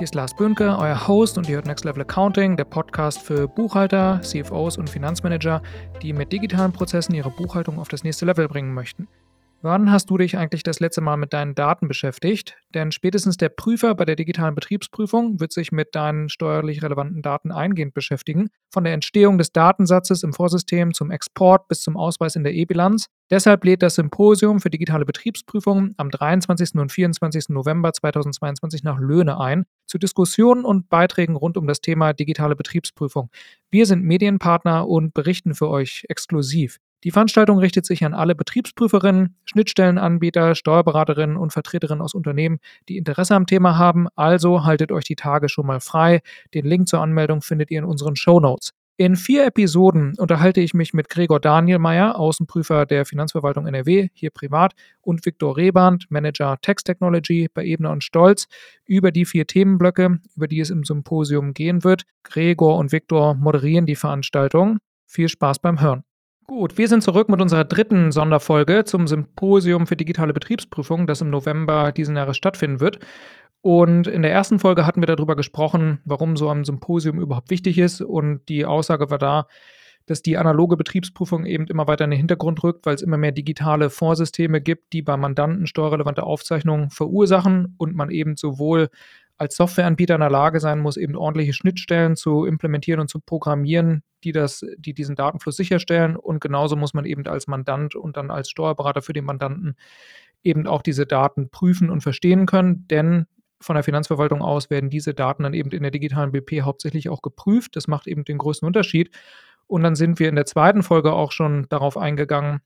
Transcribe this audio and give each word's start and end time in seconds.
Hier 0.00 0.06
ist 0.06 0.14
Lars 0.14 0.34
Bönke, 0.34 0.78
euer 0.78 1.08
Host 1.08 1.36
und 1.36 1.46
ihr 1.46 1.56
hört 1.56 1.66
Next 1.66 1.84
Level 1.84 2.00
Accounting, 2.00 2.56
der 2.56 2.64
Podcast 2.64 3.20
für 3.20 3.46
Buchhalter, 3.46 4.18
CFOs 4.22 4.78
und 4.78 4.88
Finanzmanager, 4.88 5.60
die 6.00 6.14
mit 6.14 6.32
digitalen 6.32 6.72
Prozessen 6.72 7.14
ihre 7.14 7.30
Buchhaltung 7.30 7.78
auf 7.78 7.88
das 7.88 8.02
nächste 8.02 8.24
Level 8.24 8.48
bringen 8.48 8.72
möchten. 8.72 9.08
Wann 9.60 9.92
hast 9.92 10.08
du 10.08 10.16
dich 10.16 10.38
eigentlich 10.38 10.62
das 10.62 10.80
letzte 10.80 11.02
Mal 11.02 11.18
mit 11.18 11.34
deinen 11.34 11.54
Daten 11.54 11.86
beschäftigt? 11.86 12.56
Denn 12.72 12.92
spätestens 12.92 13.36
der 13.36 13.50
Prüfer 13.50 13.94
bei 13.94 14.06
der 14.06 14.16
digitalen 14.16 14.54
Betriebsprüfung 14.54 15.38
wird 15.38 15.52
sich 15.52 15.70
mit 15.70 15.94
deinen 15.94 16.30
steuerlich 16.30 16.82
relevanten 16.82 17.20
Daten 17.20 17.52
eingehend 17.52 17.92
beschäftigen. 17.92 18.48
Von 18.70 18.84
der 18.84 18.94
Entstehung 18.94 19.36
des 19.36 19.52
Datensatzes 19.52 20.22
im 20.22 20.32
Vorsystem 20.32 20.94
zum 20.94 21.10
Export 21.10 21.68
bis 21.68 21.82
zum 21.82 21.98
Ausweis 21.98 22.36
in 22.36 22.42
der 22.44 22.54
E-Bilanz. 22.54 23.08
Deshalb 23.30 23.64
lädt 23.64 23.82
das 23.82 23.94
Symposium 23.94 24.58
für 24.58 24.70
digitale 24.70 25.04
Betriebsprüfung 25.04 25.94
am 25.96 26.10
23. 26.10 26.74
und 26.74 26.90
24. 26.90 27.50
November 27.50 27.92
2022 27.92 28.82
nach 28.82 28.98
Löhne 28.98 29.38
ein 29.38 29.66
zu 29.86 29.98
Diskussionen 29.98 30.64
und 30.64 30.88
Beiträgen 30.88 31.36
rund 31.36 31.56
um 31.56 31.68
das 31.68 31.80
Thema 31.80 32.12
digitale 32.12 32.56
Betriebsprüfung. 32.56 33.30
Wir 33.70 33.86
sind 33.86 34.02
Medienpartner 34.02 34.88
und 34.88 35.14
berichten 35.14 35.54
für 35.54 35.68
euch 35.68 36.06
exklusiv. 36.08 36.78
Die 37.04 37.12
Veranstaltung 37.12 37.58
richtet 37.58 37.86
sich 37.86 38.04
an 38.04 38.14
alle 38.14 38.34
Betriebsprüferinnen, 38.34 39.36
Schnittstellenanbieter, 39.44 40.56
Steuerberaterinnen 40.56 41.36
und 41.36 41.52
Vertreterinnen 41.52 42.02
aus 42.02 42.14
Unternehmen, 42.14 42.58
die 42.88 42.98
Interesse 42.98 43.36
am 43.36 43.46
Thema 43.46 43.78
haben. 43.78 44.08
Also 44.16 44.64
haltet 44.64 44.90
euch 44.90 45.04
die 45.04 45.14
Tage 45.14 45.48
schon 45.48 45.66
mal 45.66 45.80
frei. 45.80 46.20
Den 46.52 46.66
Link 46.66 46.88
zur 46.88 47.00
Anmeldung 47.00 47.42
findet 47.42 47.70
ihr 47.70 47.78
in 47.78 47.84
unseren 47.84 48.16
Show 48.16 48.40
Notes. 48.40 48.72
In 49.00 49.16
vier 49.16 49.46
Episoden 49.46 50.12
unterhalte 50.18 50.60
ich 50.60 50.74
mich 50.74 50.92
mit 50.92 51.08
Gregor 51.08 51.40
Danielmeier, 51.40 52.18
Außenprüfer 52.18 52.84
der 52.84 53.06
Finanzverwaltung 53.06 53.66
NRW, 53.66 54.10
hier 54.12 54.28
privat, 54.28 54.74
und 55.00 55.24
Viktor 55.24 55.56
Reband, 55.56 56.10
Manager 56.10 56.58
Text 56.60 56.84
Technology 56.84 57.48
bei 57.48 57.64
Ebner 57.64 57.92
und 57.92 58.04
Stolz, 58.04 58.46
über 58.84 59.10
die 59.10 59.24
vier 59.24 59.46
Themenblöcke, 59.46 60.18
über 60.36 60.48
die 60.48 60.60
es 60.60 60.68
im 60.68 60.84
Symposium 60.84 61.54
gehen 61.54 61.82
wird. 61.82 62.02
Gregor 62.24 62.76
und 62.76 62.92
Viktor 62.92 63.32
moderieren 63.32 63.86
die 63.86 63.96
Veranstaltung. 63.96 64.80
Viel 65.06 65.30
Spaß 65.30 65.60
beim 65.60 65.80
Hören. 65.80 66.04
Gut, 66.50 66.78
wir 66.78 66.88
sind 66.88 67.04
zurück 67.04 67.28
mit 67.28 67.40
unserer 67.40 67.62
dritten 67.62 68.10
Sonderfolge 68.10 68.82
zum 68.82 69.06
Symposium 69.06 69.86
für 69.86 69.94
digitale 69.94 70.32
Betriebsprüfung, 70.32 71.06
das 71.06 71.20
im 71.20 71.30
November 71.30 71.92
diesen 71.92 72.16
Jahres 72.16 72.36
stattfinden 72.36 72.80
wird. 72.80 72.98
Und 73.60 74.08
in 74.08 74.22
der 74.22 74.32
ersten 74.32 74.58
Folge 74.58 74.84
hatten 74.84 75.00
wir 75.00 75.06
darüber 75.06 75.36
gesprochen, 75.36 76.00
warum 76.04 76.36
so 76.36 76.48
ein 76.48 76.64
Symposium 76.64 77.20
überhaupt 77.20 77.50
wichtig 77.50 77.78
ist. 77.78 78.00
Und 78.00 78.48
die 78.48 78.64
Aussage 78.64 79.10
war 79.10 79.18
da, 79.18 79.46
dass 80.06 80.22
die 80.22 80.38
analoge 80.38 80.76
Betriebsprüfung 80.76 81.46
eben 81.46 81.68
immer 81.68 81.86
weiter 81.86 82.04
in 82.04 82.10
den 82.10 82.18
Hintergrund 82.18 82.64
rückt, 82.64 82.84
weil 82.84 82.96
es 82.96 83.02
immer 83.02 83.16
mehr 83.16 83.30
digitale 83.30 83.88
Vorsysteme 83.88 84.60
gibt, 84.60 84.92
die 84.92 85.02
bei 85.02 85.16
Mandanten 85.16 85.68
steuerrelevante 85.68 86.24
Aufzeichnungen 86.24 86.90
verursachen 86.90 87.76
und 87.78 87.94
man 87.94 88.10
eben 88.10 88.36
sowohl 88.36 88.88
als 89.40 89.56
Softwareanbieter 89.56 90.16
in 90.16 90.20
der 90.20 90.28
Lage 90.28 90.60
sein 90.60 90.80
muss, 90.80 90.98
eben 90.98 91.16
ordentliche 91.16 91.54
Schnittstellen 91.54 92.14
zu 92.14 92.44
implementieren 92.44 93.00
und 93.00 93.08
zu 93.08 93.20
programmieren, 93.20 94.02
die, 94.22 94.32
das, 94.32 94.66
die 94.76 94.92
diesen 94.92 95.16
Datenfluss 95.16 95.56
sicherstellen. 95.56 96.14
Und 96.14 96.42
genauso 96.42 96.76
muss 96.76 96.92
man 96.92 97.06
eben 97.06 97.26
als 97.26 97.46
Mandant 97.46 97.94
und 97.94 98.18
dann 98.18 98.30
als 98.30 98.50
Steuerberater 98.50 99.00
für 99.00 99.14
den 99.14 99.24
Mandanten 99.24 99.76
eben 100.42 100.66
auch 100.66 100.82
diese 100.82 101.06
Daten 101.06 101.48
prüfen 101.48 101.88
und 101.88 102.02
verstehen 102.02 102.44
können. 102.44 102.86
Denn 102.88 103.24
von 103.62 103.76
der 103.76 103.82
Finanzverwaltung 103.82 104.42
aus 104.42 104.68
werden 104.68 104.90
diese 104.90 105.14
Daten 105.14 105.44
dann 105.44 105.54
eben 105.54 105.70
in 105.70 105.82
der 105.84 105.90
digitalen 105.90 106.32
BP 106.32 106.60
hauptsächlich 106.60 107.08
auch 107.08 107.22
geprüft. 107.22 107.76
Das 107.76 107.88
macht 107.88 108.08
eben 108.08 108.26
den 108.26 108.36
größten 108.36 108.66
Unterschied. 108.66 109.10
Und 109.66 109.82
dann 109.84 109.94
sind 109.94 110.18
wir 110.18 110.28
in 110.28 110.36
der 110.36 110.44
zweiten 110.44 110.82
Folge 110.82 111.14
auch 111.14 111.32
schon 111.32 111.66
darauf 111.70 111.96
eingegangen, 111.96 112.60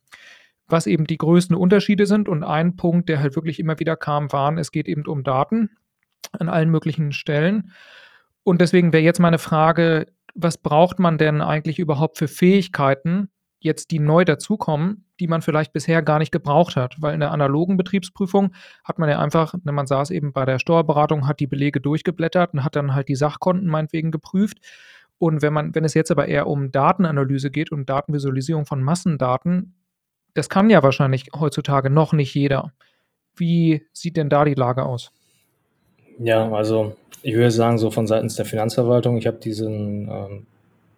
was 0.66 0.88
eben 0.88 1.06
die 1.06 1.18
größten 1.18 1.54
Unterschiede 1.54 2.06
sind. 2.06 2.28
Und 2.28 2.42
ein 2.42 2.74
Punkt, 2.74 3.08
der 3.08 3.20
halt 3.20 3.36
wirklich 3.36 3.60
immer 3.60 3.78
wieder 3.78 3.94
kam, 3.94 4.32
waren, 4.32 4.58
es 4.58 4.72
geht 4.72 4.88
eben 4.88 5.06
um 5.06 5.22
Daten 5.22 5.70
an 6.40 6.48
allen 6.48 6.70
möglichen 6.70 7.12
Stellen. 7.12 7.72
Und 8.42 8.60
deswegen 8.60 8.92
wäre 8.92 9.02
jetzt 9.02 9.20
meine 9.20 9.38
Frage, 9.38 10.06
was 10.34 10.58
braucht 10.58 10.98
man 10.98 11.18
denn 11.18 11.40
eigentlich 11.40 11.78
überhaupt 11.78 12.18
für 12.18 12.28
Fähigkeiten, 12.28 13.28
jetzt 13.60 13.92
die 13.92 13.98
neu 13.98 14.24
dazukommen, 14.24 15.06
die 15.20 15.28
man 15.28 15.40
vielleicht 15.40 15.72
bisher 15.72 16.02
gar 16.02 16.18
nicht 16.18 16.32
gebraucht 16.32 16.76
hat? 16.76 16.96
Weil 17.00 17.14
in 17.14 17.20
der 17.20 17.30
analogen 17.30 17.76
Betriebsprüfung 17.76 18.52
hat 18.82 18.98
man 18.98 19.08
ja 19.08 19.18
einfach, 19.20 19.54
ne, 19.62 19.72
man 19.72 19.86
saß 19.86 20.10
eben 20.10 20.32
bei 20.32 20.44
der 20.44 20.58
Steuerberatung, 20.58 21.26
hat 21.26 21.40
die 21.40 21.46
Belege 21.46 21.80
durchgeblättert 21.80 22.52
und 22.52 22.64
hat 22.64 22.76
dann 22.76 22.94
halt 22.94 23.08
die 23.08 23.16
Sachkonten 23.16 23.68
meinetwegen 23.68 24.10
geprüft. 24.10 24.58
Und 25.18 25.40
wenn 25.40 25.52
man, 25.52 25.74
wenn 25.74 25.84
es 25.84 25.94
jetzt 25.94 26.10
aber 26.10 26.26
eher 26.26 26.46
um 26.46 26.72
Datenanalyse 26.72 27.50
geht 27.50 27.72
und 27.72 27.88
Datenvisualisierung 27.88 28.66
von 28.66 28.82
Massendaten, 28.82 29.74
das 30.34 30.48
kann 30.48 30.68
ja 30.68 30.82
wahrscheinlich 30.82 31.28
heutzutage 31.38 31.88
noch 31.88 32.12
nicht 32.12 32.34
jeder. 32.34 32.72
Wie 33.36 33.86
sieht 33.92 34.16
denn 34.16 34.28
da 34.28 34.44
die 34.44 34.54
Lage 34.54 34.84
aus? 34.84 35.12
Ja, 36.18 36.50
also 36.52 36.96
ich 37.22 37.34
würde 37.34 37.50
sagen, 37.50 37.78
so 37.78 37.90
von 37.90 38.06
seitens 38.06 38.36
der 38.36 38.44
Finanzverwaltung, 38.44 39.16
ich 39.16 39.26
habe 39.26 39.38
diesen, 39.38 40.08
ähm, 40.08 40.46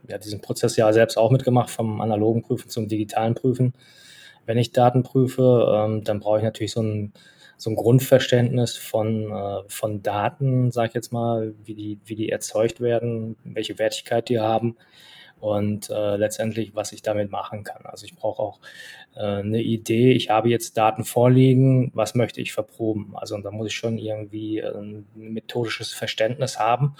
ja, 0.08 0.18
diesen 0.18 0.40
Prozess 0.40 0.76
ja 0.76 0.92
selbst 0.92 1.16
auch 1.16 1.30
mitgemacht, 1.30 1.70
vom 1.70 2.00
analogen 2.00 2.42
Prüfen 2.42 2.68
zum 2.68 2.88
digitalen 2.88 3.34
Prüfen. 3.34 3.74
Wenn 4.44 4.58
ich 4.58 4.72
Daten 4.72 5.02
prüfe, 5.02 5.66
ähm, 5.74 6.04
dann 6.04 6.20
brauche 6.20 6.38
ich 6.38 6.44
natürlich 6.44 6.72
so 6.72 6.82
ein, 6.82 7.12
so 7.56 7.70
ein 7.70 7.76
Grundverständnis 7.76 8.76
von, 8.76 9.32
äh, 9.32 9.62
von 9.68 10.02
Daten, 10.02 10.70
sage 10.70 10.88
ich 10.88 10.94
jetzt 10.94 11.12
mal, 11.12 11.54
wie 11.64 11.74
die, 11.74 11.98
wie 12.04 12.14
die 12.16 12.30
erzeugt 12.30 12.80
werden, 12.80 13.36
welche 13.44 13.78
Wertigkeit 13.78 14.28
die 14.28 14.40
haben 14.40 14.76
und 15.40 15.90
äh, 15.90 16.16
letztendlich, 16.16 16.74
was 16.74 16.92
ich 16.92 17.02
damit 17.02 17.30
machen 17.30 17.64
kann. 17.64 17.84
Also 17.84 18.06
ich 18.06 18.16
brauche 18.16 18.42
auch 18.42 18.60
äh, 19.14 19.20
eine 19.20 19.60
Idee, 19.60 20.12
ich 20.12 20.30
habe 20.30 20.48
jetzt 20.48 20.76
Daten 20.76 21.04
vorliegen, 21.04 21.90
was 21.94 22.14
möchte 22.14 22.40
ich 22.40 22.52
verproben? 22.52 23.14
Also 23.16 23.36
da 23.38 23.50
muss 23.50 23.68
ich 23.68 23.74
schon 23.74 23.98
irgendwie 23.98 24.58
äh, 24.58 24.76
ein 24.76 25.06
methodisches 25.14 25.92
Verständnis 25.92 26.58
haben, 26.58 26.96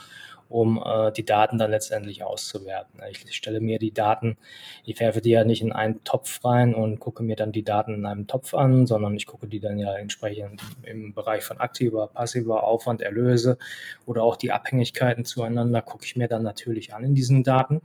um 0.48 0.82
äh, 0.84 1.12
die 1.12 1.24
Daten 1.24 1.58
dann 1.58 1.70
letztendlich 1.70 2.22
auszuwerten. 2.22 3.00
Ich 3.10 3.34
stelle 3.34 3.60
mir 3.60 3.78
die 3.78 3.92
Daten, 3.92 4.36
ich 4.84 5.00
werfe 5.00 5.20
die 5.20 5.30
ja 5.30 5.44
nicht 5.44 5.62
in 5.62 5.72
einen 5.72 6.04
Topf 6.04 6.44
rein 6.44 6.74
und 6.74 7.00
gucke 7.00 7.22
mir 7.22 7.36
dann 7.36 7.52
die 7.52 7.64
Daten 7.64 7.94
in 7.94 8.06
einem 8.06 8.26
Topf 8.26 8.54
an, 8.54 8.86
sondern 8.86 9.14
ich 9.14 9.26
gucke 9.26 9.48
die 9.48 9.60
dann 9.60 9.78
ja 9.78 9.94
entsprechend 9.94 10.62
im 10.82 11.14
Bereich 11.14 11.42
von 11.42 11.58
aktiver, 11.58 12.08
passiver 12.08 12.64
Aufwand, 12.64 13.00
Erlöse 13.00 13.58
oder 14.04 14.22
auch 14.22 14.36
die 14.36 14.52
Abhängigkeiten 14.52 15.24
zueinander, 15.24 15.82
gucke 15.82 16.04
ich 16.04 16.16
mir 16.16 16.28
dann 16.28 16.42
natürlich 16.42 16.94
an 16.94 17.02
in 17.02 17.14
diesen 17.14 17.42
Daten. 17.42 17.80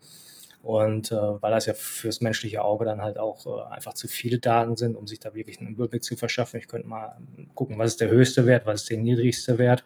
Und 0.61 1.11
äh, 1.11 1.15
weil 1.15 1.51
das 1.51 1.65
ja 1.65 1.73
fürs 1.73 2.21
menschliche 2.21 2.63
Auge 2.63 2.85
dann 2.85 3.01
halt 3.01 3.17
auch 3.17 3.47
äh, 3.47 3.73
einfach 3.73 3.93
zu 3.93 4.07
viele 4.07 4.37
Daten 4.37 4.75
sind, 4.75 4.95
um 4.95 5.07
sich 5.07 5.19
da 5.19 5.33
wirklich 5.33 5.59
einen 5.59 5.69
Überblick 5.69 6.03
zu 6.03 6.15
verschaffen. 6.15 6.59
Ich 6.59 6.67
könnte 6.67 6.87
mal 6.87 7.17
gucken, 7.55 7.79
was 7.79 7.91
ist 7.91 8.01
der 8.01 8.09
höchste 8.09 8.45
Wert, 8.45 8.67
was 8.67 8.81
ist 8.81 8.89
der 8.91 8.99
niedrigste 8.99 9.57
Wert, 9.57 9.83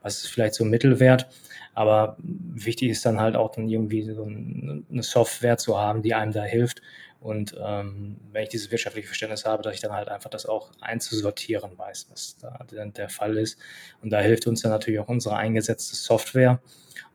was 0.00 0.24
ist 0.24 0.28
vielleicht 0.28 0.54
so 0.54 0.64
ein 0.64 0.70
Mittelwert. 0.70 1.28
Aber 1.74 2.16
wichtig 2.18 2.88
ist 2.88 3.04
dann 3.04 3.20
halt 3.20 3.36
auch 3.36 3.50
dann 3.50 3.68
irgendwie 3.68 4.02
so 4.02 4.24
eine 4.24 5.02
Software 5.02 5.58
zu 5.58 5.78
haben, 5.78 6.00
die 6.00 6.14
einem 6.14 6.32
da 6.32 6.44
hilft. 6.44 6.80
Und 7.26 7.56
ähm, 7.60 8.18
wenn 8.30 8.44
ich 8.44 8.50
dieses 8.50 8.70
wirtschaftliche 8.70 9.08
Verständnis 9.08 9.44
habe, 9.44 9.60
dass 9.60 9.74
ich 9.74 9.80
dann 9.80 9.90
halt 9.90 10.08
einfach 10.08 10.30
das 10.30 10.46
auch 10.46 10.70
einzusortieren 10.80 11.76
weiß, 11.76 12.06
was 12.08 12.36
da 12.38 12.64
der 12.70 13.08
Fall 13.08 13.36
ist. 13.36 13.58
Und 14.00 14.10
da 14.10 14.20
hilft 14.20 14.46
uns 14.46 14.62
dann 14.62 14.70
natürlich 14.70 15.00
auch 15.00 15.08
unsere 15.08 15.34
eingesetzte 15.34 15.96
Software. 15.96 16.60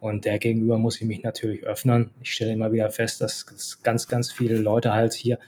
Und 0.02 0.26
der 0.26 0.38
gegenüber 0.38 0.78
muss 0.78 0.98
ich 0.98 1.08
mich 1.08 1.24
natürlich 1.24 1.64
öffnen. 1.64 2.12
Ich 2.22 2.34
stelle 2.34 2.52
immer 2.52 2.74
wieder 2.74 2.92
fest, 2.92 3.22
dass 3.22 3.46
ganz, 3.84 4.10
ganz 4.10 4.34
viele 4.34 4.58
Leute 4.58 4.92
halt 4.92 5.14
hier 5.14 5.40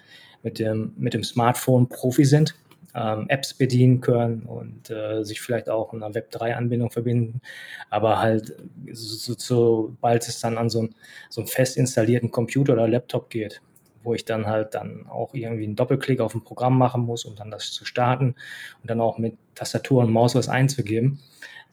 mit 0.44 0.60
dem, 0.60 0.94
mit 0.96 1.14
dem 1.14 1.26
Smartphone 1.26 1.90
Profi 1.90 2.24
sind, 2.24 2.56
ähm, 2.96 3.26
Apps 3.28 3.54
bedienen 3.54 4.00
können 4.00 4.44
und 4.44 4.90
äh, 4.90 5.26
sich 5.26 5.42
vielleicht 5.42 5.68
auch 5.68 5.92
in 5.92 6.02
einer 6.02 6.16
Web3-Anbindung 6.16 6.90
verbinden. 6.90 7.42
Aber 7.90 8.20
halt, 8.20 8.56
so, 8.94 9.34
so, 9.36 9.36
sobald 9.38 10.26
es 10.26 10.40
dann 10.40 10.58
an 10.58 10.70
so, 10.70 10.84
ein, 10.84 10.96
so 11.30 11.42
einen 11.42 11.50
fest 11.50 11.76
installierten 11.76 12.32
Computer 12.32 12.72
oder 12.72 12.88
Laptop 12.88 13.30
geht, 13.30 13.62
wo 14.04 14.14
ich 14.14 14.26
dann 14.26 14.48
halt 14.48 14.76
dann 14.76 15.08
auch 15.08 15.34
irgendwie 15.34 15.64
einen 15.64 15.76
Doppelklick 15.76 16.20
auf 16.20 16.36
ein 16.36 16.44
Programm 16.44 16.78
machen 16.78 17.04
muss, 17.04 17.26
um 17.26 17.36
dann 17.36 17.52
das 17.52 17.72
zu 17.72 17.86
starten 17.86 18.36
und 18.82 18.90
dann 18.90 19.02
auch 19.02 19.18
mit 19.18 19.38
Tastatur 19.56 20.02
und 20.02 20.12
Maus 20.12 20.36
was 20.36 20.50
einzugeben, 20.50 21.20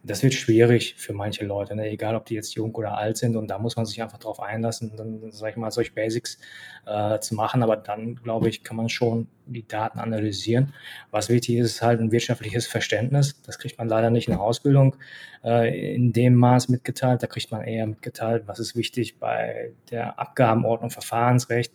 das 0.03 0.23
wird 0.23 0.33
schwierig 0.33 0.95
für 0.97 1.13
manche 1.13 1.45
Leute, 1.45 1.77
ne? 1.77 1.89
egal 1.91 2.15
ob 2.15 2.25
die 2.25 2.35
jetzt 2.35 2.55
jung 2.55 2.75
oder 2.75 2.97
alt 2.97 3.19
sind. 3.19 3.37
Und 3.37 3.49
da 3.49 3.59
muss 3.59 3.77
man 3.77 3.85
sich 3.85 4.01
einfach 4.01 4.19
drauf 4.19 4.41
einlassen, 4.41 4.93
dann, 4.97 5.31
sag 5.31 5.51
ich 5.51 5.57
mal, 5.57 5.71
solche 5.71 5.93
Basics 5.93 6.39
äh, 6.87 7.19
zu 7.21 7.35
machen. 7.35 7.63
Aber 7.63 7.77
dann, 7.77 8.15
glaube 8.17 8.49
ich, 8.49 8.65
kann 8.65 8.79
man 8.79 8.89
schon 8.89 9.29
die 9.45 9.67
Daten 9.67 9.99
analysieren. 9.99 10.73
Was 11.11 11.29
wichtig 11.29 11.57
ist, 11.57 11.73
ist 11.73 11.83
halt 11.83 12.01
ein 12.01 12.13
wirtschaftliches 12.13 12.67
Verständnis. 12.67 13.43
Das 13.43 13.59
kriegt 13.59 13.77
man 13.77 13.89
leider 13.89 14.11
nicht 14.11 14.29
in 14.29 14.35
der 14.35 14.41
Ausbildung 14.41 14.97
äh, 15.45 15.95
in 15.95 16.15
dem 16.15 16.35
Maß 16.35 16.71
mitgeteilt. 16.71 17.23
Da 17.23 17.27
kriegt 17.27 17.51
man 17.51 17.63
eher 17.63 17.87
mitgeteilt, 17.87 18.45
was 18.47 18.59
ist 18.59 18.77
wichtig 18.77 19.19
bei 19.19 19.73
der 19.91 20.19
Abgabenordnung, 20.19 20.91
Verfahrensrecht, 20.91 21.75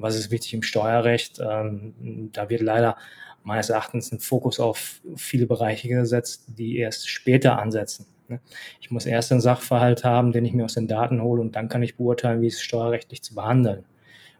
was 0.00 0.16
ist 0.16 0.30
wichtig 0.30 0.54
im 0.54 0.62
Steuerrecht. 0.62 1.40
Ähm, 1.40 2.30
da 2.32 2.48
wird 2.48 2.62
leider 2.62 2.96
meines 3.42 3.70
Erachtens 3.70 4.12
ein 4.12 4.20
Fokus 4.20 4.60
auf 4.60 5.00
viele 5.16 5.46
Bereiche 5.46 5.88
gesetzt, 5.88 6.44
die 6.48 6.78
erst 6.78 7.08
später 7.08 7.58
ansetzen. 7.58 8.06
Ne? 8.28 8.40
Ich 8.80 8.90
muss 8.90 9.06
erst 9.06 9.32
einen 9.32 9.40
Sachverhalt 9.40 10.04
haben, 10.04 10.32
den 10.32 10.44
ich 10.44 10.52
mir 10.52 10.64
aus 10.64 10.74
den 10.74 10.88
Daten 10.88 11.22
hole 11.22 11.40
und 11.40 11.56
dann 11.56 11.68
kann 11.68 11.82
ich 11.82 11.96
beurteilen, 11.96 12.42
wie 12.42 12.48
es 12.48 12.60
steuerrechtlich 12.60 13.22
zu 13.22 13.34
behandeln. 13.34 13.84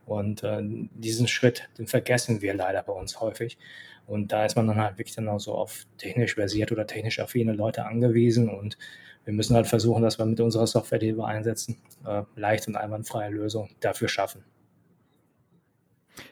Und 0.06 0.42
äh, 0.42 0.60
diesen 0.62 1.28
Schritt, 1.28 1.68
den 1.78 1.86
vergessen 1.86 2.42
wir 2.42 2.54
leider 2.54 2.82
bei 2.82 2.92
uns 2.92 3.20
häufig. 3.20 3.58
Und 4.06 4.32
da 4.32 4.44
ist 4.44 4.56
man 4.56 4.66
dann 4.66 4.80
halt 4.80 4.98
wirklich 4.98 5.14
dann 5.14 5.28
auch 5.28 5.38
so 5.38 5.54
auf 5.54 5.86
technisch 5.98 6.34
versiert 6.34 6.72
oder 6.72 6.86
technisch 6.86 7.20
affine 7.20 7.52
Leute 7.52 7.84
angewiesen. 7.84 8.48
Und 8.48 8.76
wir 9.24 9.32
müssen 9.32 9.54
halt 9.54 9.68
versuchen, 9.68 10.02
dass 10.02 10.18
wir 10.18 10.26
mit 10.26 10.40
unserer 10.40 10.66
Software, 10.66 10.98
die 10.98 11.16
wir 11.16 11.26
einsetzen, 11.26 11.76
äh, 12.04 12.22
leicht 12.34 12.66
und 12.66 12.76
einwandfreie 12.76 13.30
Lösungen 13.30 13.70
dafür 13.78 14.08
schaffen. 14.08 14.42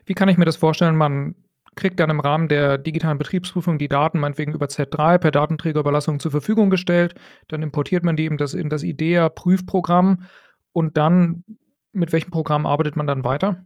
Wie 0.06 0.14
kann 0.14 0.28
ich 0.28 0.38
mir 0.38 0.44
das 0.44 0.56
vorstellen? 0.56 0.96
Man 0.96 1.34
kriegt 1.78 2.00
dann 2.00 2.10
im 2.10 2.20
Rahmen 2.20 2.48
der 2.48 2.76
digitalen 2.76 3.18
Betriebsprüfung 3.18 3.78
die 3.78 3.88
Daten 3.88 4.18
meinetwegen 4.18 4.52
über 4.52 4.66
Z3 4.66 5.18
per 5.18 5.30
Datenträgerüberlassung 5.30 6.18
zur 6.18 6.30
Verfügung 6.30 6.70
gestellt. 6.70 7.14
Dann 7.46 7.62
importiert 7.62 8.04
man 8.04 8.16
die 8.16 8.26
in 8.26 8.36
das, 8.36 8.54
in 8.54 8.68
das 8.68 8.82
IDEA-Prüfprogramm 8.82 10.24
und 10.72 10.96
dann 10.96 11.44
mit 11.92 12.12
welchem 12.12 12.30
Programm 12.30 12.66
arbeitet 12.66 12.96
man 12.96 13.06
dann 13.06 13.24
weiter? 13.24 13.64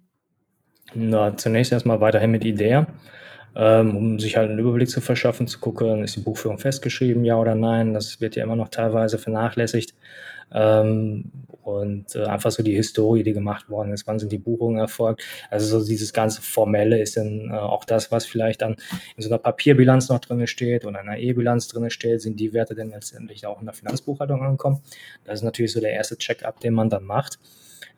Na, 0.94 1.36
zunächst 1.36 1.72
erstmal 1.72 2.00
weiterhin 2.00 2.30
mit 2.30 2.44
IDEA, 2.44 2.86
ähm, 3.54 3.96
um 3.96 4.18
sich 4.18 4.36
halt 4.36 4.50
einen 4.50 4.58
Überblick 4.58 4.90
zu 4.90 5.00
verschaffen, 5.00 5.46
zu 5.46 5.58
gucken, 5.58 6.04
ist 6.04 6.16
die 6.16 6.20
Buchführung 6.20 6.58
festgeschrieben, 6.58 7.24
ja 7.24 7.36
oder 7.36 7.54
nein. 7.54 7.94
Das 7.94 8.20
wird 8.20 8.36
ja 8.36 8.44
immer 8.44 8.56
noch 8.56 8.68
teilweise 8.68 9.18
vernachlässigt. 9.18 9.94
Ähm, 10.54 11.30
und 11.62 12.16
äh, 12.16 12.24
einfach 12.24 12.50
so 12.50 12.62
die 12.62 12.74
Historie, 12.74 13.22
die 13.22 13.32
gemacht 13.32 13.68
worden 13.68 13.92
ist, 13.92 14.06
wann 14.06 14.18
sind 14.18 14.32
die 14.32 14.38
Buchungen 14.38 14.78
erfolgt. 14.78 15.22
Also 15.50 15.78
so 15.78 15.86
dieses 15.86 16.12
ganze 16.12 16.42
Formelle 16.42 17.00
ist 17.00 17.16
dann 17.16 17.50
äh, 17.50 17.54
auch 17.54 17.84
das, 17.84 18.10
was 18.10 18.26
vielleicht 18.26 18.62
dann 18.62 18.76
in 19.16 19.22
so 19.22 19.28
einer 19.28 19.38
Papierbilanz 19.38 20.08
noch 20.08 20.18
drin 20.18 20.46
steht 20.46 20.84
oder 20.84 20.98
einer 21.00 21.18
E-Bilanz 21.18 21.68
drin 21.68 21.88
steht, 21.90 22.20
sind 22.20 22.40
die 22.40 22.52
Werte 22.52 22.74
dann 22.74 22.90
letztendlich 22.90 23.46
auch 23.46 23.60
in 23.60 23.66
der 23.66 23.74
Finanzbuchhaltung 23.74 24.42
ankommen. 24.42 24.80
Das 25.24 25.40
ist 25.40 25.44
natürlich 25.44 25.72
so 25.72 25.80
der 25.80 25.92
erste 25.92 26.16
Check-up, 26.16 26.60
den 26.60 26.74
man 26.74 26.90
dann 26.90 27.04
macht. 27.04 27.38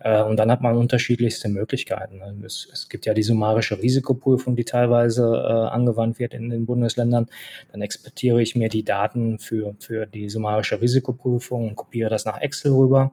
Äh, 0.00 0.22
und 0.22 0.36
dann 0.36 0.50
hat 0.50 0.60
man 0.60 0.76
unterschiedlichste 0.76 1.48
Möglichkeiten. 1.48 2.18
Ne? 2.18 2.34
Es, 2.44 2.68
es, 2.72 2.88
gibt 2.88 3.06
ja 3.06 3.14
die 3.14 3.22
summarische 3.22 3.80
Risikoprüfung, 3.80 4.56
die 4.56 4.64
teilweise 4.64 5.24
äh, 5.24 5.52
angewandt 5.74 6.18
wird 6.18 6.34
in 6.34 6.50
den 6.50 6.66
Bundesländern. 6.66 7.26
Dann 7.72 7.82
exportiere 7.82 8.42
ich 8.42 8.56
mir 8.56 8.68
die 8.68 8.84
Daten 8.84 9.38
für, 9.38 9.74
für 9.78 10.06
die 10.06 10.28
summarische 10.28 10.80
Risikoprüfung 10.80 11.68
und 11.68 11.76
kopiere 11.76 12.10
das 12.10 12.24
nach 12.24 12.40
Excel 12.40 12.72
rüber. 12.72 13.12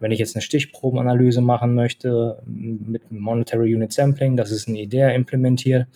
Wenn 0.00 0.12
ich 0.12 0.18
jetzt 0.18 0.34
eine 0.34 0.42
Stichprobenanalyse 0.42 1.40
machen 1.40 1.74
möchte 1.74 2.42
mit 2.44 3.10
Monetary 3.12 3.74
Unit 3.74 3.92
Sampling, 3.92 4.36
das 4.36 4.50
ist 4.50 4.68
ein 4.68 4.74
IDEA 4.74 5.10
implementiert, 5.10 5.86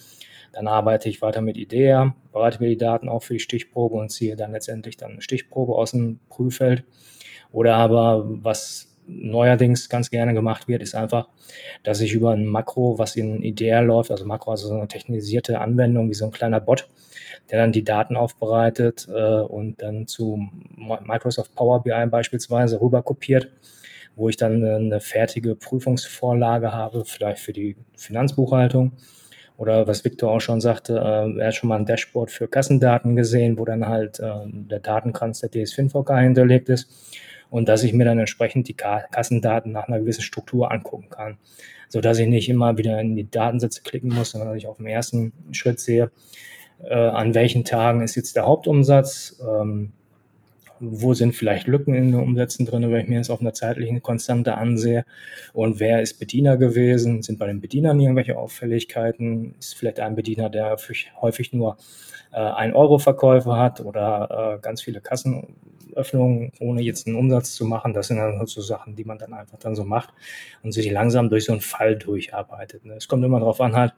dann 0.52 0.66
arbeite 0.66 1.08
ich 1.08 1.20
weiter 1.20 1.40
mit 1.40 1.56
IDEA, 1.56 2.14
bereite 2.32 2.62
mir 2.62 2.68
die 2.68 2.76
Daten 2.76 3.08
auch 3.08 3.22
für 3.22 3.34
die 3.34 3.40
Stichprobe 3.40 3.96
und 3.96 4.10
ziehe 4.10 4.36
dann 4.36 4.52
letztendlich 4.52 4.96
dann 4.96 5.12
eine 5.12 5.22
Stichprobe 5.22 5.74
aus 5.74 5.90
dem 5.90 6.20
Prüffeld. 6.28 6.84
Oder 7.50 7.76
aber 7.76 8.24
was 8.26 8.88
neuerdings 9.08 9.88
ganz 9.88 10.10
gerne 10.10 10.34
gemacht 10.34 10.68
wird, 10.68 10.82
ist 10.82 10.94
einfach, 10.94 11.28
dass 11.82 12.00
ich 12.00 12.12
über 12.12 12.32
ein 12.32 12.46
Makro, 12.46 12.98
was 12.98 13.16
in 13.16 13.42
IDEA 13.42 13.80
läuft, 13.80 14.10
also 14.10 14.24
Makro, 14.24 14.52
also 14.52 14.68
so 14.68 14.74
eine 14.74 14.88
technisierte 14.88 15.60
Anwendung 15.60 16.10
wie 16.10 16.14
so 16.14 16.26
ein 16.26 16.30
kleiner 16.30 16.60
Bot, 16.60 16.88
der 17.50 17.58
dann 17.58 17.72
die 17.72 17.84
Daten 17.84 18.16
aufbereitet 18.16 19.08
äh, 19.10 19.40
und 19.40 19.82
dann 19.82 20.06
zu 20.06 20.48
Microsoft 20.76 21.54
Power 21.54 21.82
BI 21.82 22.06
beispielsweise 22.06 22.80
rüber 22.80 23.02
kopiert, 23.02 23.48
wo 24.14 24.28
ich 24.28 24.36
dann 24.36 24.64
eine 24.64 25.00
fertige 25.00 25.54
Prüfungsvorlage 25.54 26.72
habe, 26.72 27.04
vielleicht 27.04 27.40
für 27.40 27.52
die 27.52 27.76
Finanzbuchhaltung. 27.96 28.92
Oder 29.56 29.88
was 29.88 30.04
Victor 30.04 30.30
auch 30.30 30.40
schon 30.40 30.60
sagte, 30.60 30.98
äh, 30.98 31.40
er 31.40 31.48
hat 31.48 31.54
schon 31.54 31.68
mal 31.68 31.78
ein 31.78 31.86
Dashboard 31.86 32.30
für 32.30 32.46
Kassendaten 32.46 33.16
gesehen, 33.16 33.58
wo 33.58 33.64
dann 33.64 33.88
halt 33.88 34.20
äh, 34.20 34.32
der 34.46 34.78
Datenkranz 34.78 35.40
der 35.40 35.50
DSFIN-VK 35.50 36.20
hinterlegt 36.20 36.68
ist 36.68 36.88
und 37.50 37.68
dass 37.68 37.82
ich 37.82 37.92
mir 37.92 38.04
dann 38.04 38.18
entsprechend 38.18 38.68
die 38.68 38.74
Kassendaten 38.74 39.72
nach 39.72 39.88
einer 39.88 40.00
gewissen 40.00 40.22
Struktur 40.22 40.70
angucken 40.70 41.10
kann, 41.10 41.38
so 41.88 42.00
dass 42.00 42.18
ich 42.18 42.28
nicht 42.28 42.48
immer 42.48 42.76
wieder 42.78 43.00
in 43.00 43.16
die 43.16 43.30
Datensätze 43.30 43.82
klicken 43.82 44.14
muss, 44.14 44.30
sondern 44.30 44.50
dass 44.50 44.58
ich 44.58 44.66
auf 44.66 44.76
dem 44.76 44.86
ersten 44.86 45.32
Schritt 45.52 45.80
sehe, 45.80 46.10
äh, 46.84 46.94
an 46.94 47.34
welchen 47.34 47.64
Tagen 47.64 48.02
ist 48.02 48.14
jetzt 48.14 48.36
der 48.36 48.46
Hauptumsatz, 48.46 49.40
ähm, 49.46 49.92
wo 50.80 51.12
sind 51.12 51.34
vielleicht 51.34 51.66
Lücken 51.66 51.94
in 51.94 52.12
den 52.12 52.20
Umsätzen 52.20 52.64
drin, 52.64 52.88
wenn 52.88 53.00
ich 53.00 53.08
mir 53.08 53.18
das 53.18 53.30
auf 53.30 53.40
einer 53.40 53.52
zeitlichen 53.52 54.00
Konstante 54.00 54.56
ansehe 54.56 55.04
und 55.52 55.80
wer 55.80 56.02
ist 56.02 56.20
Bediener 56.20 56.56
gewesen, 56.56 57.22
sind 57.22 57.38
bei 57.38 57.46
den 57.46 57.60
Bedienern 57.60 57.98
irgendwelche 57.98 58.38
Auffälligkeiten, 58.38 59.54
ist 59.58 59.74
vielleicht 59.74 59.98
ein 59.98 60.14
Bediener, 60.14 60.50
der 60.50 60.76
häufig 61.20 61.52
nur 61.52 61.78
äh, 62.32 62.36
ein 62.38 62.74
Euro 62.74 62.98
Verkäufe 62.98 63.56
hat 63.56 63.80
oder 63.80 64.56
äh, 64.56 64.60
ganz 64.60 64.82
viele 64.82 65.00
Kassen 65.00 65.56
Öffnungen, 65.98 66.52
ohne 66.60 66.80
jetzt 66.80 67.06
einen 67.06 67.16
Umsatz 67.16 67.54
zu 67.54 67.64
machen. 67.64 67.92
Das 67.92 68.08
sind 68.08 68.18
dann 68.18 68.38
halt 68.38 68.48
so 68.48 68.60
Sachen, 68.60 68.96
die 68.96 69.04
man 69.04 69.18
dann 69.18 69.34
einfach 69.34 69.58
dann 69.58 69.74
so 69.74 69.84
macht 69.84 70.10
und 70.62 70.72
sich 70.72 70.90
langsam 70.90 71.28
durch 71.28 71.44
so 71.44 71.52
einen 71.52 71.60
Fall 71.60 71.96
durcharbeitet. 71.96 72.84
Ne? 72.84 72.94
Es 72.94 73.08
kommt 73.08 73.24
immer 73.24 73.40
darauf 73.40 73.60
an, 73.60 73.74
halt, 73.74 73.92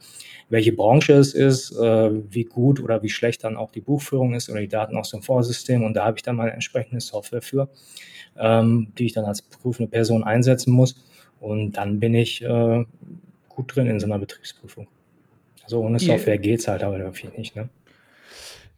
welche 0.48 0.72
Branche 0.72 1.12
es 1.12 1.34
ist, 1.34 1.72
äh, 1.76 2.10
wie 2.32 2.44
gut 2.44 2.80
oder 2.80 3.02
wie 3.02 3.08
schlecht 3.08 3.44
dann 3.44 3.56
auch 3.56 3.70
die 3.70 3.80
Buchführung 3.80 4.34
ist 4.34 4.48
oder 4.48 4.60
die 4.60 4.68
Daten 4.68 4.96
aus 4.96 5.10
dem 5.10 5.22
Vorsystem. 5.22 5.84
Und 5.84 5.94
da 5.94 6.04
habe 6.06 6.16
ich 6.16 6.22
dann 6.22 6.36
meine 6.36 6.52
entsprechende 6.52 7.00
Software 7.00 7.42
für, 7.42 7.68
ähm, 8.38 8.92
die 8.98 9.06
ich 9.06 9.12
dann 9.12 9.26
als 9.26 9.42
prüfende 9.42 9.90
Person 9.90 10.24
einsetzen 10.24 10.72
muss. 10.72 10.96
Und 11.38 11.72
dann 11.72 12.00
bin 12.00 12.14
ich 12.14 12.42
äh, 12.42 12.84
gut 13.48 13.76
drin 13.76 13.86
in 13.86 14.00
so 14.00 14.06
einer 14.06 14.18
Betriebsprüfung. 14.18 14.88
Also 15.62 15.80
ohne 15.80 15.98
Software 16.00 16.38
geht 16.38 16.60
es 16.60 16.68
halt 16.68 16.82
aber 16.82 16.98
irgendwie 16.98 17.28
nicht. 17.36 17.54
Ne? 17.54 17.68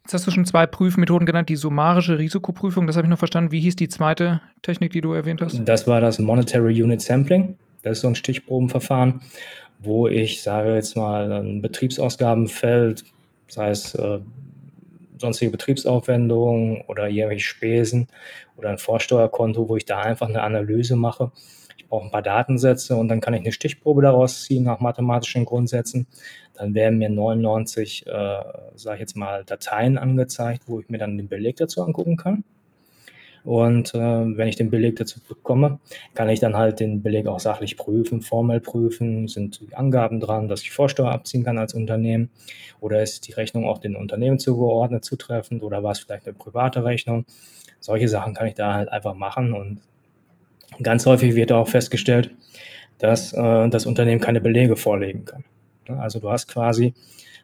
Jetzt 0.03 0.13
hast 0.13 0.27
du 0.27 0.31
schon 0.31 0.45
zwei 0.45 0.65
Prüfmethoden 0.65 1.25
genannt, 1.25 1.47
die 1.47 1.55
summarische 1.55 2.19
Risikoprüfung, 2.19 2.87
das 2.87 2.97
habe 2.97 3.05
ich 3.05 3.09
noch 3.09 3.17
verstanden. 3.17 3.51
Wie 3.51 3.61
hieß 3.61 3.77
die 3.77 3.87
zweite 3.87 4.41
Technik, 4.61 4.91
die 4.91 4.99
du 4.99 5.13
erwähnt 5.13 5.41
hast? 5.41 5.61
Das 5.63 5.87
war 5.87 6.01
das 6.01 6.19
Monetary 6.19 6.81
Unit 6.83 7.01
Sampling. 7.01 7.57
Das 7.83 7.93
ist 7.93 8.01
so 8.01 8.09
ein 8.09 8.15
Stichprobenverfahren, 8.15 9.21
wo 9.79 10.07
ich, 10.07 10.41
sage 10.41 10.75
jetzt 10.75 10.97
mal, 10.97 11.31
ein 11.31 11.61
Betriebsausgabenfeld, 11.61 13.05
sei 13.47 13.69
es 13.69 13.95
äh, 13.95 14.19
sonstige 15.17 15.51
Betriebsaufwendungen 15.51 16.81
oder 16.87 17.07
irgendwelche 17.07 17.45
Spesen 17.45 18.07
oder 18.57 18.69
ein 18.69 18.77
Vorsteuerkonto, 18.77 19.69
wo 19.69 19.77
ich 19.77 19.85
da 19.85 19.99
einfach 19.99 20.27
eine 20.27 20.43
Analyse 20.43 20.95
mache. 20.97 21.31
Brauche 21.93 22.05
ein 22.05 22.11
paar 22.11 22.23
Datensätze 22.23 22.95
und 22.95 23.07
dann 23.07 23.21
kann 23.21 23.35
ich 23.35 23.41
eine 23.41 23.51
Stichprobe 23.51 24.01
daraus 24.01 24.43
ziehen 24.45 24.63
nach 24.63 24.79
mathematischen 24.79 25.45
Grundsätzen 25.45 26.07
dann 26.53 26.75
werden 26.75 26.99
mir 26.99 27.09
99, 27.09 28.05
äh, 28.07 28.11
sage 28.75 28.95
ich 28.95 28.99
jetzt 28.99 29.17
mal, 29.17 29.43
Dateien 29.43 29.97
angezeigt, 29.97 30.63
wo 30.67 30.79
ich 30.79 30.89
mir 30.89 30.97
dann 30.97 31.17
den 31.17 31.27
Beleg 31.27 31.57
dazu 31.57 31.81
angucken 31.83 32.17
kann. 32.17 32.43
Und 33.43 33.93
äh, 33.93 33.97
wenn 33.99 34.47
ich 34.47 34.55
den 34.55 34.69
Beleg 34.69 34.95
dazu 34.95 35.19
bekomme, 35.19 35.79
kann 36.13 36.29
ich 36.29 36.39
dann 36.39 36.55
halt 36.55 36.79
den 36.79 37.01
Beleg 37.01 37.27
auch 37.27 37.41
sachlich 37.41 37.75
prüfen, 37.75 38.21
formell 38.21 38.61
prüfen, 38.61 39.27
sind 39.27 39.59
die 39.59 39.75
Angaben 39.75 40.21
dran, 40.21 40.47
dass 40.47 40.61
ich 40.61 40.71
Vorsteuer 40.71 41.11
abziehen 41.11 41.43
kann 41.43 41.57
als 41.57 41.73
Unternehmen 41.73 42.29
oder 42.79 43.03
ist 43.03 43.27
die 43.27 43.33
Rechnung 43.33 43.65
auch 43.65 43.79
den 43.79 43.97
Unternehmen 43.97 44.39
zugeordnet, 44.39 45.03
zutreffend 45.03 45.61
oder 45.61 45.83
war 45.83 45.91
es 45.91 45.99
vielleicht 45.99 46.25
eine 46.25 46.35
private 46.35 46.85
Rechnung. 46.85 47.25
Solche 47.81 48.07
Sachen 48.07 48.33
kann 48.33 48.47
ich 48.47 48.53
da 48.53 48.75
halt 48.75 48.89
einfach 48.89 49.13
machen 49.13 49.51
und 49.51 49.81
ganz 50.81 51.05
häufig 51.05 51.35
wird 51.35 51.51
auch 51.51 51.67
festgestellt, 51.67 52.31
dass 52.99 53.33
äh, 53.33 53.69
das 53.69 53.85
Unternehmen 53.85 54.21
keine 54.21 54.41
Belege 54.41 54.75
vorlegen 54.75 55.25
kann. 55.25 55.43
Also 55.87 56.19
du 56.19 56.29
hast 56.29 56.47
quasi 56.47 56.93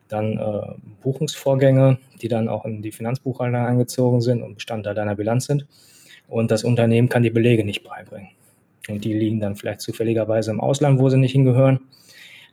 dann 0.07 0.37
äh, 0.37 0.73
Buchungsvorgänge, 1.01 1.99
die 2.21 2.27
dann 2.27 2.49
auch 2.49 2.65
in 2.65 2.81
die 2.81 2.91
Finanzbuchhaltung 2.91 3.65
eingezogen 3.65 4.21
sind 4.21 4.41
und 4.41 4.55
Bestandteil 4.55 4.95
deiner 4.95 5.15
Bilanz 5.15 5.45
sind. 5.45 5.67
Und 6.27 6.51
das 6.51 6.63
Unternehmen 6.63 7.09
kann 7.09 7.23
die 7.23 7.29
Belege 7.29 7.63
nicht 7.63 7.83
beibringen. 7.83 8.29
Und 8.87 9.05
die 9.05 9.13
liegen 9.13 9.39
dann 9.39 9.55
vielleicht 9.55 9.81
zufälligerweise 9.81 10.51
im 10.51 10.59
Ausland, 10.59 10.99
wo 10.99 11.09
sie 11.09 11.17
nicht 11.17 11.31
hingehören. 11.31 11.79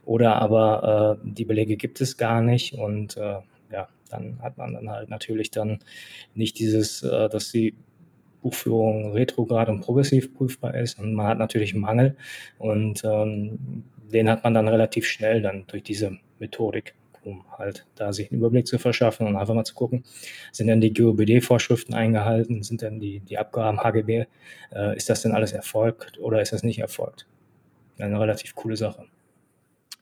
Oder 0.04 0.36
aber 0.36 1.18
äh, 1.24 1.28
die 1.28 1.44
Belege 1.44 1.76
gibt 1.76 2.00
es 2.00 2.16
gar 2.16 2.40
nicht. 2.40 2.74
Und 2.74 3.16
äh, 3.16 3.38
ja, 3.72 3.88
dann 4.10 4.38
hat 4.42 4.56
man 4.58 4.74
dann 4.74 4.90
halt 4.90 5.08
natürlich 5.08 5.50
dann 5.50 5.80
nicht 6.34 6.58
dieses, 6.58 7.02
äh, 7.02 7.28
dass 7.28 7.52
die 7.52 7.74
Buchführung 8.46 9.10
retrograd 9.12 9.68
und 9.68 9.80
progressiv 9.80 10.32
prüfbar 10.32 10.76
ist. 10.76 11.00
Und 11.00 11.14
man 11.14 11.26
hat 11.26 11.38
natürlich 11.38 11.74
Mangel. 11.74 12.16
Und 12.58 13.02
ähm, 13.04 13.82
den 14.12 14.30
hat 14.30 14.44
man 14.44 14.54
dann 14.54 14.68
relativ 14.68 15.04
schnell 15.06 15.42
dann 15.42 15.64
durch 15.66 15.82
diese 15.82 16.18
Methodik, 16.38 16.94
um 17.24 17.44
halt 17.58 17.86
da 17.96 18.12
sich 18.12 18.30
einen 18.30 18.38
Überblick 18.38 18.68
zu 18.68 18.78
verschaffen 18.78 19.26
und 19.26 19.34
einfach 19.34 19.54
mal 19.54 19.64
zu 19.64 19.74
gucken, 19.74 20.04
sind 20.52 20.68
denn 20.68 20.80
die 20.80 20.92
GOBD-Vorschriften 20.92 21.92
eingehalten, 21.92 22.62
sind 22.62 22.82
denn 22.82 23.00
die, 23.00 23.18
die 23.18 23.36
Abgaben 23.36 23.82
HGB, 23.82 24.26
äh, 24.72 24.96
ist 24.96 25.10
das 25.10 25.22
denn 25.22 25.32
alles 25.32 25.50
erfolgt 25.50 26.20
oder 26.20 26.40
ist 26.40 26.52
das 26.52 26.62
nicht 26.62 26.78
erfolgt? 26.78 27.26
Eine 27.98 28.20
relativ 28.20 28.54
coole 28.54 28.76
Sache. 28.76 29.06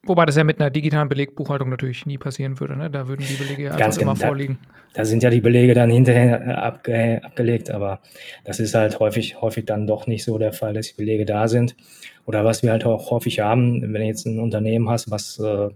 Wobei 0.07 0.27
das 0.27 0.37
ja 0.37 0.45
mit 0.45 0.61
einer 0.61 0.71
digitalen 0.71 1.09
Belegbuchhaltung 1.09 1.71
natürlich 1.71 2.05
nie 2.07 2.19
passieren 2.19 2.61
würde. 2.61 2.77
Ne? 2.77 2.91
Da 2.91 3.09
würden 3.09 3.25
die 3.27 3.35
Belege 3.35 3.65
ja 3.65 3.71
einfach 3.73 4.01
immer 4.01 4.15
genau. 4.15 4.27
vorliegen. 4.27 4.59
Da, 4.63 5.01
da, 5.01 5.05
sind 5.05 5.23
ja 5.23 5.31
die 5.31 5.41
Belege 5.41 5.75
dann 5.75 5.91
hinterher 5.91 6.47
äh, 6.47 6.51
abge, 6.53 7.21
abgelegt, 7.23 7.71
aber 7.71 8.01
das 8.45 8.61
ist 8.61 8.75
halt 8.75 9.01
häufig, 9.01 9.41
häufig 9.41 9.65
dann 9.65 9.87
doch 9.87 10.07
nicht 10.07 10.25
so 10.25 10.37
der 10.39 10.53
Fall, 10.53 10.75
dass 10.75 10.89
die 10.89 10.97
Belege 10.97 11.25
da 11.25 11.49
sind. 11.49 11.75
Oder 12.27 12.45
was 12.45 12.63
wir 12.63 12.71
halt 12.71 12.85
auch 12.85 13.11
häufig 13.11 13.41
haben, 13.41 13.81
wenn 13.83 13.93
du 13.93 14.07
jetzt 14.07 14.27
ein 14.27 14.41
Unternehmen 14.41 14.89
hast, 14.91 15.11
was 15.11 15.39
äh, 15.39 15.69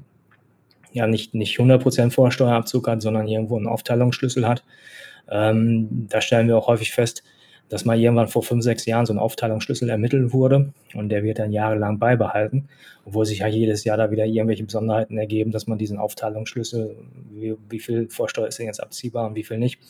ja 0.92 1.06
nicht, 1.06 1.34
nicht 1.34 1.58
100% 1.58 2.10
Vorsteuerabzug 2.10 2.88
hat, 2.88 3.02
sondern 3.02 3.28
irgendwo 3.28 3.56
einen 3.56 3.66
Aufteilungsschlüssel 3.66 4.46
hat, 4.46 4.64
ähm, 5.30 6.06
da 6.08 6.20
stellen 6.20 6.48
wir 6.48 6.56
auch 6.56 6.68
häufig 6.68 6.92
fest, 6.92 7.22
dass 7.68 7.84
mal 7.84 7.98
irgendwann 7.98 8.28
vor 8.28 8.42
fünf, 8.42 8.64
sechs 8.64 8.86
Jahren 8.86 9.06
so 9.06 9.12
ein 9.12 9.18
Aufteilungsschlüssel 9.18 9.88
ermittelt 9.90 10.32
wurde 10.32 10.72
und 10.94 11.10
der 11.10 11.22
wird 11.22 11.38
dann 11.38 11.52
jahrelang 11.52 11.98
beibehalten, 11.98 12.68
obwohl 13.04 13.26
sich 13.26 13.40
ja 13.40 13.46
jedes 13.46 13.84
Jahr 13.84 13.96
da 13.96 14.10
wieder 14.10 14.24
irgendwelche 14.24 14.64
Besonderheiten 14.64 15.18
ergeben, 15.18 15.50
dass 15.50 15.66
man 15.66 15.78
diesen 15.78 15.98
Aufteilungsschlüssel, 15.98 16.96
wie, 17.30 17.56
wie 17.68 17.80
viel 17.80 18.08
Vorsteuer 18.08 18.48
ist 18.48 18.58
denn 18.58 18.66
jetzt 18.66 18.82
abziehbar 18.82 19.26
und 19.26 19.34
wie 19.34 19.44
viel 19.44 19.58
nicht, 19.58 19.80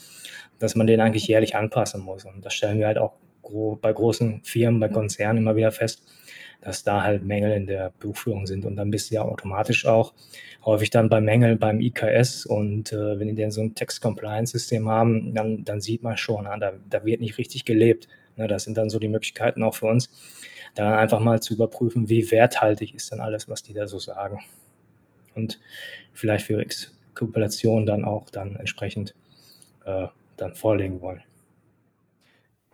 dass 0.58 0.74
man 0.74 0.86
den 0.86 1.00
eigentlich 1.00 1.28
jährlich 1.28 1.54
anpassen 1.54 2.02
muss. 2.02 2.24
Und 2.24 2.44
das 2.44 2.54
stellen 2.54 2.78
wir 2.78 2.86
halt 2.86 2.98
auch 2.98 3.12
bei 3.80 3.92
großen 3.92 4.42
Firmen, 4.42 4.80
bei 4.80 4.88
Konzernen 4.88 5.38
immer 5.38 5.56
wieder 5.56 5.72
fest, 5.72 6.02
dass 6.60 6.82
da 6.82 7.02
halt 7.02 7.24
Mängel 7.24 7.52
in 7.52 7.66
der 7.66 7.92
Buchführung 8.00 8.46
sind. 8.46 8.64
Und 8.64 8.76
dann 8.76 8.90
bist 8.90 9.10
du 9.10 9.16
ja 9.16 9.22
automatisch 9.22 9.86
auch 9.86 10.12
häufig 10.64 10.90
dann 10.90 11.08
bei 11.08 11.20
Mängeln 11.20 11.58
beim 11.58 11.80
IKS. 11.80 12.46
Und 12.46 12.92
äh, 12.92 13.18
wenn 13.18 13.28
die 13.28 13.34
denn 13.34 13.50
so 13.50 13.60
ein 13.60 13.74
Text-Compliance-System 13.74 14.88
haben, 14.88 15.34
dann, 15.34 15.64
dann 15.64 15.80
sieht 15.80 16.02
man 16.02 16.16
schon, 16.16 16.44
na, 16.44 16.56
da, 16.58 16.72
da 16.88 17.04
wird 17.04 17.20
nicht 17.20 17.38
richtig 17.38 17.64
gelebt. 17.64 18.08
Ne, 18.36 18.48
das 18.48 18.64
sind 18.64 18.78
dann 18.78 18.90
so 18.90 18.98
die 18.98 19.08
Möglichkeiten 19.08 19.62
auch 19.62 19.74
für 19.74 19.86
uns, 19.86 20.10
dann 20.74 20.92
einfach 20.92 21.20
mal 21.20 21.40
zu 21.40 21.54
überprüfen, 21.54 22.08
wie 22.08 22.30
werthaltig 22.30 22.94
ist 22.94 23.12
denn 23.12 23.20
alles, 23.20 23.48
was 23.48 23.62
die 23.62 23.74
da 23.74 23.86
so 23.86 23.98
sagen. 23.98 24.40
Und 25.34 25.60
vielleicht 26.12 26.46
für 26.46 26.60
Exkulpation 26.60 27.86
dann 27.86 28.04
auch 28.04 28.30
dann 28.30 28.56
entsprechend 28.56 29.14
äh, 29.84 30.06
dann 30.36 30.54
vorlegen 30.54 31.00
wollen. 31.00 31.22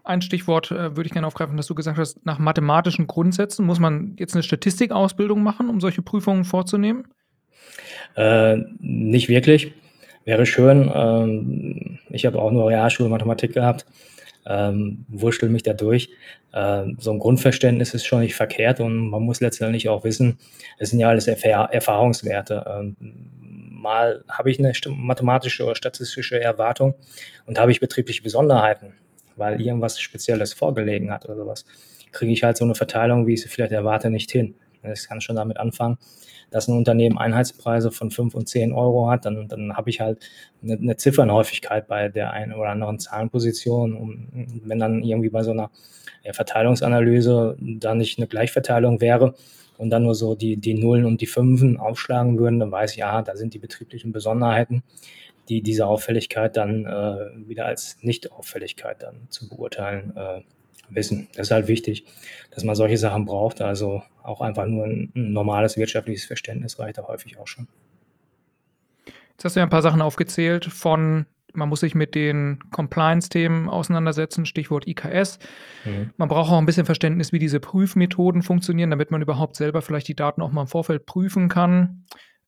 Ein 0.05 0.21
Stichwort 0.21 0.71
äh, 0.71 0.97
würde 0.97 1.07
ich 1.07 1.13
gerne 1.13 1.27
aufgreifen, 1.27 1.57
dass 1.57 1.67
du 1.67 1.75
gesagt 1.75 1.97
hast, 1.97 2.25
nach 2.27 2.39
mathematischen 2.39 3.07
Grundsätzen 3.07 3.65
muss 3.65 3.81
man 3.81 4.17
jetzt 4.19 4.35
eine 4.35 4.43
Statistikausbildung 4.43 5.43
machen, 5.43 5.71
um 5.71 5.81
solche 5.81 6.03
Prüfungen 6.03 6.45
vorzunehmen? 6.45 7.09
Äh, 8.15 8.59
nicht 8.81 9.31
wirklich. 9.31 9.73
Wäre 10.27 10.45
schön. 10.45 10.91
Ähm, 10.95 11.99
ich 12.11 12.27
habe 12.27 12.39
auch 12.39 12.51
nur 12.51 12.69
Realschulmathematik 12.69 13.55
gehabt. 13.55 13.87
Ähm, 14.47 15.07
wurschtel 15.09 15.49
mich 15.49 15.63
da 15.63 15.73
durch. 15.73 16.11
Ähm, 16.53 16.99
so 17.01 17.11
ein 17.11 17.19
Grundverständnis 17.19 17.95
ist 17.95 18.05
schon 18.05 18.21
nicht 18.21 18.35
verkehrt 18.35 18.81
und 18.81 19.09
man 19.09 19.23
muss 19.23 19.41
letztendlich 19.41 19.89
auch 19.89 20.05
wissen, 20.05 20.39
es 20.79 20.91
sind 20.91 20.99
ja 21.01 21.09
alles 21.09 21.27
Erfahr 21.29 21.73
Erfahrungswerte. 21.73 22.63
Ähm, 22.69 22.97
mal 23.71 24.23
habe 24.29 24.51
ich 24.51 24.59
eine 24.59 24.73
mathematische 24.97 25.65
oder 25.65 25.75
statistische 25.75 26.39
Erwartung 26.39 26.95
und 27.47 27.59
habe 27.59 27.73
ich 27.73 27.81
betriebliche 27.81 28.23
Besonderheiten 28.23 28.93
weil 29.37 29.61
irgendwas 29.61 30.01
Spezielles 30.01 30.53
vorgelegen 30.53 31.11
hat 31.11 31.25
oder 31.25 31.37
sowas, 31.37 31.65
kriege 32.13 32.33
ich 32.33 32.43
halt 32.43 32.57
so 32.57 32.65
eine 32.65 32.75
Verteilung, 32.75 33.27
wie 33.27 33.35
ich 33.35 33.43
sie 33.43 33.49
vielleicht 33.49 33.73
erwarte, 33.73 34.11
nicht 34.11 34.31
hin. 34.31 34.55
Das 34.83 35.09
kann 35.09 35.21
schon 35.21 35.37
damit 35.37 35.57
anfangen, 35.57 35.99
dass 36.51 36.69
ein 36.69 36.77
Unternehmen 36.77 37.19
Einheitspreise 37.19 37.91
von 37.91 38.11
5 38.11 38.35
und 38.35 38.49
10 38.49 38.73
Euro 38.73 39.11
hat, 39.11 39.25
dann, 39.25 39.49
dann 39.49 39.77
habe 39.77 39.91
ich 39.91 40.01
halt 40.01 40.21
eine, 40.63 40.75
eine 40.75 40.97
Ziffernhäufigkeit 40.97 41.89
bei 41.89 42.09
der 42.09 42.33
einen 42.33 42.53
oder 42.53 42.71
anderen 42.71 42.99
Zahlenposition. 42.99 43.95
Und 43.95 44.63
wenn 44.65 44.79
dann 44.79 45.03
irgendwie 45.03 45.31
bei 45.31 45.43
so 45.43 45.51
einer 45.51 45.71
Verteilungsanalyse 46.33 47.57
da 47.59 47.95
nicht 47.95 48.19
eine 48.19 48.29
Gleichverteilung 48.29 49.01
wäre 49.01 49.35
und 49.79 49.91
dann 49.91 50.05
nur 50.05 50.15
so 50.15 50.35
die, 50.35 50.57
die 50.57 50.75
Nullen 50.75 51.07
und 51.07 51.21
die 51.21 51.27
Fünfen 51.27 51.79
aufschlagen 51.79 52.39
würden, 52.39 52.61
dann 52.61 52.71
weiß 52.71 52.93
ich, 52.93 52.99
ja, 52.99 53.23
da 53.23 53.37
sind 53.37 53.55
die 53.55 53.59
betrieblichen 53.59 54.13
Besonderheiten 54.13 54.83
die 55.49 55.63
diese 55.63 55.87
Auffälligkeit 55.87 56.57
dann 56.57 56.87
äh, 56.87 57.49
wieder 57.49 57.67
als 57.67 57.99
Nicht-Auffälligkeit 58.03 59.03
dann 59.03 59.27
zu 59.29 59.49
beurteilen 59.49 60.17
äh, 60.17 60.41
wissen. 60.89 61.29
Das 61.35 61.49
ist 61.49 61.51
halt 61.51 61.69
wichtig, 61.69 62.05
dass 62.51 62.65
man 62.65 62.75
solche 62.75 62.99
Sachen 62.99 63.25
braucht. 63.25 63.61
Also 63.61 64.03
auch 64.23 64.41
einfach 64.41 64.67
nur 64.67 64.85
ein, 64.85 65.13
ein 65.15 65.33
normales 65.33 65.77
wirtschaftliches 65.77 66.25
Verständnis 66.25 66.79
reicht 66.79 66.99
da 66.99 67.07
häufig 67.07 67.39
auch 67.39 67.47
schon. 67.47 67.69
Jetzt 69.33 69.45
hast 69.45 69.57
du 69.57 69.61
ja 69.61 69.67
ein 69.67 69.71
paar 69.71 69.83
Sachen 69.83 70.03
aufgezählt 70.03 70.67
von 70.67 71.27
man 71.57 71.69
muss 71.69 71.81
sich 71.81 71.95
mit 71.95 72.15
den 72.15 72.59
Compliance-Themen 72.71 73.69
auseinandersetzen, 73.69 74.45
Stichwort 74.45 74.87
IKS. 74.87 75.39
Mhm. 75.85 76.11
Man 76.17 76.29
braucht 76.29 76.51
auch 76.51 76.59
ein 76.59 76.67
bisschen 76.67 76.87
Verständnis, 76.87 77.33
wie 77.33 77.39
diese 77.39 77.61
Prüfmethoden 77.61 78.43
funktionieren, 78.43 78.91
damit 78.91 79.11
man 79.11 79.23
überhaupt 79.23 79.57
selber 79.57 79.81
vielleicht 79.81 80.09
die 80.09 80.17
Daten 80.17 80.43
auch 80.43 80.51
mal 80.51 80.63
im 80.63 80.67
Vorfeld 80.67 81.07
prüfen 81.07 81.49
kann. 81.49 82.05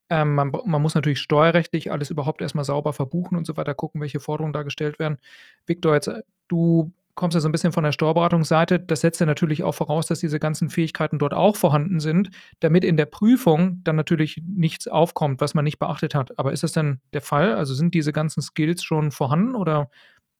Ähm, 0.08 0.34
man, 0.34 0.52
man, 0.64 0.82
muss 0.82 0.94
natürlich 0.94 1.20
steuerrechtlich 1.20 1.90
alles 1.90 2.10
überhaupt 2.10 2.40
erstmal 2.40 2.64
sauber 2.64 2.92
verbuchen 2.92 3.36
und 3.36 3.46
so 3.46 3.56
weiter, 3.56 3.74
gucken, 3.74 4.00
welche 4.00 4.20
Forderungen 4.20 4.52
da 4.52 4.62
gestellt 4.62 4.98
werden. 4.98 5.18
Victor, 5.66 5.94
jetzt, 5.94 6.06
äh, 6.06 6.22
du 6.48 6.92
kommst 7.16 7.34
ja 7.34 7.40
so 7.40 7.48
ein 7.48 7.52
bisschen 7.52 7.72
von 7.72 7.82
der 7.82 7.92
Steuerberatungsseite. 7.92 8.78
Das 8.78 9.00
setzt 9.00 9.20
ja 9.20 9.26
natürlich 9.26 9.64
auch 9.64 9.74
voraus, 9.74 10.06
dass 10.06 10.20
diese 10.20 10.38
ganzen 10.38 10.70
Fähigkeiten 10.70 11.18
dort 11.18 11.34
auch 11.34 11.56
vorhanden 11.56 11.98
sind, 11.98 12.30
damit 12.60 12.84
in 12.84 12.96
der 12.96 13.06
Prüfung 13.06 13.80
dann 13.82 13.96
natürlich 13.96 14.40
nichts 14.46 14.86
aufkommt, 14.86 15.40
was 15.40 15.54
man 15.54 15.64
nicht 15.64 15.78
beachtet 15.78 16.14
hat. 16.14 16.38
Aber 16.38 16.52
ist 16.52 16.62
das 16.62 16.72
denn 16.72 17.00
der 17.14 17.22
Fall? 17.22 17.54
Also 17.54 17.74
sind 17.74 17.94
diese 17.94 18.12
ganzen 18.12 18.42
Skills 18.42 18.84
schon 18.84 19.10
vorhanden 19.10 19.56
oder 19.56 19.90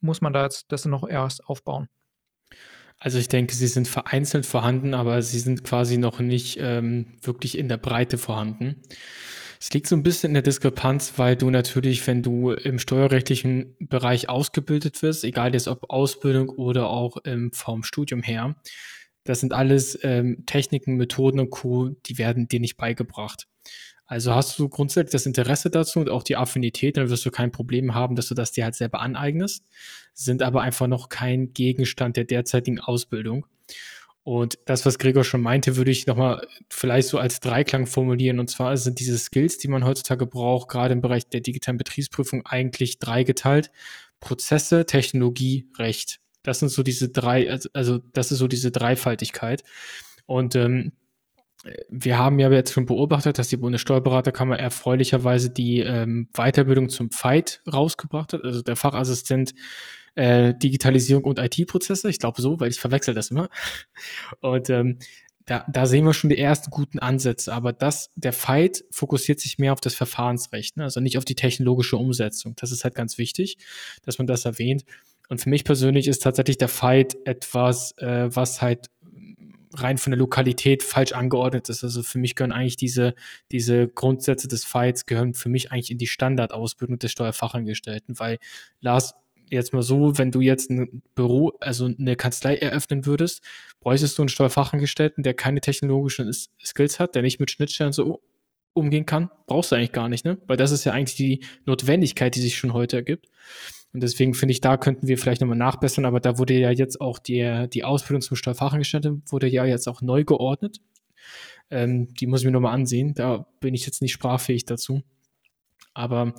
muss 0.01 0.21
man 0.21 0.33
da 0.33 0.45
jetzt 0.45 0.71
das 0.71 0.85
noch 0.85 1.09
erst 1.09 1.45
aufbauen? 1.47 1.89
Also 2.99 3.19
ich 3.19 3.29
denke, 3.29 3.55
sie 3.55 3.67
sind 3.67 3.89
vereinzelt 3.89 4.47
vorhanden, 4.47 4.95
aber 4.95 5.21
sie 5.23 5.39
sind 5.39 5.65
quasi 5.65 5.99
noch 5.99 6.21
nicht 6.21 6.59
ähm, 6.61 7.07
wirklich 7.23 7.59
in 7.59 7.69
der 7.69 7.77
Breite 7.77 8.17
vorhanden. 8.17 8.83
Es 9.61 9.73
liegt 9.73 9.87
so 9.87 9.97
ein 9.97 10.03
bisschen 10.03 10.31
in 10.31 10.35
der 10.35 10.43
Diskrepanz, 10.43 11.15
weil 11.17 11.37
du 11.37 11.51
natürlich, 11.51 12.07
wenn 12.07 12.23
du 12.23 12.53
im 12.53 12.79
steuerrechtlichen 12.79 13.77
Bereich 13.81 14.29
ausgebildet 14.29 15.03
wirst, 15.03 15.25
egal 15.25 15.55
jetzt 15.55 15.69
ob 15.69 15.91
Ausbildung 15.91 16.49
oder 16.51 16.89
auch 16.89 17.19
ähm, 17.25 17.51
vom 17.53 17.83
Studium 17.83 18.23
her, 18.23 18.57
das 19.25 19.41
sind 19.41 19.53
alles 19.53 19.99
ähm, 20.03 20.45
Techniken, 20.47 20.97
Methoden 20.97 21.41
und 21.41 21.51
Co., 21.51 21.91
die 22.07 22.19
werden 22.19 22.49
dir 22.49 22.61
nicht 22.61 22.77
beigebracht. 22.77 23.49
Also 24.07 24.35
hast 24.35 24.57
du 24.59 24.69
grundsätzlich 24.69 25.13
das 25.13 25.27
Interesse 25.27 25.69
dazu 25.69 25.99
und 25.99 26.11
auch 26.11 26.23
die 26.23 26.37
Affinität, 26.37 26.97
dann 26.97 27.11
wirst 27.11 27.27
du 27.27 27.33
kein 27.33 27.51
Problem 27.51 27.95
haben, 27.95 28.15
dass 28.15 28.29
du 28.29 28.35
das 28.35 28.53
dir 28.53 28.65
halt 28.65 28.77
selber 28.77 29.01
aneignest, 29.01 29.65
sind 30.15 30.43
aber 30.43 30.63
einfach 30.63 30.87
noch 30.87 31.09
kein 31.09 31.53
Gegenstand 31.53 32.17
der 32.17 32.25
derzeitigen 32.25 32.79
Ausbildung. 32.79 33.47
Und 34.27 34.59
das, 34.65 34.85
was 34.85 34.99
Gregor 34.99 35.23
schon 35.23 35.41
meinte, 35.41 35.77
würde 35.77 35.93
ich 35.93 36.09
nochmal 36.09 36.45
vielleicht 36.69 37.07
so 37.07 37.19
als 37.19 37.39
Dreiklang 37.39 37.87
formulieren. 37.87 38.41
Und 38.41 38.51
zwar 38.51 38.77
sind 38.77 38.99
diese 38.99 39.17
Skills, 39.19 39.59
die 39.59 39.69
man 39.69 39.85
heutzutage 39.85 40.27
braucht, 40.27 40.69
gerade 40.69 40.95
im 40.95 41.01
Bereich 41.01 41.29
der 41.29 41.43
digitalen 41.43 41.79
Betriebsprüfung, 41.79 42.45
eigentlich 42.45 42.99
dreigeteilt. 42.99 43.71
Prozesse, 44.19 44.85
Technologie, 44.85 45.69
Recht. 45.79 46.19
Das 46.43 46.59
sind 46.59 46.71
so 46.71 46.83
diese 46.83 47.09
drei, 47.09 47.49
also, 47.49 47.69
also 47.73 47.99
das 48.15 48.33
ist 48.33 48.39
so 48.39 48.49
diese 48.49 48.73
Dreifaltigkeit. 48.73 49.63
Und 50.27 50.57
ähm, 50.57 50.91
wir 51.89 52.19
haben 52.19 52.41
ja 52.41 52.51
jetzt 52.51 52.73
schon 52.73 52.87
beobachtet, 52.87 53.39
dass 53.39 53.47
die 53.47 53.59
Bundessteuerberaterkammer 53.59 54.59
erfreulicherweise 54.59 55.51
die 55.51 55.83
ähm, 55.83 56.31
Weiterbildung 56.33 56.89
zum 56.89 57.13
Fight 57.13 57.63
rausgebracht 57.73 58.33
hat. 58.33 58.43
Also 58.43 58.63
der 58.63 58.75
Fachassistent 58.75 59.55
äh, 60.17 60.55
Digitalisierung 60.55 61.25
und 61.25 61.39
IT-Prozesse. 61.39 62.11
Ich 62.11 62.19
glaube 62.19 62.43
so, 62.43 62.59
weil 62.59 62.71
ich 62.71 62.81
verwechsel 62.81 63.15
das 63.15 63.31
immer. 63.31 63.49
Und 64.41 64.69
ähm, 64.71 64.99
da, 65.45 65.65
da 65.71 65.87
sehen 65.87 66.05
wir 66.05 66.13
schon 66.13 66.31
die 66.31 66.39
ersten 66.39 66.71
guten 66.71 66.99
Ansätze. 66.99 67.55
Aber 67.55 67.73
das, 67.73 68.11
der 68.17 68.33
Fight 68.33 68.85
fokussiert 68.91 69.39
sich 69.39 69.59
mehr 69.59 69.73
auf 69.73 69.81
das 69.81 69.95
Verfahrensrecht, 69.95 70.77
ne? 70.77 70.85
also 70.85 71.01
nicht 71.01 71.19
auf 71.19 71.25
die 71.25 71.37
technologische 71.37 71.97
Umsetzung. 71.97 72.55
Das 72.57 72.73
ist 72.73 72.83
halt 72.83 72.97
ganz 72.97 73.17
wichtig, 73.17 73.59
dass 74.03 74.19
man 74.19 74.27
das 74.27 74.45
erwähnt. 74.45 74.85
Und 75.29 75.41
für 75.41 75.49
mich 75.49 75.65
persönlich 75.65 76.09
ist 76.09 76.23
tatsächlich 76.23 76.59
der 76.59 76.69
Fight 76.69 77.17
etwas, 77.25 77.97
äh, 77.99 78.29
was 78.35 78.61
halt 78.61 78.91
rein 79.75 79.99
von 79.99 80.11
der 80.11 80.19
Lokalität 80.19 80.83
falsch 80.83 81.13
angeordnet 81.13 81.69
ist. 81.69 81.85
Also 81.85 82.03
für 82.03 82.19
mich 82.19 82.35
gehören 82.35 82.53
eigentlich 82.53 82.77
diese, 82.77 83.15
diese 83.53 83.89
Grundsätze 83.89 84.49
des 84.49 84.65
Fights 84.65 85.07
gehören 85.07 85.35
für 85.35 85.49
mich 85.49 85.71
eigentlich 85.71 85.91
in 85.91 85.99
die 85.99 86.07
Standardausbildung 86.07 86.99
des 86.99 87.13
Steuerfachangestellten, 87.13 88.19
weil 88.19 88.39
Lars, 88.81 89.15
jetzt 89.51 89.73
mal 89.73 89.83
so, 89.83 90.19
wenn 90.19 90.31
du 90.31 90.41
jetzt 90.41 90.71
ein 90.71 91.03
Büro, 91.15 91.53
also 91.61 91.87
eine 91.87 92.17
Kanzlei 92.17 92.57
eröffnen 92.57 93.07
würdest, 93.07 93.43
bräuchtest 93.81 94.19
du 94.19 94.23
einen 94.23 94.29
Steuerfachangestellten, 94.29 95.23
der 95.23 95.35
keine 95.35 95.61
technologischen 95.61 96.33
Skills 96.33 97.01
hat, 97.01 97.15
der 97.15 97.23
nicht 97.23 97.41
mit 97.41 97.51
Schnittstellen 97.51 97.93
so 97.93 98.23
umgehen 98.73 99.07
kann, 99.07 99.31
brauchst 99.47 99.73
du 99.73 99.77
eigentlich 99.77 99.93
gar 99.93 100.09
nicht, 100.09 100.25
ne? 100.25 100.39
Weil 100.47 100.59
das 100.59 100.71
ist 100.71 100.85
ja 100.85 100.93
eigentlich 100.93 101.17
die 101.17 101.45
Notwendigkeit, 101.65 102.35
die 102.35 102.41
sich 102.41 102.59
schon 102.59 102.75
heute 102.75 102.97
ergibt. 102.97 103.29
Und 103.93 104.03
deswegen 104.03 104.35
finde 104.35 104.53
ich, 104.53 104.61
da 104.61 104.77
könnten 104.77 105.09
wir 105.09 105.17
vielleicht 105.17 105.41
nochmal 105.41 105.57
nachbessern, 105.57 106.05
aber 106.05 106.21
da 106.21 106.39
wurde 106.39 106.55
ja 106.55 106.71
jetzt 106.71 107.01
auch 107.01 107.19
die, 107.19 107.67
die 107.73 107.85
Ausbildung 107.85 108.21
zum 108.21 108.37
Steuerfachangestellten 108.37 109.23
wurde 109.31 109.49
ja 109.49 109.65
jetzt 109.65 109.89
auch 109.89 110.03
neu 110.03 110.25
geordnet. 110.25 110.81
Ähm, 111.71 112.13
die 112.15 112.27
muss 112.27 112.41
ich 112.41 112.47
mir 112.47 112.53
nochmal 112.53 112.75
ansehen. 112.75 113.15
Da 113.15 113.47
bin 113.61 113.75
ich 113.75 113.87
jetzt 113.87 114.03
nicht 114.03 114.13
sprachfähig 114.13 114.67
dazu. 114.67 115.03
Aber 115.95 116.35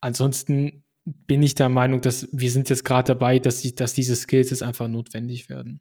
ansonsten 0.00 0.82
bin 1.06 1.42
ich 1.42 1.54
der 1.54 1.68
Meinung, 1.68 2.00
dass 2.00 2.28
wir 2.32 2.50
sind 2.50 2.68
jetzt 2.68 2.84
gerade 2.84 3.14
dabei, 3.14 3.38
dass, 3.38 3.60
die, 3.62 3.74
dass 3.74 3.94
diese 3.94 4.16
Skills 4.16 4.50
jetzt 4.50 4.62
einfach 4.62 4.88
notwendig 4.88 5.48
werden. 5.48 5.80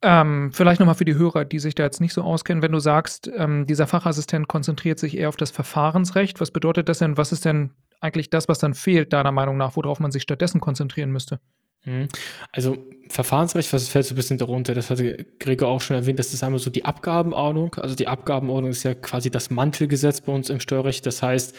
Ähm, 0.00 0.52
vielleicht 0.52 0.78
nochmal 0.78 0.94
für 0.94 1.06
die 1.06 1.16
Hörer, 1.16 1.44
die 1.44 1.58
sich 1.58 1.74
da 1.74 1.82
jetzt 1.82 2.00
nicht 2.00 2.12
so 2.12 2.22
auskennen, 2.22 2.62
wenn 2.62 2.70
du 2.70 2.78
sagst, 2.78 3.28
ähm, 3.34 3.66
dieser 3.66 3.88
Fachassistent 3.88 4.46
konzentriert 4.46 4.98
sich 4.98 5.16
eher 5.16 5.28
auf 5.28 5.36
das 5.36 5.50
Verfahrensrecht, 5.50 6.40
was 6.40 6.52
bedeutet 6.52 6.88
das 6.88 6.98
denn? 6.98 7.16
Was 7.16 7.32
ist 7.32 7.44
denn 7.44 7.72
eigentlich 8.00 8.30
das, 8.30 8.48
was 8.48 8.60
dann 8.60 8.74
fehlt, 8.74 9.12
deiner 9.12 9.32
Meinung 9.32 9.56
nach, 9.56 9.74
worauf 9.74 9.98
man 9.98 10.12
sich 10.12 10.22
stattdessen 10.22 10.60
konzentrieren 10.60 11.10
müsste? 11.10 11.40
Mhm. 11.88 12.08
Also 12.52 12.76
Verfahrensrecht, 13.08 13.72
was 13.72 13.88
fällt 13.88 14.04
so 14.04 14.12
ein 14.12 14.16
bisschen 14.16 14.36
darunter? 14.36 14.74
Das 14.74 14.90
hatte 14.90 15.24
Gregor 15.38 15.68
auch 15.68 15.80
schon 15.80 15.96
erwähnt, 15.96 16.18
das 16.18 16.34
ist 16.34 16.44
einmal 16.44 16.58
so 16.58 16.68
die 16.68 16.84
Abgabenordnung. 16.84 17.74
Also 17.76 17.94
die 17.94 18.06
Abgabenordnung 18.06 18.72
ist 18.72 18.82
ja 18.82 18.94
quasi 18.94 19.30
das 19.30 19.48
Mantelgesetz 19.48 20.20
bei 20.20 20.32
uns 20.32 20.50
im 20.50 20.60
Steuerrecht. 20.60 21.06
Das 21.06 21.22
heißt, 21.22 21.56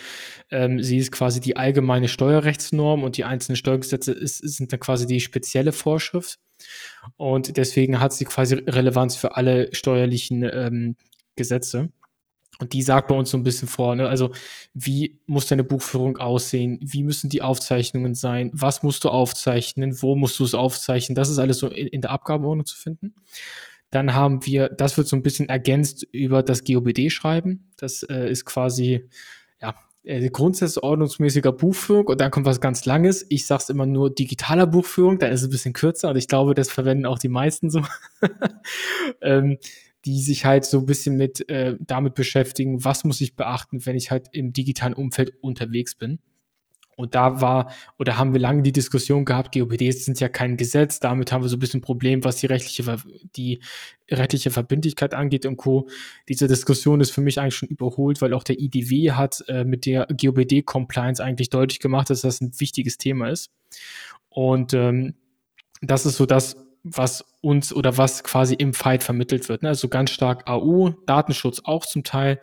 ähm, 0.52 0.84
sie 0.84 0.98
ist 0.98 1.12
quasi 1.12 1.40
die 1.40 1.58
allgemeine 1.58 2.08
Steuerrechtsnorm 2.08 3.04
und 3.04 3.18
die 3.18 3.24
einzelnen 3.24 3.56
Steuergesetze 3.56 4.12
ist, 4.12 4.38
sind 4.38 4.72
dann 4.72 4.80
quasi 4.80 5.08
die 5.08 5.20
spezielle 5.20 5.72
Vorschrift. 5.72 6.38
Und 7.18 7.58
deswegen 7.58 8.00
hat 8.00 8.14
sie 8.14 8.26
quasi 8.26 8.56
Relevanz 8.56 9.16
für 9.16 9.36
alle 9.36 9.74
steuerlichen 9.74 10.44
ähm, 10.44 10.96
Gesetze. 11.36 11.90
Und 12.60 12.74
die 12.74 12.82
sagt 12.82 13.08
bei 13.08 13.16
uns 13.16 13.30
so 13.30 13.38
ein 13.38 13.44
bisschen 13.44 13.68
vor, 13.68 13.96
ne? 13.96 14.08
also 14.08 14.32
wie 14.74 15.20
muss 15.26 15.48
deine 15.48 15.64
Buchführung 15.64 16.18
aussehen, 16.18 16.78
wie 16.82 17.04
müssen 17.04 17.30
die 17.30 17.42
Aufzeichnungen 17.42 18.16
sein, 18.16 18.52
was 18.54 18.84
musst 18.84 19.06
du 19.06 19.10
aufzeichnen, 19.10 20.02
wo 20.02 20.16
musst 20.16 20.38
du 20.40 20.44
es 20.44 20.54
aufzeichnen, 20.54 21.16
das 21.16 21.30
ist 21.30 21.40
alles 21.40 21.60
so 21.60 21.68
in, 21.68 21.88
in 21.88 22.02
der 22.02 22.12
Abgabenordnung 22.12 22.66
zu 22.66 22.76
finden. 22.76 23.16
Dann 23.92 24.14
haben 24.14 24.46
wir, 24.46 24.70
das 24.70 24.98
wird 24.98 25.08
so 25.08 25.16
ein 25.16 25.24
bisschen 25.24 25.50
ergänzt 25.50 26.06
über 26.12 26.44
das 26.44 26.64
GOBD-Schreiben. 26.64 27.72
Das 27.78 28.04
äh, 28.04 28.30
ist 28.30 28.46
quasi, 28.46 29.08
ja, 29.62 29.74
äh, 30.04 30.30
Grundsätze 30.30 30.84
ordnungsmäßiger 30.84 31.52
Buchführung 31.52 32.08
und 32.08 32.22
dann 32.22 32.32
kommt 32.32 32.46
was 32.46 32.62
ganz 32.62 32.86
Langes. 32.86 33.26
Ich 33.30 33.46
sag's 33.46 33.70
immer 33.70 33.86
nur 33.86 34.14
digitaler 34.14 34.68
Buchführung, 34.68 35.20
da 35.20 35.28
ist 35.28 35.42
es 35.42 35.48
ein 35.48 35.52
bisschen 35.52 35.74
kürzer 35.74 36.10
und 36.10 36.18
ich 36.18 36.28
glaube, 36.28 36.54
das 36.54 36.70
verwenden 36.70 37.06
auch 37.06 37.20
die 37.20 37.30
meisten 37.30 37.70
so. 37.70 37.84
ähm, 39.22 39.58
die 40.06 40.22
sich 40.22 40.46
halt 40.46 40.66
so 40.66 40.80
ein 40.80 40.86
bisschen 40.86 41.18
mit 41.18 41.48
äh, 41.50 41.76
damit 41.80 42.16
beschäftigen, 42.16 42.84
was 42.84 43.04
muss 43.04 43.22
ich 43.22 43.36
beachten, 43.36 43.86
wenn 43.86 43.96
ich 43.96 44.12
halt 44.12 44.28
im 44.32 44.54
digitalen 44.54 44.94
Umfeld 44.94 45.34
unterwegs 45.42 45.96
bin. 45.96 46.20
Und 47.00 47.16
da 47.16 47.40
war, 47.40 47.72
oder 47.98 48.18
haben 48.18 48.34
wir 48.34 48.42
lange 48.42 48.62
die 48.62 48.74
Diskussion 48.74 49.24
gehabt, 49.24 49.54
GOPDs 49.54 50.04
sind 50.04 50.20
ja 50.20 50.28
kein 50.28 50.58
Gesetz, 50.58 51.00
damit 51.00 51.32
haben 51.32 51.42
wir 51.42 51.48
so 51.48 51.56
ein 51.56 51.60
bisschen 51.60 51.80
ein 51.80 51.82
Problem, 51.82 52.26
was 52.26 52.36
die 52.38 52.48
rechtliche, 52.48 52.98
die 53.38 53.62
rechtliche 54.12 54.52
Verbindlichkeit 54.52 55.14
angeht 55.14 55.46
und 55.46 55.56
Co. 55.56 55.88
Diese 56.28 56.50
Diskussion 56.50 57.00
ist 57.00 57.12
für 57.12 57.22
mich 57.22 57.40
eigentlich 57.40 57.56
schon 57.56 57.70
überholt, 57.70 58.22
weil 58.22 58.34
auch 58.34 58.44
der 58.44 58.60
IDW 58.60 59.14
hat 59.14 59.46
äh, 59.48 59.64
mit 59.64 59.86
der 59.86 60.08
GOBD-Compliance 60.08 61.24
eigentlich 61.24 61.50
deutlich 61.50 61.80
gemacht, 61.80 62.10
dass 62.10 62.20
das 62.20 62.42
ein 62.42 62.52
wichtiges 62.60 62.98
Thema 62.98 63.30
ist. 63.30 63.50
Und 64.28 64.74
ähm, 64.74 65.14
das 65.82 66.06
ist 66.06 66.18
so 66.18 66.26
das, 66.26 66.58
was 66.84 67.24
uns 67.42 67.74
oder 67.74 67.98
was 67.98 68.24
quasi 68.24 68.54
im 68.56 68.74
Fight 68.74 69.04
vermittelt 69.04 69.50
wird. 69.50 69.64
Ne? 69.64 69.70
Also 69.70 69.88
ganz 69.88 70.12
stark 70.12 70.50
AU, 70.50 70.92
Datenschutz 71.06 71.62
auch 71.64 71.86
zum 71.86 72.04
Teil 72.04 72.40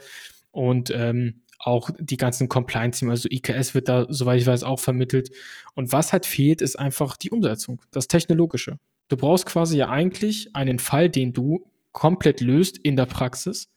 und 0.50 0.90
ähm, 0.90 1.42
auch 1.58 1.90
die 1.98 2.16
ganzen 2.16 2.48
Compliance-Themen, 2.48 3.10
also 3.10 3.28
IKS 3.30 3.74
wird 3.74 3.88
da, 3.88 4.06
soweit 4.08 4.40
ich 4.40 4.46
weiß, 4.46 4.62
auch 4.62 4.78
vermittelt. 4.78 5.30
Und 5.74 5.92
was 5.92 6.12
halt 6.12 6.26
fehlt, 6.26 6.62
ist 6.62 6.78
einfach 6.78 7.16
die 7.16 7.30
Umsetzung, 7.30 7.80
das 7.90 8.08
Technologische. 8.08 8.78
Du 9.08 9.16
brauchst 9.16 9.46
quasi 9.46 9.78
ja 9.78 9.88
eigentlich 9.88 10.54
einen 10.54 10.78
Fall, 10.78 11.08
den 11.08 11.32
du 11.32 11.70
komplett 11.92 12.40
löst 12.40 12.78
in 12.78 12.96
der 12.96 13.06
Praxis, 13.06 13.70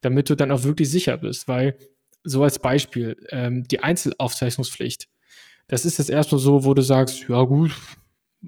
damit 0.00 0.30
du 0.30 0.36
dann 0.36 0.50
auch 0.50 0.62
wirklich 0.62 0.90
sicher 0.90 1.16
bist, 1.16 1.48
weil 1.48 1.76
so 2.22 2.42
als 2.42 2.58
Beispiel, 2.58 3.16
ähm, 3.30 3.64
die 3.64 3.80
Einzelaufzeichnungspflicht, 3.80 5.08
das 5.68 5.84
ist 5.84 5.98
jetzt 5.98 6.10
erstmal 6.10 6.40
so, 6.40 6.64
wo 6.64 6.74
du 6.74 6.82
sagst, 6.82 7.28
ja 7.28 7.42
gut, 7.42 7.72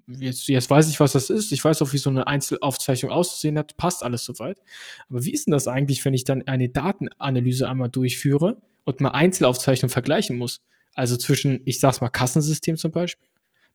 jetzt, 0.06 0.48
jetzt 0.48 0.70
weiß 0.70 0.88
ich, 0.88 1.00
was 1.00 1.12
das 1.12 1.30
ist. 1.30 1.52
Ich 1.52 1.64
weiß 1.64 1.82
auch, 1.82 1.92
wie 1.92 1.98
so 1.98 2.10
eine 2.10 2.26
Einzelaufzeichnung 2.26 3.12
auszusehen 3.12 3.58
hat. 3.58 3.76
Passt 3.76 4.02
alles 4.02 4.24
soweit. 4.24 4.60
Aber 5.08 5.24
wie 5.24 5.32
ist 5.32 5.46
denn 5.46 5.52
das 5.52 5.68
eigentlich, 5.68 6.04
wenn 6.04 6.14
ich 6.14 6.24
dann 6.24 6.46
eine 6.46 6.68
Datenanalyse 6.68 7.68
einmal 7.68 7.88
durchführe 7.88 8.60
und 8.84 9.00
mal 9.00 9.10
Einzelaufzeichnungen 9.10 9.92
vergleichen 9.92 10.36
muss? 10.36 10.60
Also 10.94 11.16
zwischen, 11.16 11.60
ich 11.64 11.80
sag's 11.80 12.00
mal, 12.00 12.08
Kassensystem 12.08 12.76
zum 12.76 12.90
Beispiel, 12.90 13.28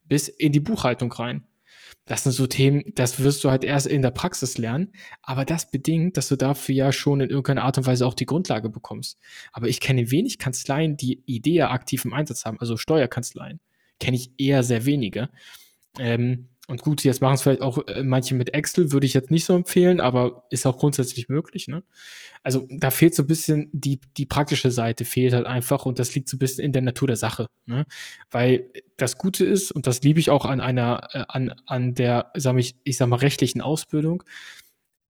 bis 0.06 0.28
in 0.28 0.52
die 0.52 0.60
Buchhaltung 0.60 1.10
rein. 1.12 1.44
Das 2.06 2.24
sind 2.24 2.32
so 2.32 2.46
Themen, 2.46 2.82
das 2.94 3.20
wirst 3.20 3.44
du 3.44 3.50
halt 3.50 3.64
erst 3.64 3.86
in 3.86 4.02
der 4.02 4.10
Praxis 4.10 4.58
lernen, 4.58 4.92
aber 5.22 5.46
das 5.46 5.70
bedingt, 5.70 6.16
dass 6.16 6.28
du 6.28 6.36
dafür 6.36 6.74
ja 6.74 6.92
schon 6.92 7.20
in 7.20 7.30
irgendeiner 7.30 7.62
Art 7.62 7.78
und 7.78 7.86
Weise 7.86 8.06
auch 8.06 8.14
die 8.14 8.26
Grundlage 8.26 8.68
bekommst. 8.68 9.18
Aber 9.52 9.68
ich 9.68 9.80
kenne 9.80 10.10
wenig 10.10 10.38
Kanzleien, 10.38 10.98
die 10.98 11.22
Idee 11.24 11.62
aktiv 11.62 12.04
im 12.04 12.12
Einsatz 12.12 12.44
haben, 12.44 12.60
also 12.60 12.76
Steuerkanzleien. 12.76 13.60
Kenne 14.00 14.16
ich 14.16 14.32
eher 14.36 14.62
sehr 14.62 14.84
wenige. 14.84 15.30
Ähm, 15.98 16.48
und 16.66 16.80
gut, 16.80 17.04
jetzt 17.04 17.20
machen 17.20 17.34
es 17.34 17.42
vielleicht 17.42 17.60
auch 17.60 17.86
äh, 17.88 18.02
manche 18.02 18.34
mit 18.34 18.54
Excel, 18.54 18.90
würde 18.90 19.06
ich 19.06 19.12
jetzt 19.12 19.30
nicht 19.30 19.44
so 19.44 19.54
empfehlen, 19.54 20.00
aber 20.00 20.44
ist 20.50 20.66
auch 20.66 20.78
grundsätzlich 20.78 21.28
möglich. 21.28 21.68
Ne? 21.68 21.82
Also 22.42 22.66
da 22.70 22.90
fehlt 22.90 23.14
so 23.14 23.22
ein 23.22 23.26
bisschen 23.26 23.68
die, 23.72 24.00
die 24.16 24.24
praktische 24.24 24.70
Seite, 24.70 25.04
fehlt 25.04 25.34
halt 25.34 25.46
einfach 25.46 25.84
und 25.84 25.98
das 25.98 26.14
liegt 26.14 26.28
so 26.28 26.36
ein 26.36 26.38
bisschen 26.38 26.64
in 26.64 26.72
der 26.72 26.80
Natur 26.80 27.08
der 27.08 27.16
Sache. 27.16 27.48
Ne? 27.66 27.84
Weil 28.30 28.70
das 28.96 29.18
Gute 29.18 29.44
ist, 29.44 29.72
und 29.72 29.86
das 29.86 30.00
liebe 30.02 30.20
ich 30.20 30.30
auch 30.30 30.46
an 30.46 30.60
einer, 30.60 31.08
äh, 31.12 31.24
an, 31.28 31.54
an 31.66 31.94
der, 31.94 32.30
sag 32.34 32.56
ich, 32.56 32.76
ich 32.84 32.96
sag 32.96 33.08
mal, 33.08 33.16
rechtlichen 33.16 33.60
Ausbildung, 33.60 34.22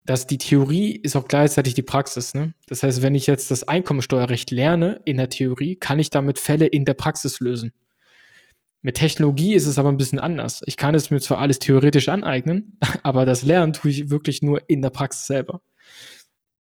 dass 0.05 0.25
die 0.25 0.39
Theorie 0.39 0.95
ist 0.95 1.15
auch 1.15 1.27
gleichzeitig 1.27 1.75
die 1.75 1.84
Praxis. 1.84 2.34
Ne? 2.34 2.55
Das 2.67 2.81
heißt, 2.81 3.03
wenn 3.03 3.13
ich 3.13 3.27
jetzt 3.27 3.51
das 3.51 3.67
Einkommensteuerrecht 3.67 4.49
lerne 4.49 5.01
in 5.05 5.17
der 5.17 5.29
Theorie, 5.29 5.75
kann 5.75 5.99
ich 5.99 6.10
damit 6.10 6.39
Fälle 6.39 6.65
in 6.65 6.84
der 6.84 6.95
Praxis 6.95 7.39
lösen. 7.39 7.73
Mit 8.86 8.96
Technologie 8.96 9.54
ist 9.54 9.65
es 9.65 9.80
aber 9.80 9.89
ein 9.89 9.98
bisschen 9.98 10.19
anders. 10.19 10.62
Ich 10.65 10.76
kann 10.76 10.93
es 10.93 11.10
mir 11.10 11.22
zwar 11.22 11.39
alles 11.39 11.60
theoretisch 11.60 12.10
aneignen, 12.10 12.78
aber 13.04 13.26
das 13.26 13.41
Lernen 13.43 13.72
tue 13.72 13.89
ich 13.89 14.10
wirklich 14.10 14.41
nur 14.41 14.62
in 14.69 14.82
der 14.82 14.89
Praxis 14.89 15.26
selber. 15.26 15.62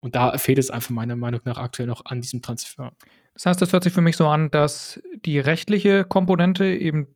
Und 0.01 0.15
da 0.15 0.37
fehlt 0.37 0.59
es 0.59 0.71
einfach 0.71 0.91
meiner 0.91 1.17
Meinung 1.17 1.41
nach 1.45 1.57
aktuell 1.57 1.89
noch 1.89 2.05
an 2.05 2.21
diesem 2.21 2.43
Transfer. 2.43 2.93
Das 3.35 3.47
heißt, 3.47 3.63
das 3.63 3.73
hört 3.73 3.85
sich 3.85 3.93
für 3.93 4.03
mich 4.03 4.19
so 4.19 4.29
an, 4.29 4.51
dass 4.51 5.01
die 5.25 5.39
rechtliche 5.39 6.05
Komponente 6.05 6.67
eben 6.67 7.07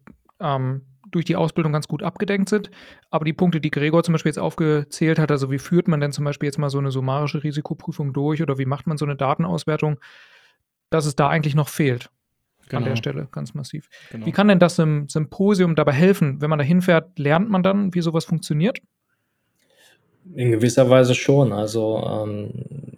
ähm, 0.40 0.86
durch 1.10 1.26
die 1.26 1.36
Ausbildung 1.36 1.72
ganz 1.72 1.86
gut 1.86 2.02
abgedeckt 2.02 2.48
sind. 2.48 2.70
Aber 3.10 3.26
die 3.26 3.34
Punkte, 3.34 3.60
die 3.60 3.70
Gregor 3.70 4.02
zum 4.04 4.12
Beispiel 4.12 4.30
jetzt 4.30 4.38
aufgezählt 4.38 5.18
hat, 5.18 5.30
also 5.30 5.50
wie 5.50 5.58
führt 5.58 5.86
man 5.86 6.00
denn 6.00 6.12
zum 6.12 6.24
Beispiel 6.24 6.46
jetzt 6.46 6.58
mal 6.58 6.70
so 6.70 6.78
eine 6.78 6.90
summarische 6.90 7.42
Risikoprüfung 7.42 8.14
durch 8.14 8.40
oder 8.40 8.56
wie 8.56 8.66
macht 8.66 8.86
man 8.86 8.96
so 8.96 9.04
eine 9.04 9.16
Datenauswertung, 9.16 10.00
dass 10.88 11.04
es 11.04 11.14
da 11.14 11.28
eigentlich 11.28 11.54
noch 11.54 11.68
fehlt 11.68 12.10
genau. 12.74 12.78
an 12.78 12.84
der 12.84 12.92
genau. 12.94 13.00
Stelle 13.00 13.28
ganz 13.30 13.54
massiv. 13.54 13.88
Genau. 14.10 14.26
Wie 14.26 14.32
kann 14.32 14.48
denn 14.48 14.58
das 14.58 14.78
im 14.78 15.08
Symposium 15.08 15.74
dabei 15.74 15.92
helfen? 15.92 16.40
Wenn 16.40 16.50
man 16.50 16.58
da 16.58 16.64
hinfährt, 16.64 17.18
lernt 17.18 17.50
man 17.50 17.62
dann, 17.62 17.94
wie 17.94 18.00
sowas 18.00 18.24
funktioniert? 18.24 18.78
In 20.34 20.50
gewisser 20.52 20.88
Weise 20.88 21.14
schon. 21.14 21.52
Also 21.52 22.02
ähm, 22.06 22.50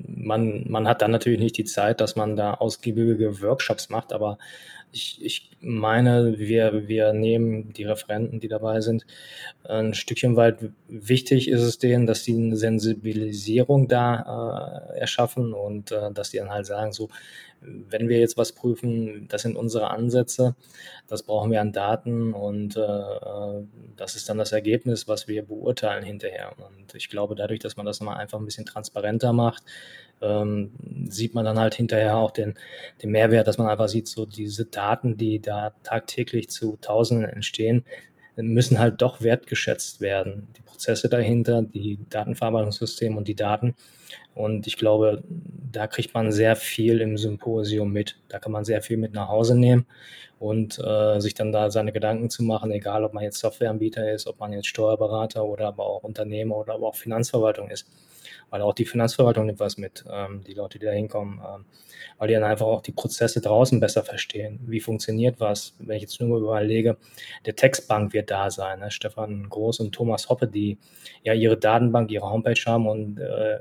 man, 0.06 0.64
man 0.68 0.88
hat 0.88 1.02
dann 1.02 1.10
natürlich 1.10 1.40
nicht 1.40 1.58
die 1.58 1.64
Zeit, 1.64 2.00
dass 2.00 2.16
man 2.16 2.36
da 2.36 2.54
ausgiebige 2.54 3.40
Workshops 3.42 3.90
macht, 3.90 4.12
aber 4.12 4.38
ich, 4.92 5.22
ich 5.24 5.50
meine, 5.60 6.38
wir, 6.38 6.88
wir 6.88 7.12
nehmen 7.12 7.72
die 7.72 7.84
Referenten, 7.84 8.40
die 8.40 8.48
dabei 8.48 8.80
sind, 8.80 9.06
ein 9.64 9.94
Stückchen 9.94 10.36
weit 10.36 10.58
wichtig 10.88 11.48
ist 11.48 11.62
es 11.62 11.78
denen, 11.78 12.06
dass 12.06 12.24
sie 12.24 12.34
eine 12.34 12.56
Sensibilisierung 12.56 13.88
da 13.88 14.92
äh, 14.94 14.98
erschaffen 14.98 15.52
und 15.52 15.92
äh, 15.92 16.12
dass 16.12 16.30
die 16.30 16.38
dann 16.38 16.50
halt 16.50 16.66
sagen, 16.66 16.92
so, 16.92 17.08
wenn 17.66 18.08
wir 18.08 18.18
jetzt 18.18 18.36
was 18.36 18.52
prüfen, 18.52 19.26
das 19.28 19.42
sind 19.42 19.56
unsere 19.56 19.90
Ansätze, 19.90 20.54
das 21.08 21.22
brauchen 21.22 21.50
wir 21.50 21.60
an 21.60 21.72
Daten 21.72 22.32
und 22.32 22.76
äh, 22.76 23.62
das 23.96 24.16
ist 24.16 24.28
dann 24.28 24.38
das 24.38 24.52
Ergebnis, 24.52 25.08
was 25.08 25.28
wir 25.28 25.42
beurteilen 25.44 26.04
hinterher. 26.04 26.52
Und 26.58 26.94
ich 26.94 27.08
glaube, 27.08 27.34
dadurch, 27.34 27.60
dass 27.60 27.76
man 27.76 27.86
das 27.86 28.00
mal 28.00 28.14
einfach 28.14 28.38
ein 28.38 28.44
bisschen 28.44 28.66
transparenter 28.66 29.32
macht, 29.32 29.62
ähm, 30.20 30.72
sieht 31.08 31.34
man 31.34 31.44
dann 31.44 31.58
halt 31.58 31.74
hinterher 31.74 32.16
auch 32.16 32.30
den, 32.30 32.54
den 33.02 33.10
Mehrwert, 33.10 33.46
dass 33.46 33.58
man 33.58 33.68
einfach 33.68 33.88
sieht, 33.88 34.08
so 34.08 34.26
diese 34.26 34.64
Daten, 34.64 35.16
die 35.16 35.40
da 35.40 35.74
tagtäglich 35.82 36.48
zu 36.48 36.78
Tausenden 36.80 37.28
entstehen, 37.28 37.84
müssen 38.36 38.78
halt 38.78 39.02
doch 39.02 39.22
wertgeschätzt 39.22 40.00
werden. 40.00 40.48
Die 40.56 40.62
Prozesse 40.62 41.08
dahinter, 41.08 41.62
die 41.62 41.98
Datenverarbeitungssysteme 42.10 43.16
und 43.16 43.28
die 43.28 43.34
Daten. 43.34 43.74
Und 44.34 44.66
ich 44.66 44.76
glaube, 44.76 45.22
da 45.72 45.86
kriegt 45.86 46.14
man 46.14 46.30
sehr 46.30 46.56
viel 46.56 47.00
im 47.00 47.16
Symposium 47.16 47.92
mit. 47.92 48.18
Da 48.28 48.38
kann 48.38 48.52
man 48.52 48.64
sehr 48.64 48.82
viel 48.82 48.98
mit 48.98 49.14
nach 49.14 49.28
Hause 49.28 49.58
nehmen 49.58 49.86
und 50.38 50.78
äh, 50.78 51.18
sich 51.20 51.34
dann 51.34 51.52
da 51.52 51.70
seine 51.70 51.92
Gedanken 51.92 52.28
zu 52.28 52.42
machen, 52.42 52.70
egal 52.70 53.04
ob 53.04 53.14
man 53.14 53.24
jetzt 53.24 53.38
Softwareanbieter 53.38 54.12
ist, 54.12 54.26
ob 54.26 54.38
man 54.38 54.52
jetzt 54.52 54.66
Steuerberater 54.66 55.44
oder 55.44 55.68
aber 55.68 55.86
auch 55.86 56.02
Unternehmer 56.02 56.56
oder 56.56 56.74
aber 56.74 56.88
auch 56.88 56.96
Finanzverwaltung 56.96 57.70
ist 57.70 57.86
weil 58.50 58.62
auch 58.62 58.74
die 58.74 58.84
Finanzverwaltung 58.84 59.46
nimmt 59.46 59.60
was 59.60 59.76
mit, 59.76 60.04
ähm, 60.10 60.42
die 60.46 60.54
Leute, 60.54 60.78
die 60.78 60.86
da 60.86 60.92
hinkommen, 60.92 61.40
ähm, 61.40 61.64
weil 62.18 62.28
die 62.28 62.34
dann 62.34 62.44
einfach 62.44 62.66
auch 62.66 62.82
die 62.82 62.92
Prozesse 62.92 63.40
draußen 63.40 63.80
besser 63.80 64.02
verstehen. 64.02 64.60
Wie 64.66 64.80
funktioniert 64.80 65.40
was? 65.40 65.74
Wenn 65.78 65.96
ich 65.96 66.02
jetzt 66.02 66.20
nur 66.20 66.38
überlege, 66.38 66.96
der 67.44 67.56
Textbank 67.56 68.12
wird 68.12 68.30
da 68.30 68.50
sein, 68.50 68.80
ne? 68.80 68.90
Stefan 68.90 69.48
Groß 69.48 69.80
und 69.80 69.92
Thomas 69.92 70.28
Hoppe, 70.28 70.46
die 70.46 70.78
ja 71.22 71.32
ihre 71.34 71.56
Datenbank, 71.56 72.10
ihre 72.10 72.30
Homepage 72.30 72.60
haben 72.66 72.86
und 72.86 73.18
äh, 73.18 73.58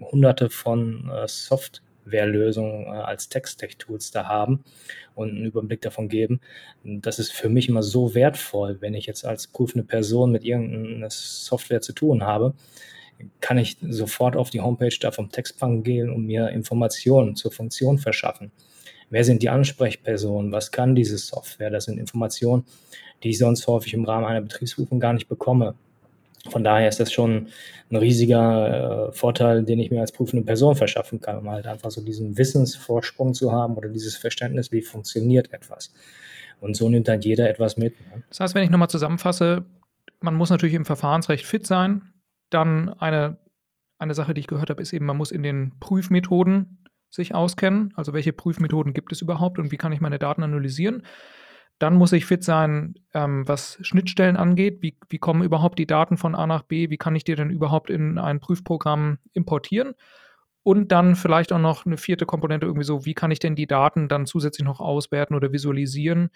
hunderte 0.00 0.50
von 0.50 1.10
äh, 1.10 1.28
Softwarelösungen 1.28 2.86
äh, 2.86 2.88
als 2.88 3.28
Text-Tech-Tools 3.28 4.10
da 4.10 4.26
haben 4.26 4.64
und 5.14 5.30
einen 5.30 5.44
Überblick 5.44 5.80
davon 5.82 6.08
geben. 6.08 6.40
Das 6.82 7.18
ist 7.18 7.32
für 7.32 7.48
mich 7.48 7.68
immer 7.68 7.82
so 7.82 8.14
wertvoll, 8.14 8.80
wenn 8.80 8.94
ich 8.94 9.06
jetzt 9.06 9.24
als 9.24 9.46
prüfende 9.46 9.86
Person 9.86 10.32
mit 10.32 10.44
irgendeiner 10.44 11.10
Software 11.10 11.80
zu 11.80 11.92
tun 11.92 12.24
habe, 12.24 12.54
kann 13.40 13.58
ich 13.58 13.76
sofort 13.88 14.36
auf 14.36 14.50
die 14.50 14.60
Homepage 14.60 14.96
da 15.00 15.10
vom 15.10 15.30
Textbank 15.30 15.84
gehen 15.84 16.10
und 16.10 16.26
mir 16.26 16.50
Informationen 16.50 17.36
zur 17.36 17.52
Funktion 17.52 17.98
verschaffen. 17.98 18.50
Wer 19.10 19.24
sind 19.24 19.42
die 19.42 19.48
Ansprechpersonen? 19.48 20.52
Was 20.52 20.72
kann 20.72 20.94
diese 20.94 21.18
Software? 21.18 21.70
Das 21.70 21.84
sind 21.84 21.98
Informationen, 21.98 22.64
die 23.22 23.30
ich 23.30 23.38
sonst 23.38 23.66
häufig 23.66 23.94
im 23.94 24.04
Rahmen 24.04 24.26
einer 24.26 24.40
Betriebsprüfung 24.40 25.00
gar 25.00 25.12
nicht 25.12 25.28
bekomme. 25.28 25.74
Von 26.50 26.62
daher 26.62 26.88
ist 26.88 27.00
das 27.00 27.12
schon 27.12 27.48
ein 27.90 27.96
riesiger 27.96 29.08
äh, 29.08 29.12
Vorteil, 29.12 29.64
den 29.64 29.78
ich 29.78 29.90
mir 29.90 30.00
als 30.00 30.12
prüfende 30.12 30.44
Person 30.44 30.76
verschaffen 30.76 31.20
kann, 31.20 31.38
um 31.38 31.50
halt 31.50 31.66
einfach 31.66 31.90
so 31.90 32.02
diesen 32.02 32.36
Wissensvorsprung 32.36 33.32
zu 33.32 33.50
haben 33.50 33.76
oder 33.76 33.88
dieses 33.88 34.16
Verständnis, 34.16 34.70
wie 34.70 34.82
funktioniert 34.82 35.52
etwas. 35.52 35.92
Und 36.60 36.76
so 36.76 36.88
nimmt 36.88 37.08
dann 37.08 37.20
jeder 37.20 37.48
etwas 37.48 37.76
mit. 37.76 37.98
Ne? 38.00 38.22
Das 38.28 38.40
heißt, 38.40 38.54
wenn 38.54 38.64
ich 38.64 38.70
nochmal 38.70 38.90
zusammenfasse, 38.90 39.64
man 40.20 40.34
muss 40.34 40.50
natürlich 40.50 40.74
im 40.74 40.84
Verfahrensrecht 40.84 41.46
fit 41.46 41.66
sein. 41.66 42.02
Dann 42.50 42.88
eine, 42.88 43.38
eine 43.98 44.14
Sache, 44.14 44.34
die 44.34 44.40
ich 44.40 44.46
gehört 44.46 44.70
habe, 44.70 44.82
ist 44.82 44.92
eben, 44.92 45.06
man 45.06 45.16
muss 45.16 45.30
in 45.30 45.42
den 45.42 45.78
Prüfmethoden 45.80 46.84
sich 47.10 47.34
auskennen. 47.34 47.92
Also 47.96 48.12
welche 48.12 48.32
Prüfmethoden 48.32 48.92
gibt 48.92 49.12
es 49.12 49.22
überhaupt 49.22 49.58
und 49.58 49.72
wie 49.72 49.76
kann 49.76 49.92
ich 49.92 50.00
meine 50.00 50.18
Daten 50.18 50.42
analysieren? 50.42 51.02
Dann 51.78 51.96
muss 51.96 52.12
ich 52.12 52.26
fit 52.26 52.44
sein, 52.44 52.94
ähm, 53.14 53.46
was 53.48 53.78
Schnittstellen 53.82 54.36
angeht. 54.36 54.78
Wie, 54.80 54.96
wie 55.08 55.18
kommen 55.18 55.42
überhaupt 55.42 55.78
die 55.78 55.86
Daten 55.86 56.16
von 56.16 56.34
A 56.34 56.46
nach 56.46 56.62
B? 56.62 56.90
Wie 56.90 56.98
kann 56.98 57.16
ich 57.16 57.24
die 57.24 57.34
denn 57.34 57.50
überhaupt 57.50 57.90
in 57.90 58.18
ein 58.18 58.40
Prüfprogramm 58.40 59.18
importieren? 59.32 59.94
Und 60.62 60.92
dann 60.92 61.14
vielleicht 61.14 61.52
auch 61.52 61.58
noch 61.58 61.84
eine 61.84 61.98
vierte 61.98 62.26
Komponente, 62.26 62.66
irgendwie 62.66 62.86
so, 62.86 63.04
wie 63.04 63.14
kann 63.14 63.30
ich 63.30 63.38
denn 63.38 63.54
die 63.54 63.66
Daten 63.66 64.08
dann 64.08 64.24
zusätzlich 64.24 64.64
noch 64.64 64.80
auswerten 64.80 65.34
oder 65.34 65.52
visualisieren? 65.52 66.30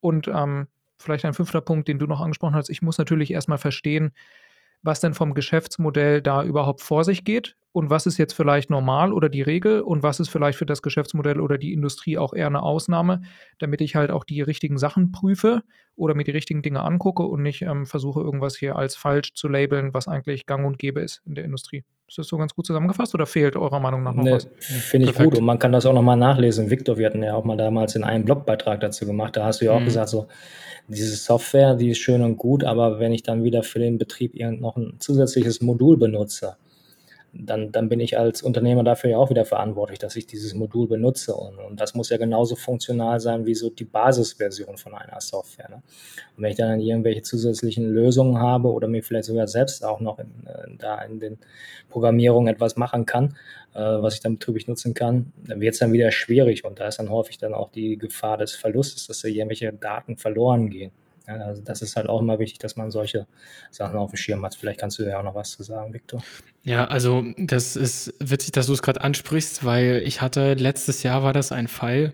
Und 0.00 0.28
ähm, 0.28 0.68
vielleicht 0.96 1.24
ein 1.24 1.34
fünfter 1.34 1.60
Punkt, 1.60 1.88
den 1.88 1.98
du 1.98 2.06
noch 2.06 2.20
angesprochen 2.20 2.54
hast, 2.54 2.70
ich 2.70 2.80
muss 2.80 2.96
natürlich 2.96 3.32
erstmal 3.32 3.58
verstehen, 3.58 4.12
was 4.84 5.00
denn 5.00 5.14
vom 5.14 5.34
Geschäftsmodell 5.34 6.22
da 6.22 6.44
überhaupt 6.44 6.82
vor 6.82 7.04
sich 7.04 7.24
geht 7.24 7.56
und 7.74 7.90
was 7.90 8.06
ist 8.06 8.18
jetzt 8.18 8.34
vielleicht 8.34 8.70
normal 8.70 9.12
oder 9.12 9.28
die 9.28 9.42
Regel 9.42 9.80
und 9.80 10.04
was 10.04 10.20
ist 10.20 10.28
vielleicht 10.28 10.56
für 10.56 10.64
das 10.64 10.80
Geschäftsmodell 10.80 11.40
oder 11.40 11.58
die 11.58 11.72
Industrie 11.72 12.16
auch 12.16 12.32
eher 12.32 12.46
eine 12.46 12.62
Ausnahme, 12.62 13.22
damit 13.58 13.80
ich 13.80 13.96
halt 13.96 14.12
auch 14.12 14.22
die 14.22 14.42
richtigen 14.42 14.78
Sachen 14.78 15.10
prüfe 15.10 15.64
oder 15.96 16.14
mir 16.14 16.22
die 16.22 16.30
richtigen 16.30 16.62
Dinge 16.62 16.82
angucke 16.82 17.24
und 17.24 17.42
nicht 17.42 17.62
ähm, 17.62 17.84
versuche, 17.84 18.20
irgendwas 18.20 18.56
hier 18.56 18.76
als 18.76 18.94
falsch 18.94 19.34
zu 19.34 19.48
labeln, 19.48 19.92
was 19.92 20.06
eigentlich 20.06 20.46
gang 20.46 20.64
und 20.64 20.78
gäbe 20.78 21.00
ist 21.00 21.20
in 21.26 21.34
der 21.34 21.44
Industrie. 21.44 21.82
Ist 22.06 22.16
das 22.16 22.28
so 22.28 22.36
ganz 22.36 22.54
gut 22.54 22.64
zusammengefasst 22.64 23.12
oder 23.12 23.26
fehlt 23.26 23.56
eurer 23.56 23.80
Meinung 23.80 24.04
nach 24.04 24.14
noch 24.14 24.22
nee, 24.22 24.34
was? 24.34 24.48
Finde 24.60 25.10
ich 25.10 25.16
gut 25.16 25.36
und 25.36 25.44
man 25.44 25.58
kann 25.58 25.72
das 25.72 25.84
auch 25.84 25.94
nochmal 25.94 26.16
nachlesen. 26.16 26.70
Victor, 26.70 26.96
wir 26.96 27.06
hatten 27.06 27.24
ja 27.24 27.34
auch 27.34 27.44
mal 27.44 27.56
damals 27.56 27.96
in 27.96 28.04
einem 28.04 28.24
Blogbeitrag 28.24 28.78
dazu 28.78 29.04
gemacht, 29.04 29.36
da 29.36 29.46
hast 29.46 29.60
du 29.60 29.64
ja 29.64 29.72
auch 29.72 29.80
mhm. 29.80 29.86
gesagt, 29.86 30.10
so 30.10 30.28
diese 30.86 31.16
Software, 31.16 31.74
die 31.74 31.90
ist 31.90 31.98
schön 31.98 32.22
und 32.22 32.36
gut, 32.36 32.62
aber 32.62 33.00
wenn 33.00 33.10
ich 33.10 33.24
dann 33.24 33.42
wieder 33.42 33.64
für 33.64 33.80
den 33.80 33.98
Betrieb 33.98 34.32
noch 34.60 34.76
ein 34.76 34.94
zusätzliches 35.00 35.60
Modul 35.60 35.96
benutze, 35.96 36.56
dann, 37.36 37.72
dann 37.72 37.88
bin 37.88 38.00
ich 38.00 38.16
als 38.18 38.42
Unternehmer 38.42 38.84
dafür 38.84 39.10
ja 39.10 39.18
auch 39.18 39.30
wieder 39.30 39.44
verantwortlich, 39.44 39.98
dass 39.98 40.16
ich 40.16 40.26
dieses 40.26 40.54
Modul 40.54 40.86
benutze. 40.86 41.34
Und, 41.34 41.58
und 41.58 41.80
das 41.80 41.94
muss 41.94 42.10
ja 42.10 42.16
genauso 42.16 42.56
funktional 42.56 43.20
sein 43.20 43.44
wie 43.46 43.54
so 43.54 43.70
die 43.70 43.84
Basisversion 43.84 44.76
von 44.76 44.94
einer 44.94 45.20
Software. 45.20 45.68
Ne? 45.68 45.82
Und 46.36 46.42
wenn 46.42 46.50
ich 46.50 46.56
dann 46.56 46.80
irgendwelche 46.80 47.22
zusätzlichen 47.22 47.92
Lösungen 47.92 48.38
habe 48.38 48.72
oder 48.72 48.88
mir 48.88 49.02
vielleicht 49.02 49.26
sogar 49.26 49.48
selbst 49.48 49.84
auch 49.84 50.00
noch 50.00 50.18
in, 50.18 50.46
äh, 50.46 50.76
da 50.78 51.02
in 51.02 51.18
den 51.18 51.38
Programmierungen 51.90 52.52
etwas 52.52 52.76
machen 52.76 53.04
kann, 53.04 53.36
äh, 53.74 53.80
was 53.80 54.14
ich 54.14 54.20
dann 54.20 54.34
betrieblich 54.34 54.68
nutzen 54.68 54.94
kann, 54.94 55.32
dann 55.46 55.60
wird 55.60 55.74
es 55.74 55.80
dann 55.80 55.92
wieder 55.92 56.12
schwierig. 56.12 56.64
Und 56.64 56.78
da 56.78 56.88
ist 56.88 56.98
dann 56.98 57.10
häufig 57.10 57.38
dann 57.38 57.54
auch 57.54 57.70
die 57.70 57.98
Gefahr 57.98 58.38
des 58.38 58.54
Verlustes, 58.54 59.06
dass 59.08 59.20
da 59.20 59.28
irgendwelche 59.28 59.72
Daten 59.72 60.16
verloren 60.16 60.70
gehen. 60.70 60.92
Ja, 61.26 61.36
also 61.36 61.62
das 61.62 61.80
ist 61.80 61.96
halt 61.96 62.08
auch 62.08 62.20
immer 62.20 62.38
wichtig, 62.38 62.58
dass 62.58 62.76
man 62.76 62.90
solche 62.90 63.26
Sachen 63.70 63.96
auf 63.96 64.10
dem 64.10 64.16
Schirm 64.16 64.44
hat. 64.44 64.54
Vielleicht 64.54 64.80
kannst 64.80 64.98
du 64.98 65.04
ja 65.04 65.18
auch 65.18 65.22
noch 65.22 65.34
was 65.34 65.52
zu 65.52 65.62
sagen, 65.62 65.94
Victor. 65.94 66.22
Ja, 66.62 66.84
also 66.86 67.24
das 67.38 67.76
ist 67.76 68.14
witzig, 68.20 68.52
dass 68.52 68.66
du 68.66 68.74
es 68.74 68.82
gerade 68.82 69.00
ansprichst, 69.00 69.64
weil 69.64 70.02
ich 70.04 70.20
hatte 70.20 70.54
letztes 70.54 71.02
Jahr 71.02 71.22
war 71.22 71.32
das 71.32 71.50
ein 71.50 71.68
Fall, 71.68 72.12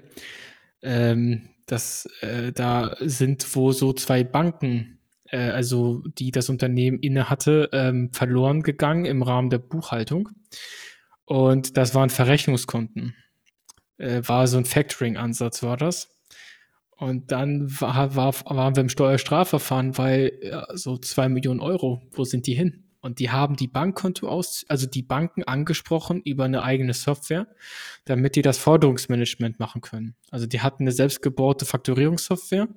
ähm, 0.82 1.48
dass 1.66 2.08
äh, 2.20 2.52
da 2.52 2.96
sind 3.00 3.54
wo 3.56 3.72
so 3.72 3.92
zwei 3.92 4.22
Banken, 4.22 4.98
äh, 5.24 5.50
also 5.50 6.02
die 6.18 6.30
das 6.30 6.48
Unternehmen 6.48 6.98
inne 7.00 7.28
hatte, 7.30 7.68
ähm, 7.72 8.12
verloren 8.12 8.62
gegangen 8.62 9.06
im 9.06 9.22
Rahmen 9.22 9.50
der 9.50 9.58
Buchhaltung. 9.58 10.28
Und 11.24 11.76
das 11.76 11.94
waren 11.94 12.10
Verrechnungskonten. 12.10 13.14
Äh, 13.98 14.22
war 14.24 14.46
so 14.46 14.56
ein 14.56 14.64
Factoring-Ansatz, 14.64 15.62
war 15.62 15.76
das. 15.76 16.08
Und 17.00 17.32
dann 17.32 17.66
war, 17.80 18.14
war, 18.14 18.34
waren 18.44 18.76
wir 18.76 18.82
im 18.82 18.90
Steuerstrafverfahren, 18.90 19.96
weil 19.96 20.38
ja, 20.42 20.66
so 20.74 20.98
zwei 20.98 21.30
Millionen 21.30 21.60
Euro, 21.60 22.02
wo 22.10 22.24
sind 22.24 22.46
die 22.46 22.52
hin? 22.52 22.84
Und 23.00 23.20
die 23.20 23.30
haben 23.30 23.56
die 23.56 23.68
Bankkonto 23.68 24.28
aus, 24.28 24.66
also 24.68 24.86
die 24.86 25.02
Banken 25.02 25.42
angesprochen 25.44 26.20
über 26.20 26.44
eine 26.44 26.62
eigene 26.62 26.92
Software, 26.92 27.46
damit 28.04 28.36
die 28.36 28.42
das 28.42 28.58
Forderungsmanagement 28.58 29.58
machen 29.58 29.80
können. 29.80 30.14
Also 30.30 30.46
die 30.46 30.60
hatten 30.60 30.82
eine 30.82 30.92
selbstgebaute 30.92 31.64
Faktorierungssoftware 31.64 32.68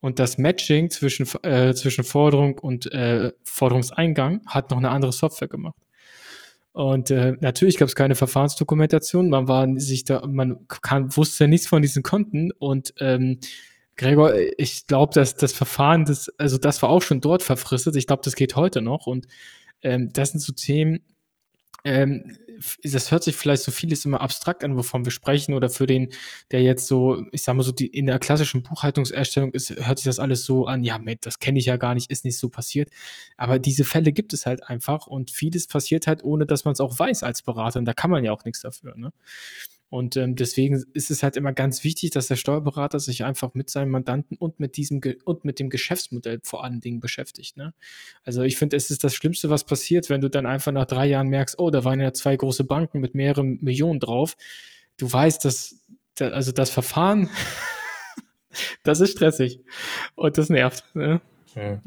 und 0.00 0.18
das 0.18 0.38
Matching 0.38 0.90
zwischen, 0.90 1.28
äh, 1.44 1.72
zwischen 1.74 2.02
Forderung 2.02 2.58
und 2.58 2.90
äh, 2.90 3.30
Forderungseingang 3.44 4.40
hat 4.46 4.72
noch 4.72 4.78
eine 4.78 4.90
andere 4.90 5.12
Software 5.12 5.46
gemacht. 5.46 5.76
Und 6.72 7.10
äh, 7.10 7.34
natürlich 7.40 7.76
gab 7.76 7.88
es 7.88 7.94
keine 7.94 8.14
Verfahrensdokumentation, 8.14 9.28
man 9.28 9.46
war 9.46 9.68
sich 9.78 10.04
da, 10.04 10.26
man 10.26 10.66
kann, 10.68 11.14
wusste 11.16 11.46
nichts 11.46 11.66
von 11.66 11.82
diesen 11.82 12.02
Konten 12.02 12.50
und 12.50 12.94
ähm, 12.98 13.40
Gregor, 13.96 14.34
ich 14.56 14.86
glaube, 14.86 15.12
dass 15.14 15.34
das 15.34 15.52
Verfahren, 15.52 16.04
das, 16.04 16.30
also 16.38 16.58
das 16.58 16.82
war 16.82 16.88
auch 16.88 17.02
schon 17.02 17.20
dort 17.20 17.42
verfristet. 17.42 17.94
Ich 17.96 18.06
glaube, 18.06 18.22
das 18.24 18.34
geht 18.34 18.56
heute 18.56 18.80
noch. 18.80 19.06
Und 19.06 19.26
ähm, 19.82 20.10
das 20.12 20.30
sind 20.30 20.40
so 20.40 20.52
Themen, 20.52 21.00
ähm, 21.84 22.36
das 22.84 23.10
hört 23.10 23.24
sich 23.24 23.36
vielleicht 23.36 23.62
so 23.62 23.72
vieles 23.72 24.04
immer 24.04 24.20
abstrakt 24.20 24.62
an, 24.64 24.76
wovon 24.76 25.04
wir 25.04 25.12
sprechen, 25.12 25.54
oder 25.54 25.68
für 25.68 25.86
den, 25.86 26.10
der 26.50 26.62
jetzt 26.62 26.86
so, 26.86 27.24
ich 27.32 27.42
sag 27.42 27.54
mal 27.54 27.62
so, 27.62 27.72
die, 27.72 27.86
in 27.86 28.06
der 28.06 28.18
klassischen 28.18 28.62
Buchhaltungserstellung 28.62 29.52
ist, 29.52 29.70
hört 29.70 29.98
sich 29.98 30.04
das 30.04 30.18
alles 30.18 30.44
so 30.44 30.66
an, 30.66 30.84
ja, 30.84 31.00
das 31.20 31.38
kenne 31.38 31.58
ich 31.58 31.66
ja 31.66 31.76
gar 31.76 31.94
nicht, 31.94 32.10
ist 32.10 32.24
nicht 32.24 32.38
so 32.38 32.48
passiert. 32.48 32.90
Aber 33.36 33.58
diese 33.58 33.84
Fälle 33.84 34.12
gibt 34.12 34.32
es 34.32 34.46
halt 34.46 34.68
einfach 34.68 35.06
und 35.06 35.30
vieles 35.30 35.66
passiert 35.66 36.06
halt, 36.06 36.22
ohne 36.24 36.46
dass 36.46 36.64
man 36.64 36.72
es 36.72 36.80
auch 36.80 36.98
weiß 36.98 37.22
als 37.22 37.42
Berater. 37.42 37.78
Und 37.78 37.84
da 37.86 37.94
kann 37.94 38.10
man 38.10 38.24
ja 38.24 38.32
auch 38.32 38.44
nichts 38.44 38.60
dafür. 38.60 38.96
Ne? 38.96 39.12
Und 39.92 40.16
ähm, 40.16 40.36
deswegen 40.36 40.82
ist 40.94 41.10
es 41.10 41.22
halt 41.22 41.36
immer 41.36 41.52
ganz 41.52 41.84
wichtig, 41.84 42.12
dass 42.12 42.26
der 42.26 42.36
Steuerberater 42.36 42.98
sich 42.98 43.24
einfach 43.24 43.52
mit 43.52 43.68
seinem 43.68 43.90
Mandanten 43.90 44.38
und 44.38 44.58
mit 44.58 44.78
diesem 44.78 45.02
Ge 45.02 45.18
und 45.26 45.44
mit 45.44 45.58
dem 45.58 45.68
Geschäftsmodell 45.68 46.40
vor 46.42 46.64
allen 46.64 46.80
Dingen 46.80 46.98
beschäftigt. 46.98 47.58
Ne? 47.58 47.74
Also 48.24 48.40
ich 48.40 48.56
finde, 48.56 48.78
es 48.78 48.90
ist 48.90 49.04
das 49.04 49.14
Schlimmste, 49.14 49.50
was 49.50 49.64
passiert, 49.64 50.08
wenn 50.08 50.22
du 50.22 50.30
dann 50.30 50.46
einfach 50.46 50.72
nach 50.72 50.86
drei 50.86 51.04
Jahren 51.08 51.28
merkst, 51.28 51.58
oh, 51.58 51.68
da 51.68 51.84
waren 51.84 52.00
ja 52.00 52.14
zwei 52.14 52.34
große 52.34 52.64
Banken 52.64 53.00
mit 53.00 53.14
mehreren 53.14 53.58
Millionen 53.60 54.00
drauf. 54.00 54.38
Du 54.96 55.12
weißt, 55.12 55.44
dass 55.44 55.76
da, 56.14 56.28
also 56.28 56.52
das 56.52 56.70
Verfahren, 56.70 57.28
das 58.84 59.00
ist 59.00 59.12
stressig 59.12 59.60
und 60.14 60.38
das 60.38 60.48
nervt. 60.48 60.86
Ne? 60.94 61.20
Ja. 61.54 61.82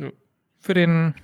Für 0.60 0.76
den 0.76 1.16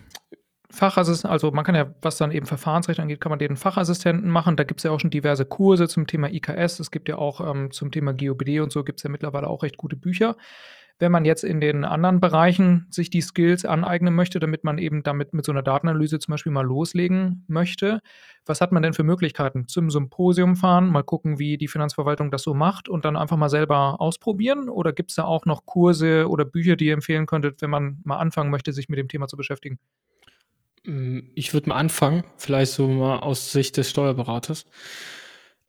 Fachassistenten, 0.71 1.31
also 1.31 1.51
man 1.51 1.65
kann 1.65 1.75
ja, 1.75 1.93
was 2.01 2.17
dann 2.17 2.31
eben 2.31 2.45
Verfahrensrecht 2.45 2.99
angeht, 2.99 3.21
kann 3.21 3.29
man 3.29 3.39
den 3.39 3.57
Fachassistenten 3.57 4.29
machen. 4.29 4.55
Da 4.55 4.63
gibt 4.63 4.79
es 4.79 4.84
ja 4.84 4.91
auch 4.91 4.99
schon 4.99 5.10
diverse 5.10 5.45
Kurse 5.45 5.88
zum 5.88 6.07
Thema 6.07 6.31
IKS. 6.31 6.79
Es 6.79 6.91
gibt 6.91 7.10
ja 7.10 7.17
auch 7.17 7.41
ähm, 7.41 7.71
zum 7.71 7.91
Thema 7.91 8.13
GOBD 8.13 8.60
und 8.62 8.71
so 8.71 8.84
gibt 8.84 8.99
es 8.99 9.03
ja 9.03 9.10
mittlerweile 9.10 9.47
auch 9.47 9.63
recht 9.63 9.77
gute 9.77 9.95
Bücher. 9.95 10.36
Wenn 11.01 11.12
man 11.12 11.25
jetzt 11.25 11.43
in 11.43 11.60
den 11.60 11.84
anderen 11.84 12.19
Bereichen 12.19 12.86
sich 12.91 13.10
die 13.10 13.21
Skills 13.21 13.65
aneignen 13.65 14.13
möchte, 14.13 14.39
damit 14.39 14.63
man 14.63 14.77
eben 14.77 15.01
damit 15.01 15.34
mit 15.34 15.45
so 15.45 15.51
einer 15.51 15.63
Datenanalyse 15.63 16.19
zum 16.19 16.34
Beispiel 16.34 16.51
mal 16.51 16.65
loslegen 16.65 17.43
möchte, 17.47 18.01
was 18.45 18.62
hat 18.62 18.71
man 18.71 18.84
denn 18.84 18.93
für 18.93 19.03
Möglichkeiten? 19.03 19.67
Zum 19.67 19.89
Symposium 19.89 20.55
fahren, 20.55 20.91
mal 20.91 21.03
gucken, 21.03 21.39
wie 21.39 21.57
die 21.57 21.67
Finanzverwaltung 21.67 22.29
das 22.29 22.43
so 22.43 22.53
macht 22.53 22.88
und 22.88 23.03
dann 23.03 23.17
einfach 23.17 23.38
mal 23.38 23.49
selber 23.49 23.99
ausprobieren? 23.99 24.69
Oder 24.69 24.93
gibt 24.93 25.10
es 25.10 25.15
da 25.15 25.23
auch 25.23 25.45
noch 25.45 25.65
Kurse 25.65 26.29
oder 26.29 26.45
Bücher, 26.45 26.75
die 26.75 26.86
ihr 26.86 26.93
empfehlen 26.93 27.25
könntet, 27.25 27.63
wenn 27.63 27.71
man 27.71 27.99
mal 28.03 28.17
anfangen 28.17 28.51
möchte, 28.51 28.71
sich 28.71 28.88
mit 28.88 28.99
dem 28.99 29.07
Thema 29.07 29.27
zu 29.27 29.38
beschäftigen? 29.38 29.79
Hm, 30.86 31.30
ich 31.36 31.54
würde 31.54 31.70
mal 31.70 31.76
anfangen, 31.76 32.24
vielleicht 32.38 32.72
so 32.74 32.88
mal 32.88 33.20
aus 33.20 33.52
Sicht 33.52 33.78
des 33.78 33.89
Steuerberaters. 33.89 34.65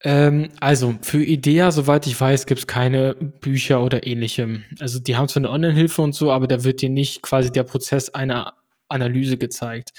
Ähm, 0.05 0.49
also 0.61 0.97
für 1.03 1.23
IDEA, 1.23 1.71
soweit 1.71 2.07
ich 2.07 2.21
weiß, 2.21 2.47
gibt 2.47 2.61
es 2.61 2.67
keine 2.67 3.15
Bücher 3.15 3.83
oder 3.83 4.07
ähnlichem. 4.07 4.65
Also 4.81 4.99
die 4.99 5.17
haben 5.17 5.29
zwar 5.29 5.41
eine 5.43 5.51
Online-Hilfe 5.51 6.03
und 6.03 6.15
so, 6.15 6.33
aber 6.33 6.47
da 6.49 6.65
wird 6.65 6.83
dir 6.83 6.91
nicht 6.91 7.23
quasi 7.23 7.53
der 7.53 7.63
Prozess 7.63 8.11
einer 8.11 8.55
Analyse 8.89 9.39
gezeigt. 9.39 9.93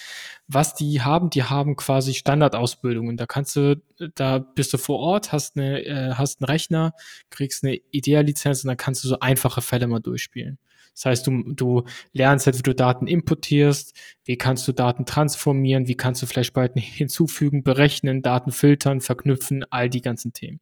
Was 0.47 0.75
die 0.75 1.01
haben, 1.01 1.29
die 1.29 1.43
haben 1.43 1.75
quasi 1.77 2.13
Standardausbildungen. 2.13 3.17
Da 3.17 3.25
kannst 3.25 3.55
du, 3.55 3.81
da 4.15 4.39
bist 4.39 4.73
du 4.73 4.77
vor 4.77 4.99
Ort, 4.99 5.31
hast 5.31 5.57
eine, 5.57 5.83
äh, 5.85 6.13
hast 6.15 6.41
einen 6.41 6.47
Rechner, 6.47 6.93
kriegst 7.29 7.63
eine 7.63 7.79
IDEA-Lizenz 7.91 8.63
und 8.63 8.67
dann 8.67 8.77
kannst 8.77 9.03
du 9.03 9.07
so 9.07 9.19
einfache 9.19 9.61
Fälle 9.61 9.87
mal 9.87 9.99
durchspielen. 9.99 10.59
Das 10.93 11.05
heißt, 11.05 11.27
du, 11.27 11.53
du 11.53 11.83
lernst 12.11 12.45
halt, 12.45 12.57
wie 12.57 12.63
du 12.63 12.75
Daten 12.75 13.07
importierst, 13.07 13.93
wie 14.25 14.37
kannst 14.37 14.67
du 14.67 14.71
Daten 14.71 15.05
transformieren, 15.05 15.87
wie 15.87 15.95
kannst 15.95 16.21
du 16.21 16.25
Flashspalten 16.25 16.79
hinzufügen, 16.81 17.63
berechnen, 17.63 18.21
Daten 18.21 18.51
filtern, 18.51 19.01
verknüpfen, 19.01 19.65
all 19.71 19.89
die 19.89 20.01
ganzen 20.01 20.33
Themen. 20.33 20.59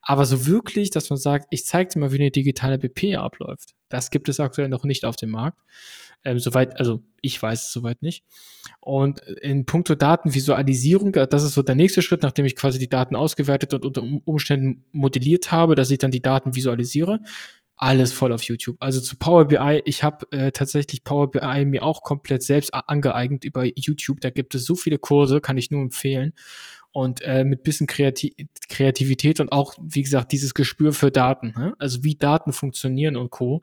Aber 0.00 0.24
so 0.24 0.46
wirklich, 0.46 0.90
dass 0.90 1.10
man 1.10 1.18
sagt, 1.18 1.46
ich 1.50 1.66
zeige 1.66 1.90
dir 1.90 2.00
mal, 2.00 2.12
wie 2.12 2.18
eine 2.18 2.30
digitale 2.30 2.78
BP 2.78 3.16
abläuft, 3.16 3.74
das 3.88 4.10
gibt 4.10 4.28
es 4.28 4.40
aktuell 4.40 4.68
noch 4.68 4.84
nicht 4.84 5.04
auf 5.04 5.16
dem 5.16 5.30
Markt. 5.30 5.58
Ähm, 6.24 6.38
soweit, 6.40 6.78
also 6.80 7.00
ich 7.20 7.40
weiß 7.40 7.64
es 7.64 7.72
soweit 7.72 8.02
nicht. 8.02 8.24
Und 8.80 9.20
in 9.20 9.66
puncto 9.66 9.94
Datenvisualisierung, 9.94 11.12
das 11.12 11.44
ist 11.44 11.54
so 11.54 11.62
der 11.62 11.76
nächste 11.76 12.02
Schritt, 12.02 12.22
nachdem 12.22 12.44
ich 12.44 12.56
quasi 12.56 12.78
die 12.78 12.88
Daten 12.88 13.14
ausgewertet 13.14 13.72
und 13.74 13.84
unter 13.84 14.02
Umständen 14.24 14.84
modelliert 14.92 15.52
habe, 15.52 15.74
dass 15.74 15.90
ich 15.90 15.98
dann 15.98 16.10
die 16.10 16.22
Daten 16.22 16.56
visualisiere 16.56 17.20
alles 17.78 18.12
voll 18.12 18.32
auf 18.32 18.42
YouTube. 18.42 18.76
Also 18.80 19.00
zu 19.00 19.16
Power 19.16 19.46
BI, 19.46 19.82
ich 19.84 20.02
habe 20.02 20.26
äh, 20.32 20.50
tatsächlich 20.52 21.04
Power 21.04 21.30
BI 21.30 21.64
mir 21.64 21.82
auch 21.82 22.02
komplett 22.02 22.42
selbst 22.42 22.74
angeeignet 22.74 23.44
über 23.44 23.64
YouTube. 23.64 24.20
Da 24.20 24.30
gibt 24.30 24.54
es 24.54 24.64
so 24.64 24.74
viele 24.74 24.98
Kurse, 24.98 25.40
kann 25.40 25.56
ich 25.56 25.70
nur 25.70 25.80
empfehlen. 25.80 26.34
und 26.90 27.20
äh, 27.22 27.44
mit 27.44 27.62
bisschen 27.62 27.86
Kreati 27.86 28.34
Kreativität 28.68 29.40
und 29.40 29.52
auch, 29.52 29.74
wie 29.80 30.02
gesagt, 30.02 30.32
dieses 30.32 30.54
Gespür 30.54 30.92
für 30.92 31.10
Daten, 31.10 31.54
ne? 31.56 31.74
also 31.78 32.02
wie 32.02 32.16
Daten 32.16 32.52
funktionieren 32.52 33.16
und 33.16 33.30
Co., 33.30 33.62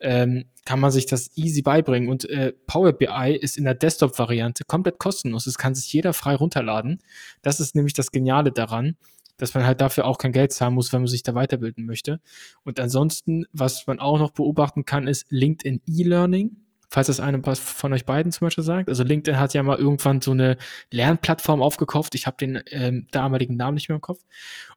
ähm, 0.00 0.44
kann 0.64 0.78
man 0.78 0.90
sich 0.90 1.06
das 1.06 1.36
easy 1.36 1.62
beibringen. 1.62 2.08
Und 2.08 2.28
äh, 2.28 2.52
Power 2.66 2.92
BI 2.92 3.36
ist 3.40 3.56
in 3.56 3.64
der 3.64 3.74
Desktop-Variante 3.74 4.64
komplett 4.66 4.98
kostenlos. 4.98 5.46
Das 5.46 5.58
kann 5.58 5.74
sich 5.74 5.92
jeder 5.92 6.12
frei 6.12 6.34
runterladen. 6.34 7.02
Das 7.42 7.58
ist 7.58 7.74
nämlich 7.74 7.94
das 7.94 8.12
Geniale 8.12 8.52
daran 8.52 8.96
dass 9.38 9.54
man 9.54 9.64
halt 9.64 9.80
dafür 9.80 10.04
auch 10.04 10.18
kein 10.18 10.32
Geld 10.32 10.52
zahlen 10.52 10.74
muss, 10.74 10.92
wenn 10.92 11.00
man 11.00 11.08
sich 11.08 11.22
da 11.22 11.34
weiterbilden 11.34 11.86
möchte. 11.86 12.20
Und 12.64 12.78
ansonsten, 12.78 13.46
was 13.52 13.86
man 13.86 13.98
auch 14.00 14.18
noch 14.18 14.32
beobachten 14.32 14.84
kann, 14.84 15.06
ist 15.06 15.26
LinkedIn 15.30 15.80
E-Learning. 15.86 16.56
Falls 16.90 17.08
das 17.08 17.20
eine 17.20 17.42
von 17.42 17.92
euch 17.92 18.06
beiden 18.06 18.32
zum 18.32 18.46
Beispiel 18.46 18.64
sagt. 18.64 18.88
Also 18.88 19.04
LinkedIn 19.04 19.38
hat 19.38 19.52
ja 19.52 19.62
mal 19.62 19.78
irgendwann 19.78 20.22
so 20.22 20.30
eine 20.30 20.56
Lernplattform 20.90 21.60
aufgekauft. 21.60 22.14
Ich 22.14 22.26
habe 22.26 22.38
den 22.38 22.62
ähm, 22.70 23.06
damaligen 23.10 23.56
Namen 23.56 23.74
nicht 23.74 23.90
mehr 23.90 23.96
im 23.96 24.00
Kopf. 24.00 24.20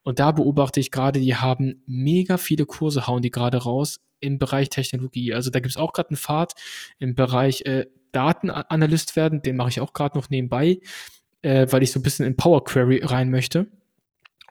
Und 0.03 0.19
da 0.19 0.33
beobachte 0.33 0.81
ich 0.81 0.91
gerade, 0.91 1.21
die 1.21 1.35
haben 1.37 1.81
mega 1.85 2.37
viele 2.37 2.65
Kurse, 2.65 3.07
hauen 3.07 3.21
die 3.21 3.31
gerade 3.31 3.59
raus 3.59 4.01
im 4.19 4.39
Bereich 4.39 4.69
Technologie. 4.69 5.33
Also 5.33 5.51
da 5.51 5.61
gibt 5.61 5.71
es 5.71 5.77
auch 5.77 5.93
gerade 5.93 6.09
einen 6.09 6.17
Pfad 6.17 6.53
im 6.99 7.15
Bereich 7.15 7.61
äh, 7.61 7.85
Datenanalyst 8.11 9.15
werden. 9.15 9.41
Den 9.41 9.55
mache 9.55 9.69
ich 9.69 9.79
auch 9.79 9.93
gerade 9.93 10.17
noch 10.17 10.29
nebenbei, 10.29 10.81
äh, 11.43 11.65
weil 11.69 11.81
ich 11.81 11.93
so 11.93 11.99
ein 12.01 12.03
bisschen 12.03 12.25
in 12.25 12.35
Power 12.35 12.65
Query 12.65 13.05
rein 13.05 13.31
möchte 13.31 13.67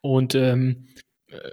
und 0.01 0.35
ähm, 0.35 0.87
äh, 1.29 1.51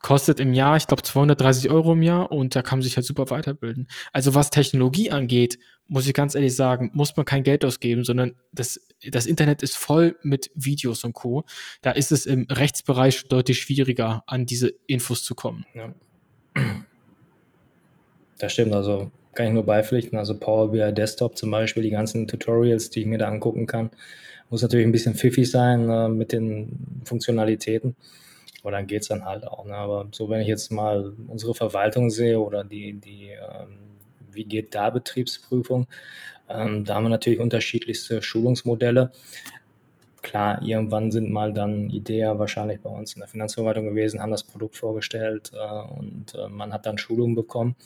kostet 0.00 0.38
im 0.38 0.52
Jahr, 0.52 0.76
ich 0.76 0.86
glaube, 0.86 1.02
230 1.02 1.70
Euro 1.70 1.94
im 1.94 2.02
Jahr 2.02 2.30
und 2.30 2.54
da 2.54 2.62
kann 2.62 2.78
man 2.78 2.82
sich 2.82 2.96
halt 2.96 3.06
super 3.06 3.30
weiterbilden. 3.30 3.88
Also 4.12 4.34
was 4.34 4.50
Technologie 4.50 5.10
angeht, 5.10 5.58
muss 5.86 6.06
ich 6.06 6.14
ganz 6.14 6.34
ehrlich 6.34 6.54
sagen, 6.54 6.90
muss 6.92 7.16
man 7.16 7.24
kein 7.24 7.42
Geld 7.42 7.64
ausgeben, 7.64 8.04
sondern 8.04 8.36
das, 8.52 8.80
das 9.10 9.26
Internet 9.26 9.62
ist 9.62 9.76
voll 9.76 10.16
mit 10.22 10.50
Videos 10.54 11.04
und 11.04 11.14
Co. 11.14 11.44
Da 11.80 11.92
ist 11.92 12.12
es 12.12 12.26
im 12.26 12.46
Rechtsbereich 12.50 13.24
deutlich 13.28 13.60
schwieriger, 13.60 14.22
an 14.26 14.44
diese 14.44 14.74
Infos 14.86 15.24
zu 15.24 15.34
kommen. 15.34 15.64
Ja. 15.74 15.94
Das 18.38 18.52
stimmt, 18.52 18.74
also 18.74 19.10
kann 19.34 19.46
ich 19.46 19.52
nur 19.52 19.64
beipflichten. 19.64 20.18
Also 20.18 20.38
Power 20.38 20.70
BI 20.70 20.92
Desktop 20.92 21.36
zum 21.38 21.50
Beispiel, 21.50 21.82
die 21.82 21.90
ganzen 21.90 22.28
Tutorials, 22.28 22.90
die 22.90 23.00
ich 23.00 23.06
mir 23.06 23.18
da 23.18 23.28
angucken 23.28 23.66
kann, 23.66 23.90
muss 24.50 24.62
natürlich 24.62 24.86
ein 24.86 24.92
bisschen 24.92 25.14
pfiffig 25.14 25.50
sein 25.50 25.88
äh, 25.88 26.08
mit 26.08 26.32
den 26.32 27.02
Funktionalitäten. 27.04 27.96
Aber 28.62 28.72
dann 28.72 28.86
geht 28.86 29.02
es 29.02 29.08
dann 29.08 29.24
halt 29.24 29.46
auch. 29.46 29.64
Ne? 29.64 29.74
Aber 29.74 30.08
so, 30.12 30.28
wenn 30.28 30.40
ich 30.40 30.48
jetzt 30.48 30.72
mal 30.72 31.12
unsere 31.28 31.54
Verwaltung 31.54 32.10
sehe 32.10 32.40
oder 32.40 32.64
die, 32.64 32.94
die 32.94 33.30
ähm, 33.30 33.78
wie 34.32 34.44
geht 34.44 34.74
da 34.74 34.90
Betriebsprüfung, 34.90 35.86
ähm, 36.48 36.84
da 36.84 36.94
haben 36.94 37.04
wir 37.04 37.10
natürlich 37.10 37.40
unterschiedlichste 37.40 38.22
Schulungsmodelle. 38.22 39.12
Klar, 40.22 40.60
irgendwann 40.62 41.10
sind 41.12 41.30
mal 41.30 41.52
dann 41.52 41.90
Ideen 41.90 42.38
wahrscheinlich 42.38 42.80
bei 42.80 42.90
uns 42.90 43.14
in 43.14 43.20
der 43.20 43.28
Finanzverwaltung 43.28 43.86
gewesen, 43.86 44.20
haben 44.20 44.32
das 44.32 44.42
Produkt 44.42 44.76
vorgestellt 44.76 45.52
äh, 45.54 45.98
und 45.98 46.34
äh, 46.34 46.48
man 46.48 46.72
hat 46.72 46.86
dann 46.86 46.98
Schulungen 46.98 47.34
bekommen. 47.34 47.76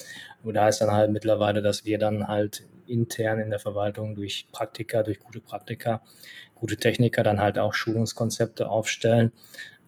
Und 0.42 0.54
da 0.54 0.68
ist 0.68 0.80
dann 0.80 0.90
halt 0.90 1.12
mittlerweile, 1.12 1.60
dass 1.60 1.84
wir 1.84 1.98
dann 1.98 2.26
halt 2.28 2.64
intern 2.86 3.38
in 3.38 3.50
der 3.50 3.58
Verwaltung 3.58 4.14
durch 4.14 4.46
Praktika, 4.52 5.02
durch 5.02 5.18
gute 5.20 5.40
Praktika 5.40 6.02
gute 6.62 6.76
Techniker 6.76 7.24
dann 7.24 7.40
halt 7.40 7.58
auch 7.58 7.74
Schulungskonzepte 7.74 8.70
aufstellen 8.70 9.32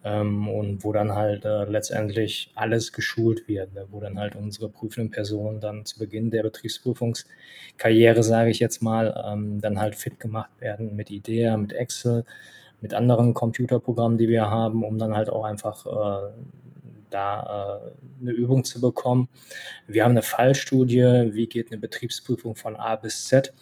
ähm, 0.03 0.49
und 0.49 0.83
wo 0.83 0.91
dann 0.91 1.13
halt 1.13 1.45
äh, 1.45 1.63
letztendlich 1.63 2.51
alles 2.53 2.91
geschult 2.91 3.47
wird, 3.47 3.73
ne? 3.73 3.87
wo 3.91 4.01
dann 4.01 4.19
halt 4.19 4.35
unsere 4.35 4.67
prüfenden 4.67 5.09
Personen 5.09 5.61
dann 5.61 5.85
zu 5.85 5.97
Beginn 5.97 6.31
der 6.31 6.43
Betriebsprüfungskarriere, 6.43 8.23
sage 8.23 8.49
ich 8.49 8.59
jetzt 8.59 8.83
mal, 8.83 9.23
ähm, 9.25 9.61
dann 9.61 9.79
halt 9.79 9.95
fit 9.95 10.19
gemacht 10.19 10.51
werden 10.59 10.97
mit 10.97 11.09
IDEA, 11.09 11.55
mit 11.55 11.71
Excel, 11.71 12.25
mit 12.81 12.93
anderen 12.93 13.33
Computerprogrammen, 13.33 14.17
die 14.17 14.27
wir 14.27 14.49
haben, 14.49 14.83
um 14.83 14.97
dann 14.97 15.15
halt 15.15 15.29
auch 15.29 15.45
einfach 15.45 15.85
äh, 15.85 16.33
da 17.09 17.81
äh, 17.87 18.21
eine 18.21 18.31
Übung 18.31 18.63
zu 18.63 18.81
bekommen. 18.81 19.29
Wir 19.87 20.03
haben 20.03 20.11
eine 20.11 20.21
Fallstudie, 20.21 21.33
wie 21.33 21.47
geht 21.47 21.71
eine 21.71 21.79
Betriebsprüfung 21.79 22.55
von 22.55 22.75
A 22.75 22.95
bis 22.95 23.25
Z 23.25 23.53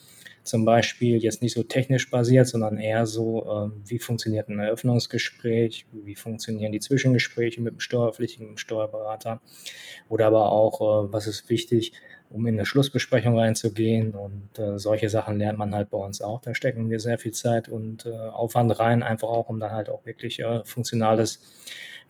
zum 0.43 0.65
Beispiel 0.65 1.17
jetzt 1.23 1.41
nicht 1.41 1.53
so 1.53 1.63
technisch 1.63 2.09
basiert, 2.09 2.47
sondern 2.47 2.77
eher 2.77 3.05
so, 3.05 3.45
äh, 3.45 3.89
wie 3.89 3.99
funktioniert 3.99 4.49
ein 4.49 4.59
Eröffnungsgespräch, 4.59 5.87
wie 5.91 6.15
funktionieren 6.15 6.71
die 6.71 6.79
Zwischengespräche 6.79 7.61
mit 7.61 7.73
dem 7.73 7.79
Steuerpflichtigen, 7.79 8.47
mit 8.47 8.55
dem 8.55 8.57
Steuerberater 8.57 9.41
oder 10.09 10.27
aber 10.27 10.51
auch, 10.51 10.81
äh, 10.81 11.13
was 11.13 11.27
ist 11.27 11.49
wichtig, 11.49 11.93
um 12.29 12.45
in 12.47 12.55
eine 12.55 12.65
Schlussbesprechung 12.65 13.37
reinzugehen 13.37 14.13
und 14.15 14.57
äh, 14.57 14.77
solche 14.79 15.07
Sachen 15.09 15.37
lernt 15.37 15.59
man 15.59 15.73
halt 15.73 15.89
bei 15.91 15.97
uns 15.97 16.21
auch. 16.21 16.41
Da 16.41 16.55
stecken 16.55 16.89
wir 16.89 16.99
sehr 16.99 17.19
viel 17.19 17.31
Zeit 17.31 17.69
und 17.69 18.05
äh, 18.05 18.09
Aufwand 18.09 18.77
rein, 18.79 19.03
einfach 19.03 19.29
auch, 19.29 19.49
um 19.49 19.59
dann 19.59 19.71
halt 19.71 19.89
auch 19.89 20.05
wirklich 20.05 20.39
äh, 20.39 20.65
funktionales 20.65 21.41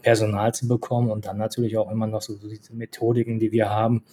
Personal 0.04 0.54
zu 0.54 0.68
bekommen 0.68 1.10
und 1.10 1.26
dann 1.26 1.38
natürlich 1.38 1.78
auch 1.78 1.90
immer 1.90 2.06
noch 2.06 2.22
so 2.22 2.36
diese 2.36 2.76
Methodiken, 2.76 3.40
die 3.40 3.52
wir 3.52 3.72
haben, 3.72 4.04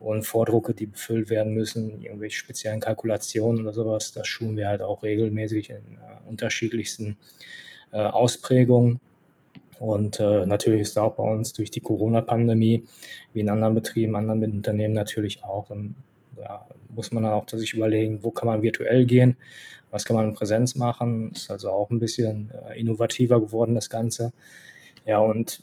und 0.00 0.24
Vordrucke, 0.24 0.74
die 0.74 0.86
befüllt 0.86 1.30
werden 1.30 1.54
müssen, 1.54 2.02
irgendwelche 2.02 2.36
speziellen 2.36 2.80
Kalkulationen 2.80 3.62
oder 3.62 3.72
sowas. 3.72 4.12
Das 4.12 4.26
schulen 4.26 4.56
wir 4.56 4.68
halt 4.68 4.82
auch 4.82 5.02
regelmäßig 5.02 5.70
in 5.70 5.76
äh, 5.76 6.28
unterschiedlichsten 6.28 7.16
äh, 7.90 7.98
Ausprägungen. 7.98 9.00
Und 9.78 10.20
äh, 10.20 10.44
natürlich 10.44 10.82
ist 10.82 10.98
auch 10.98 11.14
bei 11.14 11.22
uns 11.22 11.54
durch 11.54 11.70
die 11.70 11.80
Corona-Pandemie, 11.80 12.84
wie 13.32 13.40
in 13.40 13.48
anderen 13.48 13.74
Betrieben, 13.74 14.14
anderen 14.14 14.42
Unternehmen 14.52 14.94
natürlich 14.94 15.42
auch, 15.42 15.70
und, 15.70 15.94
ja, 16.38 16.66
muss 16.90 17.10
man 17.10 17.22
dann 17.22 17.32
auch 17.32 17.48
sich 17.48 17.72
überlegen, 17.72 18.22
wo 18.22 18.30
kann 18.30 18.46
man 18.46 18.62
virtuell 18.62 19.06
gehen, 19.06 19.36
was 19.90 20.04
kann 20.04 20.16
man 20.16 20.28
in 20.28 20.34
Präsenz 20.34 20.74
machen. 20.74 21.32
Ist 21.32 21.50
also 21.50 21.70
auch 21.70 21.90
ein 21.90 21.98
bisschen 21.98 22.50
äh, 22.68 22.78
innovativer 22.78 23.40
geworden, 23.40 23.74
das 23.74 23.88
Ganze. 23.88 24.32
Ja, 25.06 25.18
und 25.18 25.62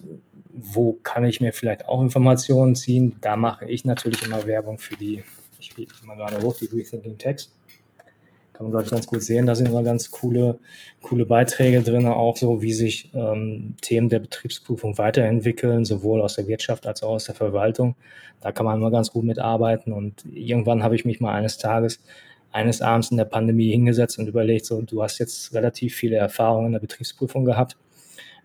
wo 0.54 0.93
kann 1.04 1.25
ich 1.25 1.41
mir 1.41 1.54
vielleicht 1.54 1.88
auch 1.88 2.01
Informationen 2.01 2.75
ziehen? 2.75 3.15
Da 3.21 3.36
mache 3.36 3.65
ich 3.65 3.86
natürlich 3.86 4.23
immer 4.23 4.45
Werbung 4.45 4.77
für 4.77 4.95
die, 4.95 5.23
ich 5.60 5.75
gehe 5.75 5.88
mal 6.06 6.15
gerade 6.15 6.41
hoch, 6.41 6.56
die 6.58 6.65
Rethinking 6.65 7.17
Text. 7.17 7.51
Kann 8.54 8.65
man, 8.65 8.71
glaube 8.71 8.86
ich, 8.86 8.91
ganz 8.91 9.08
gut 9.08 9.23
sehen. 9.23 9.47
Da 9.47 9.56
sind 9.56 9.69
immer 9.69 9.82
ganz 9.82 10.12
coole, 10.12 10.60
coole 11.01 11.25
Beiträge 11.25 11.82
drin, 11.82 12.06
auch 12.06 12.38
so, 12.38 12.62
wie 12.62 12.73
sich 12.73 13.10
ähm, 13.15 13.75
Themen 13.82 14.10
der 14.10 14.19
Betriebsprüfung 14.19 14.97
weiterentwickeln, 14.97 15.86
sowohl 15.86 16.21
aus 16.21 16.36
der 16.36 16.47
Wirtschaft 16.47 16.86
als 16.86 17.01
auch 17.01 17.13
aus 17.13 17.25
der 17.25 17.34
Verwaltung. 17.34 17.95
Da 18.41 18.51
kann 18.51 18.65
man 18.65 18.77
immer 18.77 18.91
ganz 18.91 19.12
gut 19.12 19.23
mitarbeiten. 19.23 19.93
Und 19.93 20.25
irgendwann 20.25 20.84
habe 20.84 20.95
ich 20.95 21.06
mich 21.06 21.19
mal 21.19 21.34
eines 21.34 21.58
Tages 21.58 22.01
eines 22.51 22.82
Abends 22.82 23.12
in 23.12 23.17
der 23.17 23.25
Pandemie 23.25 23.71
hingesetzt 23.71 24.19
und 24.19 24.27
überlegt, 24.27 24.65
so, 24.65 24.82
du 24.82 25.01
hast 25.01 25.19
jetzt 25.19 25.54
relativ 25.54 25.95
viele 25.95 26.17
Erfahrungen 26.17 26.67
in 26.67 26.71
der 26.73 26.80
Betriebsprüfung 26.80 27.45
gehabt 27.45 27.77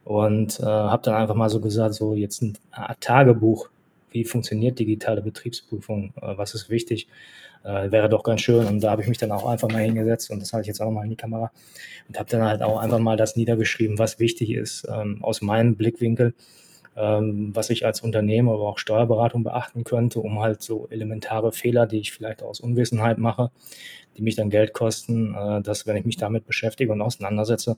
und 0.06 0.60
äh, 0.60 0.62
habe 0.62 1.02
dann 1.02 1.14
einfach 1.16 1.34
mal 1.34 1.50
so 1.50 1.60
gesagt, 1.60 1.94
so 1.94 2.14
jetzt 2.14 2.40
ein 2.40 2.56
Tagebuch, 3.00 3.68
wie 4.12 4.24
funktioniert 4.24 4.78
digitale 4.78 5.20
Betriebsprüfung, 5.20 6.12
äh, 6.22 6.38
was 6.38 6.54
ist 6.54 6.70
wichtig, 6.70 7.08
äh, 7.64 7.90
wäre 7.90 8.08
doch 8.08 8.22
ganz 8.22 8.40
schön. 8.40 8.66
Und 8.66 8.80
da 8.80 8.92
habe 8.92 9.02
ich 9.02 9.08
mich 9.08 9.18
dann 9.18 9.32
auch 9.32 9.48
einfach 9.48 9.68
mal 9.68 9.82
hingesetzt 9.82 10.30
und 10.30 10.38
das 10.38 10.52
habe 10.52 10.62
ich 10.62 10.68
jetzt 10.68 10.80
auch 10.80 10.92
mal 10.92 11.02
in 11.02 11.10
die 11.10 11.16
Kamera 11.16 11.50
und 12.06 12.16
habe 12.20 12.30
dann 12.30 12.44
halt 12.44 12.62
auch 12.62 12.78
einfach 12.78 13.00
mal 13.00 13.16
das 13.16 13.34
niedergeschrieben, 13.34 13.98
was 13.98 14.20
wichtig 14.20 14.50
ist 14.50 14.86
ähm, 14.88 15.24
aus 15.24 15.42
meinem 15.42 15.74
Blickwinkel, 15.74 16.34
was 16.96 17.68
ich 17.70 17.84
als 17.84 18.00
Unternehmer, 18.00 18.52
aber 18.52 18.68
auch 18.68 18.78
Steuerberatung 18.78 19.44
beachten 19.44 19.84
könnte, 19.84 20.20
um 20.20 20.40
halt 20.40 20.62
so 20.62 20.88
elementare 20.88 21.52
Fehler, 21.52 21.86
die 21.86 21.98
ich 21.98 22.12
vielleicht 22.12 22.42
aus 22.42 22.58
Unwissenheit 22.60 23.18
mache, 23.18 23.50
die 24.16 24.22
mich 24.22 24.34
dann 24.36 24.48
Geld 24.50 24.72
kosten, 24.72 25.34
äh, 25.34 25.60
dass 25.62 25.86
wenn 25.86 25.96
ich 25.96 26.06
mich 26.06 26.16
damit 26.16 26.46
beschäftige 26.46 26.92
und 26.92 27.02
auseinandersetze, 27.02 27.76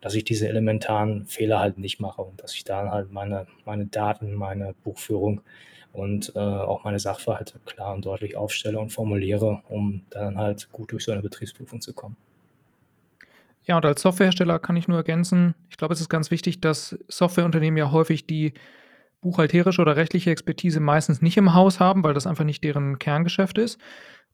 dass 0.00 0.14
ich 0.14 0.24
diese 0.24 0.48
elementaren 0.48 1.26
Fehler 1.26 1.58
halt 1.58 1.78
nicht 1.78 2.00
mache 2.00 2.22
und 2.22 2.40
dass 2.42 2.54
ich 2.54 2.64
dann 2.64 2.90
halt 2.90 3.12
meine, 3.12 3.46
meine 3.64 3.86
Daten, 3.86 4.34
meine 4.34 4.74
Buchführung 4.84 5.40
und 5.92 6.32
äh, 6.36 6.38
auch 6.38 6.84
meine 6.84 7.00
Sachverhalte 7.00 7.58
klar 7.66 7.94
und 7.94 8.06
deutlich 8.06 8.36
aufstelle 8.36 8.78
und 8.78 8.90
formuliere, 8.90 9.62
um 9.68 10.02
dann 10.10 10.38
halt 10.38 10.70
gut 10.72 10.92
durch 10.92 11.04
so 11.04 11.12
eine 11.12 11.22
Betriebsprüfung 11.22 11.80
zu 11.80 11.92
kommen. 11.92 12.16
Ja, 13.64 13.76
und 13.76 13.86
als 13.86 14.02
Softwarehersteller 14.02 14.58
kann 14.58 14.76
ich 14.76 14.88
nur 14.88 14.98
ergänzen, 14.98 15.54
ich 15.70 15.76
glaube, 15.76 15.94
es 15.94 16.00
ist 16.00 16.08
ganz 16.08 16.30
wichtig, 16.30 16.60
dass 16.60 16.98
Softwareunternehmen 17.08 17.78
ja 17.78 17.92
häufig 17.92 18.26
die 18.26 18.54
buchhalterische 19.20 19.80
oder 19.80 19.96
rechtliche 19.96 20.30
Expertise 20.30 20.80
meistens 20.80 21.22
nicht 21.22 21.36
im 21.36 21.54
Haus 21.54 21.78
haben, 21.78 22.02
weil 22.02 22.14
das 22.14 22.26
einfach 22.26 22.44
nicht 22.44 22.64
deren 22.64 22.98
Kerngeschäft 22.98 23.58
ist. 23.58 23.78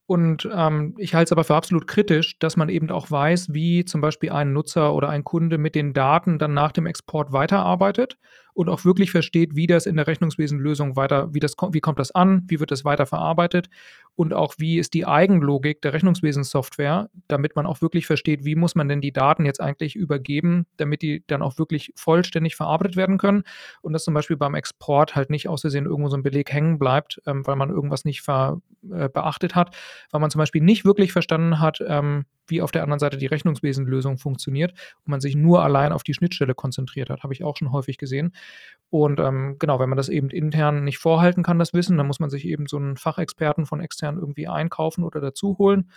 Und 0.07 0.49
ähm, 0.51 0.95
ich 0.97 1.14
halte 1.14 1.29
es 1.29 1.33
aber 1.33 1.45
für 1.45 1.55
absolut 1.55 1.87
kritisch, 1.87 2.38
dass 2.38 2.57
man 2.57 2.71
eben 2.71 2.91
auch 2.91 3.11
weiß, 3.11 3.53
wie 3.53 3.85
zum 3.85 4.01
Beispiel 4.01 4.31
ein 4.31 4.55
Nutzer 4.55 4.95
oder 4.95 5.11
ein 5.11 5.23
Kunde 5.23 5.59
mit 5.59 5.75
den 5.75 5.93
Daten 5.93 6.38
dann 6.38 6.55
nach 6.55 6.73
dem 6.73 6.87
Export 6.87 7.33
weiterarbeitet 7.33 8.17
und 8.59 8.68
auch 8.68 8.85
wirklich 8.85 9.12
versteht, 9.12 9.55
wie 9.55 9.68
das 9.68 9.87
in 9.87 9.94
der 9.94 10.09
Rechnungswesenlösung 10.09 10.97
weiter, 10.97 11.33
wie 11.33 11.38
das 11.38 11.55
wie 11.71 11.79
kommt 11.79 12.01
das 12.01 12.11
an, 12.11 12.42
wie 12.49 12.59
wird 12.59 12.73
das 12.73 12.85
weiter 12.85 13.07
verarbeitet 13.07 13.68
und 14.16 14.35
auch 14.35 14.55
wie 14.59 14.81
ist 14.81 14.94
die 14.94 15.07
Eigenlogik 15.07 15.81
der 15.81 15.92
Rechnungswesensoftware, 15.92 17.09
damit 17.29 17.55
man 17.55 17.66
auch 17.66 17.83
wirklich 17.83 18.09
versteht, 18.09 18.44
wie 18.44 18.57
muss 18.57 18.75
man 18.75 18.88
denn 18.88 19.01
die 19.01 19.12
Daten 19.12 19.44
jetzt 19.44 19.61
eigentlich 19.61 19.94
übergeben, 19.94 20.66
damit 20.77 21.03
die 21.03 21.23
dann 21.29 21.40
auch 21.40 21.57
wirklich 21.57 21.92
vollständig 21.94 22.57
verarbeitet 22.57 22.97
werden 22.97 23.16
können 23.16 23.44
und 23.81 23.92
dass 23.92 24.03
zum 24.03 24.14
Beispiel 24.14 24.37
beim 24.37 24.57
Export 24.57 25.14
halt 25.14 25.31
nicht 25.31 25.49
aus 25.49 25.61
Versehen 25.61 25.87
irgendwo 25.87 26.09
so 26.09 26.16
ein 26.16 26.25
Beleg 26.25 26.53
hängen 26.53 26.81
bleibt, 26.81 27.23
ähm, 27.27 27.47
weil 27.47 27.55
man 27.55 27.71
irgendwas 27.71 28.05
nicht 28.05 28.23
ver, 28.23 28.61
äh, 28.90 29.09
beachtet 29.09 29.55
hat, 29.55 29.77
weil 30.11 30.21
man 30.21 30.33
zum 30.33 30.40
Beispiel 30.40 30.62
nicht 30.62 30.85
wirklich 30.85 31.12
verstanden 31.12 31.61
hat, 31.61 31.81
ähm, 31.87 32.25
wie 32.49 32.63
auf 32.63 32.73
der 32.73 32.83
anderen 32.83 32.99
Seite 32.99 33.17
die 33.17 33.27
Rechnungswesenlösung 33.27 34.19
funktioniert 34.19 34.73
und 35.05 35.09
man 35.09 35.21
sich 35.21 35.37
nur 35.37 35.63
allein 35.63 35.93
auf 35.93 36.03
die 36.03 36.15
Schnittstelle 36.15 36.55
konzentriert 36.55 37.11
hat. 37.11 37.23
Habe 37.23 37.33
ich 37.33 37.45
auch 37.45 37.57
schon 37.57 37.73
häufig 37.73 37.99
gesehen. 37.99 38.33
Und 38.91 39.21
ähm, 39.21 39.57
genau, 39.59 39.79
wenn 39.79 39.89
man 39.89 39.97
das 39.97 40.09
eben 40.09 40.31
intern 40.31 40.85
nicht 40.85 40.99
vorhalten 40.99 41.43
kann, 41.43 41.59
das 41.59 41.75
Wissen, 41.75 41.97
dann 41.97 42.07
muss 42.07 42.21
man 42.21 42.31
sich 42.31 42.47
eben 42.47 42.67
so 42.67 42.79
einen 42.79 42.97
Fachexperten 42.97 43.67
von 43.67 43.81
extern 43.81 44.19
irgendwie 44.19 44.49
einkaufen 44.49 45.05
oder 45.05 45.21
dazu 45.21 45.57
holen, 45.59 45.91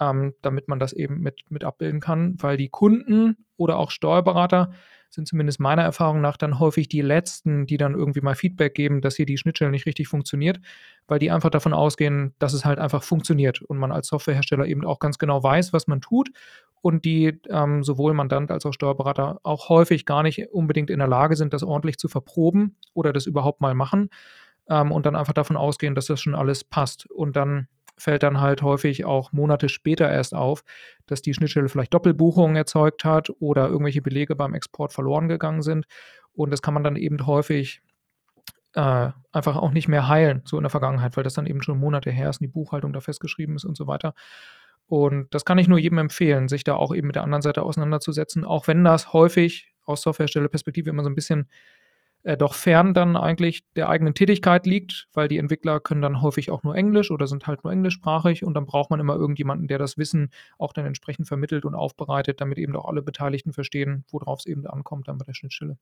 ähm, 0.00 0.34
damit 0.42 0.68
man 0.68 0.78
das 0.78 0.92
eben 0.92 1.20
mit, 1.20 1.42
mit 1.50 1.64
abbilden 1.64 2.00
kann, 2.00 2.36
weil 2.38 2.56
die 2.56 2.68
Kunden 2.68 3.36
oder 3.56 3.78
auch 3.78 3.90
Steuerberater 3.90 4.72
sind 5.14 5.28
zumindest 5.28 5.60
meiner 5.60 5.82
Erfahrung 5.82 6.20
nach 6.20 6.36
dann 6.36 6.58
häufig 6.58 6.88
die 6.88 7.02
letzten, 7.02 7.66
die 7.66 7.76
dann 7.76 7.94
irgendwie 7.94 8.22
mal 8.22 8.34
Feedback 8.34 8.74
geben, 8.74 9.00
dass 9.00 9.16
hier 9.16 9.26
die 9.26 9.36
Schnittstelle 9.36 9.70
nicht 9.70 9.86
richtig 9.86 10.08
funktioniert, 10.08 10.58
weil 11.06 11.18
die 11.18 11.30
einfach 11.30 11.50
davon 11.50 11.74
ausgehen, 11.74 12.34
dass 12.38 12.54
es 12.54 12.64
halt 12.64 12.78
einfach 12.78 13.02
funktioniert 13.02 13.60
und 13.60 13.78
man 13.78 13.92
als 13.92 14.08
Softwarehersteller 14.08 14.66
eben 14.66 14.84
auch 14.84 14.98
ganz 14.98 15.18
genau 15.18 15.42
weiß, 15.42 15.72
was 15.72 15.86
man 15.86 16.00
tut 16.00 16.30
und 16.80 17.04
die 17.04 17.40
ähm, 17.50 17.82
sowohl 17.84 18.14
Mandant 18.14 18.50
als 18.50 18.64
auch 18.66 18.72
Steuerberater 18.72 19.40
auch 19.42 19.68
häufig 19.68 20.06
gar 20.06 20.22
nicht 20.22 20.48
unbedingt 20.52 20.90
in 20.90 20.98
der 20.98 21.08
Lage 21.08 21.36
sind, 21.36 21.52
das 21.52 21.62
ordentlich 21.62 21.98
zu 21.98 22.08
verproben 22.08 22.76
oder 22.94 23.12
das 23.12 23.26
überhaupt 23.26 23.60
mal 23.60 23.74
machen 23.74 24.08
ähm, 24.68 24.92
und 24.92 25.06
dann 25.06 25.16
einfach 25.16 25.34
davon 25.34 25.56
ausgehen, 25.56 25.94
dass 25.94 26.06
das 26.06 26.20
schon 26.20 26.34
alles 26.34 26.64
passt. 26.64 27.06
Und 27.10 27.36
dann 27.36 27.68
fällt 27.96 28.22
dann 28.22 28.40
halt 28.40 28.62
häufig 28.62 29.04
auch 29.04 29.32
Monate 29.32 29.68
später 29.68 30.10
erst 30.10 30.34
auf, 30.34 30.64
dass 31.06 31.22
die 31.22 31.34
Schnittstelle 31.34 31.68
vielleicht 31.68 31.94
Doppelbuchungen 31.94 32.56
erzeugt 32.56 33.04
hat 33.04 33.30
oder 33.40 33.68
irgendwelche 33.68 34.02
Belege 34.02 34.34
beim 34.34 34.54
Export 34.54 34.92
verloren 34.92 35.28
gegangen 35.28 35.62
sind. 35.62 35.86
Und 36.32 36.50
das 36.50 36.62
kann 36.62 36.74
man 36.74 36.82
dann 36.82 36.96
eben 36.96 37.26
häufig 37.26 37.82
äh, 38.74 39.10
einfach 39.32 39.56
auch 39.56 39.70
nicht 39.70 39.88
mehr 39.88 40.08
heilen, 40.08 40.42
so 40.44 40.56
in 40.56 40.62
der 40.62 40.70
Vergangenheit, 40.70 41.16
weil 41.16 41.24
das 41.24 41.34
dann 41.34 41.46
eben 41.46 41.62
schon 41.62 41.78
Monate 41.78 42.10
her 42.10 42.30
ist 42.30 42.40
und 42.40 42.44
die 42.44 42.52
Buchhaltung 42.52 42.92
da 42.92 43.00
festgeschrieben 43.00 43.56
ist 43.56 43.64
und 43.64 43.76
so 43.76 43.86
weiter. 43.86 44.14
Und 44.86 45.34
das 45.34 45.44
kann 45.44 45.58
ich 45.58 45.68
nur 45.68 45.78
jedem 45.78 45.98
empfehlen, 45.98 46.48
sich 46.48 46.64
da 46.64 46.74
auch 46.74 46.94
eben 46.94 47.06
mit 47.06 47.16
der 47.16 47.22
anderen 47.22 47.42
Seite 47.42 47.62
auseinanderzusetzen, 47.62 48.44
auch 48.44 48.66
wenn 48.66 48.84
das 48.84 49.12
häufig 49.12 49.72
aus 49.84 50.02
Softwarestellerperspektive 50.02 50.90
immer 50.90 51.02
so 51.02 51.10
ein 51.10 51.14
bisschen 51.14 51.48
äh, 52.24 52.36
doch 52.36 52.54
fern 52.54 52.94
dann 52.94 53.16
eigentlich 53.16 53.64
der 53.74 53.88
eigenen 53.88 54.14
Tätigkeit 54.14 54.66
liegt, 54.66 55.08
weil 55.12 55.28
die 55.28 55.38
Entwickler 55.38 55.80
können 55.80 56.02
dann 56.02 56.22
häufig 56.22 56.50
auch 56.50 56.62
nur 56.62 56.76
Englisch 56.76 57.10
oder 57.10 57.26
sind 57.26 57.46
halt 57.46 57.64
nur 57.64 57.72
englischsprachig 57.72 58.44
und 58.44 58.54
dann 58.54 58.66
braucht 58.66 58.90
man 58.90 59.00
immer 59.00 59.16
irgendjemanden, 59.16 59.68
der 59.68 59.78
das 59.78 59.98
Wissen 59.98 60.30
auch 60.58 60.72
dann 60.72 60.86
entsprechend 60.86 61.26
vermittelt 61.26 61.64
und 61.64 61.74
aufbereitet, 61.74 62.40
damit 62.40 62.58
eben 62.58 62.76
auch 62.76 62.88
alle 62.88 63.02
Beteiligten 63.02 63.52
verstehen, 63.52 64.04
worauf 64.10 64.40
es 64.40 64.46
eben 64.46 64.66
ankommt 64.66 65.08
dann 65.08 65.18
bei 65.18 65.24
der 65.24 65.34
Schnittstelle. 65.34 65.78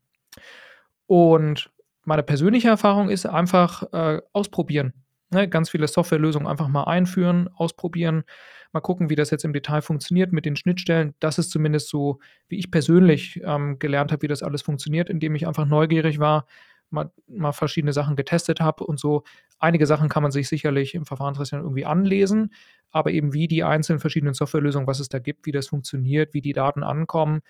Und 1.06 1.70
meine 2.04 2.22
persönliche 2.22 2.68
Erfahrung 2.68 3.10
ist 3.10 3.26
einfach 3.26 3.92
äh, 3.92 4.22
ausprobieren. 4.32 4.99
Ne, 5.32 5.48
ganz 5.48 5.70
viele 5.70 5.86
Softwarelösungen 5.86 6.48
einfach 6.48 6.66
mal 6.68 6.84
einführen, 6.84 7.48
ausprobieren, 7.54 8.24
mal 8.72 8.80
gucken, 8.80 9.10
wie 9.10 9.14
das 9.16 9.30
jetzt 9.30 9.44
im 9.44 9.52
Detail 9.52 9.80
funktioniert 9.80 10.32
mit 10.32 10.44
den 10.44 10.56
Schnittstellen. 10.56 11.14
Das 11.20 11.38
ist 11.38 11.50
zumindest 11.50 11.88
so, 11.88 12.18
wie 12.48 12.58
ich 12.58 12.70
persönlich 12.72 13.40
ähm, 13.44 13.78
gelernt 13.78 14.10
habe, 14.10 14.22
wie 14.22 14.28
das 14.28 14.42
alles 14.42 14.62
funktioniert, 14.62 15.08
indem 15.08 15.36
ich 15.36 15.46
einfach 15.46 15.66
neugierig 15.66 16.18
war, 16.18 16.46
mal, 16.90 17.12
mal 17.28 17.52
verschiedene 17.52 17.92
Sachen 17.92 18.16
getestet 18.16 18.60
habe 18.60 18.82
und 18.84 18.98
so. 18.98 19.22
Einige 19.60 19.86
Sachen 19.86 20.08
kann 20.08 20.24
man 20.24 20.32
sich 20.32 20.48
sicherlich 20.48 20.94
im 20.96 21.06
Verfahrensrechner 21.06 21.60
irgendwie 21.60 21.84
anlesen, 21.84 22.52
aber 22.90 23.12
eben 23.12 23.32
wie 23.32 23.46
die 23.46 23.62
einzelnen 23.62 24.00
verschiedenen 24.00 24.34
Softwarelösungen, 24.34 24.88
was 24.88 24.98
es 24.98 25.08
da 25.08 25.20
gibt, 25.20 25.46
wie 25.46 25.52
das 25.52 25.68
funktioniert, 25.68 26.34
wie 26.34 26.40
die 26.40 26.52
Daten 26.54 26.82
ankommen, 26.82 27.40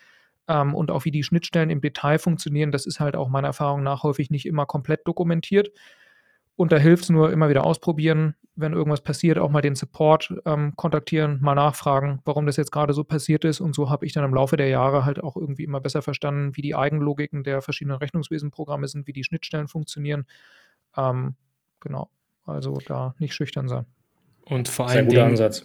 ähm, 0.48 0.74
und 0.74 0.90
auch 0.90 1.04
wie 1.04 1.10
die 1.10 1.22
Schnittstellen 1.22 1.70
im 1.70 1.80
Detail 1.80 2.18
funktionieren, 2.18 2.72
das 2.72 2.86
ist 2.86 3.00
halt 3.00 3.16
auch 3.16 3.28
meiner 3.28 3.48
Erfahrung 3.48 3.82
nach 3.82 4.02
häufig 4.02 4.30
nicht 4.30 4.46
immer 4.46 4.66
komplett 4.66 5.06
dokumentiert. 5.06 5.70
Und 6.56 6.72
da 6.72 6.76
hilft 6.76 7.04
es 7.04 7.10
nur 7.10 7.32
immer 7.32 7.48
wieder 7.48 7.64
ausprobieren, 7.64 8.34
wenn 8.54 8.72
irgendwas 8.72 9.02
passiert, 9.02 9.38
auch 9.38 9.50
mal 9.50 9.62
den 9.62 9.74
Support 9.74 10.34
ähm, 10.44 10.74
kontaktieren, 10.76 11.38
mal 11.40 11.54
nachfragen, 11.54 12.20
warum 12.24 12.46
das 12.46 12.56
jetzt 12.56 12.72
gerade 12.72 12.92
so 12.92 13.04
passiert 13.04 13.44
ist. 13.44 13.60
Und 13.60 13.74
so 13.74 13.88
habe 13.88 14.04
ich 14.04 14.12
dann 14.12 14.24
im 14.24 14.34
Laufe 14.34 14.56
der 14.56 14.68
Jahre 14.68 15.04
halt 15.04 15.22
auch 15.22 15.36
irgendwie 15.36 15.64
immer 15.64 15.80
besser 15.80 16.02
verstanden, 16.02 16.56
wie 16.56 16.62
die 16.62 16.74
Eigenlogiken 16.74 17.42
der 17.42 17.62
verschiedenen 17.62 17.96
Rechnungswesenprogramme 17.98 18.88
sind, 18.88 19.06
wie 19.06 19.12
die 19.12 19.24
Schnittstellen 19.24 19.68
funktionieren. 19.68 20.26
Ähm, 20.96 21.36
genau. 21.80 22.10
Also 22.44 22.78
da 22.86 23.14
nicht 23.18 23.34
schüchtern 23.34 23.68
sein. 23.68 23.86
Und 24.44 24.68
vor 24.68 24.88
allem. 24.88 24.94
Sehr 24.94 25.04
guter 25.04 25.16
Dingen, 25.16 25.30
Ansatz. 25.30 25.64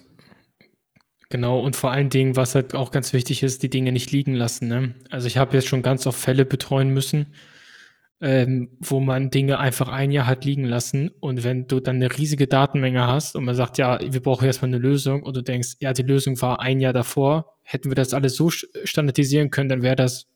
Genau, 1.29 1.59
und 1.59 1.75
vor 1.75 1.91
allen 1.91 2.09
Dingen, 2.09 2.35
was 2.35 2.53
halt 2.53 2.75
auch 2.75 2.91
ganz 2.91 3.11
wichtig 3.11 3.41
ist, 3.41 3.63
die 3.63 3.69
Dinge 3.69 3.91
nicht 3.91 4.11
liegen 4.11 4.35
lassen. 4.35 4.67
Ne? 4.67 4.95
Also 5.09 5.27
ich 5.27 5.37
habe 5.37 5.55
jetzt 5.55 5.67
schon 5.67 5.81
ganz 5.81 6.05
oft 6.05 6.19
Fälle 6.19 6.45
betreuen 6.45 6.89
müssen, 6.89 7.33
ähm, 8.21 8.77
wo 8.79 8.99
man 8.99 9.29
Dinge 9.29 9.59
einfach 9.59 9.89
ein 9.89 10.11
Jahr 10.11 10.25
hat 10.25 10.45
liegen 10.45 10.63
lassen 10.63 11.09
und 11.19 11.43
wenn 11.43 11.67
du 11.67 11.79
dann 11.79 11.97
eine 11.97 12.17
riesige 12.17 12.47
Datenmenge 12.47 13.05
hast 13.05 13.35
und 13.35 13.43
man 13.43 13.55
sagt, 13.55 13.77
ja, 13.77 13.99
wir 14.01 14.21
brauchen 14.21 14.45
erstmal 14.45 14.69
eine 14.69 14.77
Lösung 14.77 15.23
und 15.23 15.35
du 15.35 15.41
denkst, 15.41 15.75
ja, 15.79 15.93
die 15.93 16.03
Lösung 16.03 16.41
war 16.41 16.61
ein 16.61 16.79
Jahr 16.79 16.93
davor, 16.93 17.57
hätten 17.63 17.89
wir 17.89 17.95
das 17.95 18.13
alles 18.13 18.35
so 18.35 18.49
standardisieren 18.49 19.49
können, 19.49 19.69
dann 19.69 19.81
wäre 19.81 19.95
das 19.95 20.27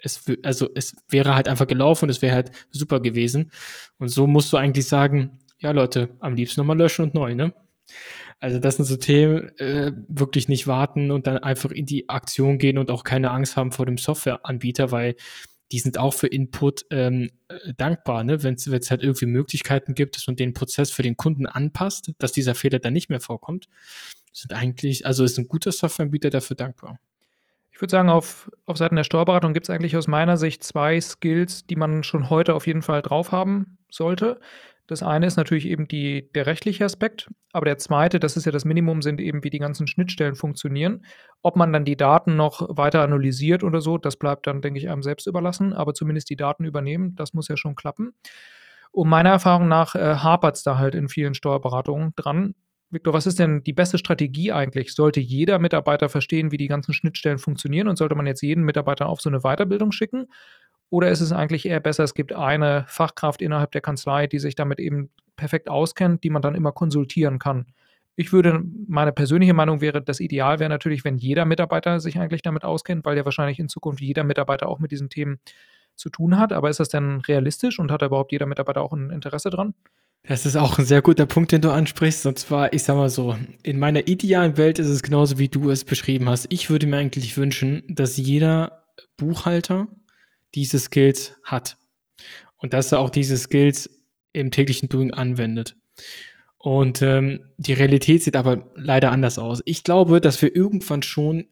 es, 0.00 0.24
also 0.44 0.68
es 0.74 0.94
wäre 1.08 1.34
halt 1.34 1.48
einfach 1.48 1.66
gelaufen 1.66 2.04
und 2.04 2.10
es 2.10 2.22
wäre 2.22 2.34
halt 2.34 2.52
super 2.70 3.00
gewesen. 3.00 3.50
Und 3.98 4.08
so 4.08 4.26
musst 4.26 4.52
du 4.52 4.56
eigentlich 4.56 4.86
sagen, 4.86 5.40
ja 5.58 5.72
Leute, 5.72 6.10
am 6.20 6.34
liebsten 6.34 6.60
nochmal 6.60 6.78
löschen 6.78 7.02
und 7.04 7.14
neu, 7.14 7.34
ne? 7.34 7.52
Also 8.40 8.60
das 8.60 8.76
sind 8.76 8.84
so 8.84 8.96
Themen, 8.96 9.48
äh, 9.58 9.92
wirklich 10.06 10.48
nicht 10.48 10.68
warten 10.68 11.10
und 11.10 11.26
dann 11.26 11.38
einfach 11.38 11.72
in 11.72 11.86
die 11.86 12.08
Aktion 12.08 12.58
gehen 12.58 12.78
und 12.78 12.90
auch 12.90 13.02
keine 13.02 13.32
Angst 13.32 13.56
haben 13.56 13.72
vor 13.72 13.86
dem 13.86 13.98
Softwareanbieter, 13.98 14.92
weil 14.92 15.16
die 15.72 15.78
sind 15.78 15.98
auch 15.98 16.14
für 16.14 16.28
Input 16.28 16.86
ähm, 16.90 17.30
äh, 17.48 17.74
dankbar, 17.76 18.24
ne? 18.24 18.42
wenn 18.42 18.54
es 18.54 18.90
halt 18.90 19.02
irgendwie 19.02 19.26
Möglichkeiten 19.26 19.94
gibt, 19.94 20.16
dass 20.16 20.26
man 20.26 20.36
den 20.36 20.54
Prozess 20.54 20.90
für 20.90 21.02
den 21.02 21.16
Kunden 21.16 21.46
anpasst, 21.46 22.12
dass 22.18 22.32
dieser 22.32 22.54
Fehler 22.54 22.78
dann 22.78 22.92
nicht 22.92 23.10
mehr 23.10 23.20
vorkommt. 23.20 23.68
Sind 24.32 24.52
eigentlich, 24.52 25.04
also 25.04 25.24
ist 25.24 25.38
ein 25.38 25.48
guter 25.48 25.72
Softwareanbieter 25.72 26.30
dafür 26.30 26.56
dankbar. 26.56 26.98
Ich 27.72 27.80
würde 27.80 27.92
sagen, 27.92 28.08
auf, 28.08 28.50
auf 28.66 28.76
Seiten 28.76 28.96
der 28.96 29.04
Steuerberatung 29.04 29.52
gibt 29.52 29.66
es 29.66 29.70
eigentlich 29.70 29.96
aus 29.96 30.08
meiner 30.08 30.36
Sicht 30.36 30.64
zwei 30.64 31.00
Skills, 31.00 31.66
die 31.66 31.76
man 31.76 32.02
schon 32.02 32.28
heute 32.28 32.54
auf 32.54 32.66
jeden 32.66 32.82
Fall 32.82 33.02
drauf 33.02 33.30
haben 33.30 33.78
sollte. 33.90 34.40
Das 34.88 35.02
eine 35.02 35.26
ist 35.26 35.36
natürlich 35.36 35.66
eben 35.66 35.86
die, 35.86 36.32
der 36.32 36.46
rechtliche 36.46 36.86
Aspekt, 36.86 37.28
aber 37.52 37.66
der 37.66 37.76
zweite, 37.76 38.18
das 38.18 38.38
ist 38.38 38.46
ja 38.46 38.52
das 38.52 38.64
Minimum, 38.64 39.02
sind 39.02 39.20
eben, 39.20 39.44
wie 39.44 39.50
die 39.50 39.58
ganzen 39.58 39.86
Schnittstellen 39.86 40.34
funktionieren. 40.34 41.04
Ob 41.42 41.56
man 41.56 41.74
dann 41.74 41.84
die 41.84 41.96
Daten 41.96 42.36
noch 42.36 42.66
weiter 42.74 43.02
analysiert 43.02 43.62
oder 43.62 43.82
so, 43.82 43.98
das 43.98 44.16
bleibt 44.16 44.46
dann, 44.46 44.62
denke 44.62 44.80
ich, 44.80 44.88
einem 44.88 45.02
selbst 45.02 45.26
überlassen, 45.26 45.74
aber 45.74 45.92
zumindest 45.92 46.30
die 46.30 46.36
Daten 46.36 46.64
übernehmen, 46.64 47.14
das 47.16 47.34
muss 47.34 47.48
ja 47.48 47.58
schon 47.58 47.74
klappen. 47.74 48.14
Und 48.90 49.10
meiner 49.10 49.28
Erfahrung 49.28 49.68
nach 49.68 49.94
äh, 49.94 50.16
hapert 50.16 50.56
es 50.56 50.62
da 50.62 50.78
halt 50.78 50.94
in 50.94 51.10
vielen 51.10 51.34
Steuerberatungen 51.34 52.14
dran. 52.16 52.54
Victor, 52.90 53.12
was 53.12 53.26
ist 53.26 53.38
denn 53.38 53.62
die 53.62 53.74
beste 53.74 53.98
Strategie 53.98 54.52
eigentlich? 54.52 54.94
Sollte 54.94 55.20
jeder 55.20 55.58
Mitarbeiter 55.58 56.08
verstehen, 56.08 56.50
wie 56.50 56.56
die 56.56 56.68
ganzen 56.68 56.94
Schnittstellen 56.94 57.36
funktionieren 57.36 57.88
und 57.88 57.96
sollte 57.96 58.14
man 58.14 58.26
jetzt 58.26 58.40
jeden 58.40 58.64
Mitarbeiter 58.64 59.10
auf 59.10 59.20
so 59.20 59.28
eine 59.28 59.40
Weiterbildung 59.40 59.92
schicken? 59.92 60.28
Oder 60.90 61.10
ist 61.10 61.20
es 61.20 61.32
eigentlich 61.32 61.66
eher 61.66 61.80
besser, 61.80 62.04
es 62.04 62.14
gibt 62.14 62.32
eine 62.32 62.84
Fachkraft 62.88 63.42
innerhalb 63.42 63.72
der 63.72 63.80
Kanzlei, 63.80 64.26
die 64.26 64.38
sich 64.38 64.54
damit 64.54 64.80
eben 64.80 65.10
perfekt 65.36 65.68
auskennt, 65.68 66.24
die 66.24 66.30
man 66.30 66.42
dann 66.42 66.54
immer 66.54 66.72
konsultieren 66.72 67.38
kann? 67.38 67.66
Ich 68.16 68.32
würde, 68.32 68.62
meine 68.88 69.12
persönliche 69.12 69.54
Meinung 69.54 69.80
wäre, 69.80 70.02
das 70.02 70.18
Ideal 70.18 70.58
wäre 70.58 70.70
natürlich, 70.70 71.04
wenn 71.04 71.18
jeder 71.18 71.44
Mitarbeiter 71.44 72.00
sich 72.00 72.18
eigentlich 72.18 72.42
damit 72.42 72.64
auskennt, 72.64 73.04
weil 73.04 73.16
ja 73.16 73.24
wahrscheinlich 73.24 73.60
in 73.60 73.68
Zukunft 73.68 74.00
jeder 74.00 74.24
Mitarbeiter 74.24 74.68
auch 74.68 74.80
mit 74.80 74.90
diesen 74.90 75.08
Themen 75.08 75.38
zu 75.94 76.10
tun 76.10 76.38
hat. 76.38 76.52
Aber 76.52 76.70
ist 76.70 76.80
das 76.80 76.88
denn 76.88 77.20
realistisch 77.20 77.78
und 77.78 77.92
hat 77.92 78.02
da 78.02 78.06
überhaupt 78.06 78.32
jeder 78.32 78.46
Mitarbeiter 78.46 78.82
auch 78.82 78.92
ein 78.92 79.10
Interesse 79.10 79.50
dran? 79.50 79.74
Das 80.26 80.46
ist 80.46 80.56
auch 80.56 80.78
ein 80.78 80.84
sehr 80.84 81.00
guter 81.00 81.26
Punkt, 81.26 81.52
den 81.52 81.60
du 81.60 81.70
ansprichst. 81.70 82.26
Und 82.26 82.38
zwar, 82.38 82.72
ich 82.72 82.82
sag 82.82 82.96
mal 82.96 83.08
so, 83.08 83.36
in 83.62 83.78
meiner 83.78 84.08
idealen 84.08 84.56
Welt 84.56 84.78
ist 84.78 84.88
es 84.88 85.02
genauso, 85.02 85.38
wie 85.38 85.48
du 85.48 85.70
es 85.70 85.84
beschrieben 85.84 86.28
hast. 86.28 86.46
Ich 86.50 86.70
würde 86.70 86.86
mir 86.86 86.96
eigentlich 86.96 87.36
wünschen, 87.36 87.82
dass 87.88 88.16
jeder 88.16 88.84
Buchhalter 89.16 89.88
diese 90.54 90.78
Skills 90.78 91.34
hat. 91.42 91.76
Und 92.56 92.72
dass 92.72 92.92
er 92.92 93.00
auch 93.00 93.10
diese 93.10 93.36
Skills 93.36 93.90
im 94.32 94.50
täglichen 94.50 94.88
Doing 94.88 95.12
anwendet. 95.12 95.76
Und 96.58 97.02
ähm, 97.02 97.40
die 97.56 97.72
Realität 97.72 98.22
sieht 98.22 98.36
aber 98.36 98.70
leider 98.74 99.12
anders 99.12 99.38
aus. 99.38 99.62
Ich 99.64 99.84
glaube, 99.84 100.20
dass 100.20 100.42
wir 100.42 100.54
irgendwann 100.54 101.02
schon 101.02 101.46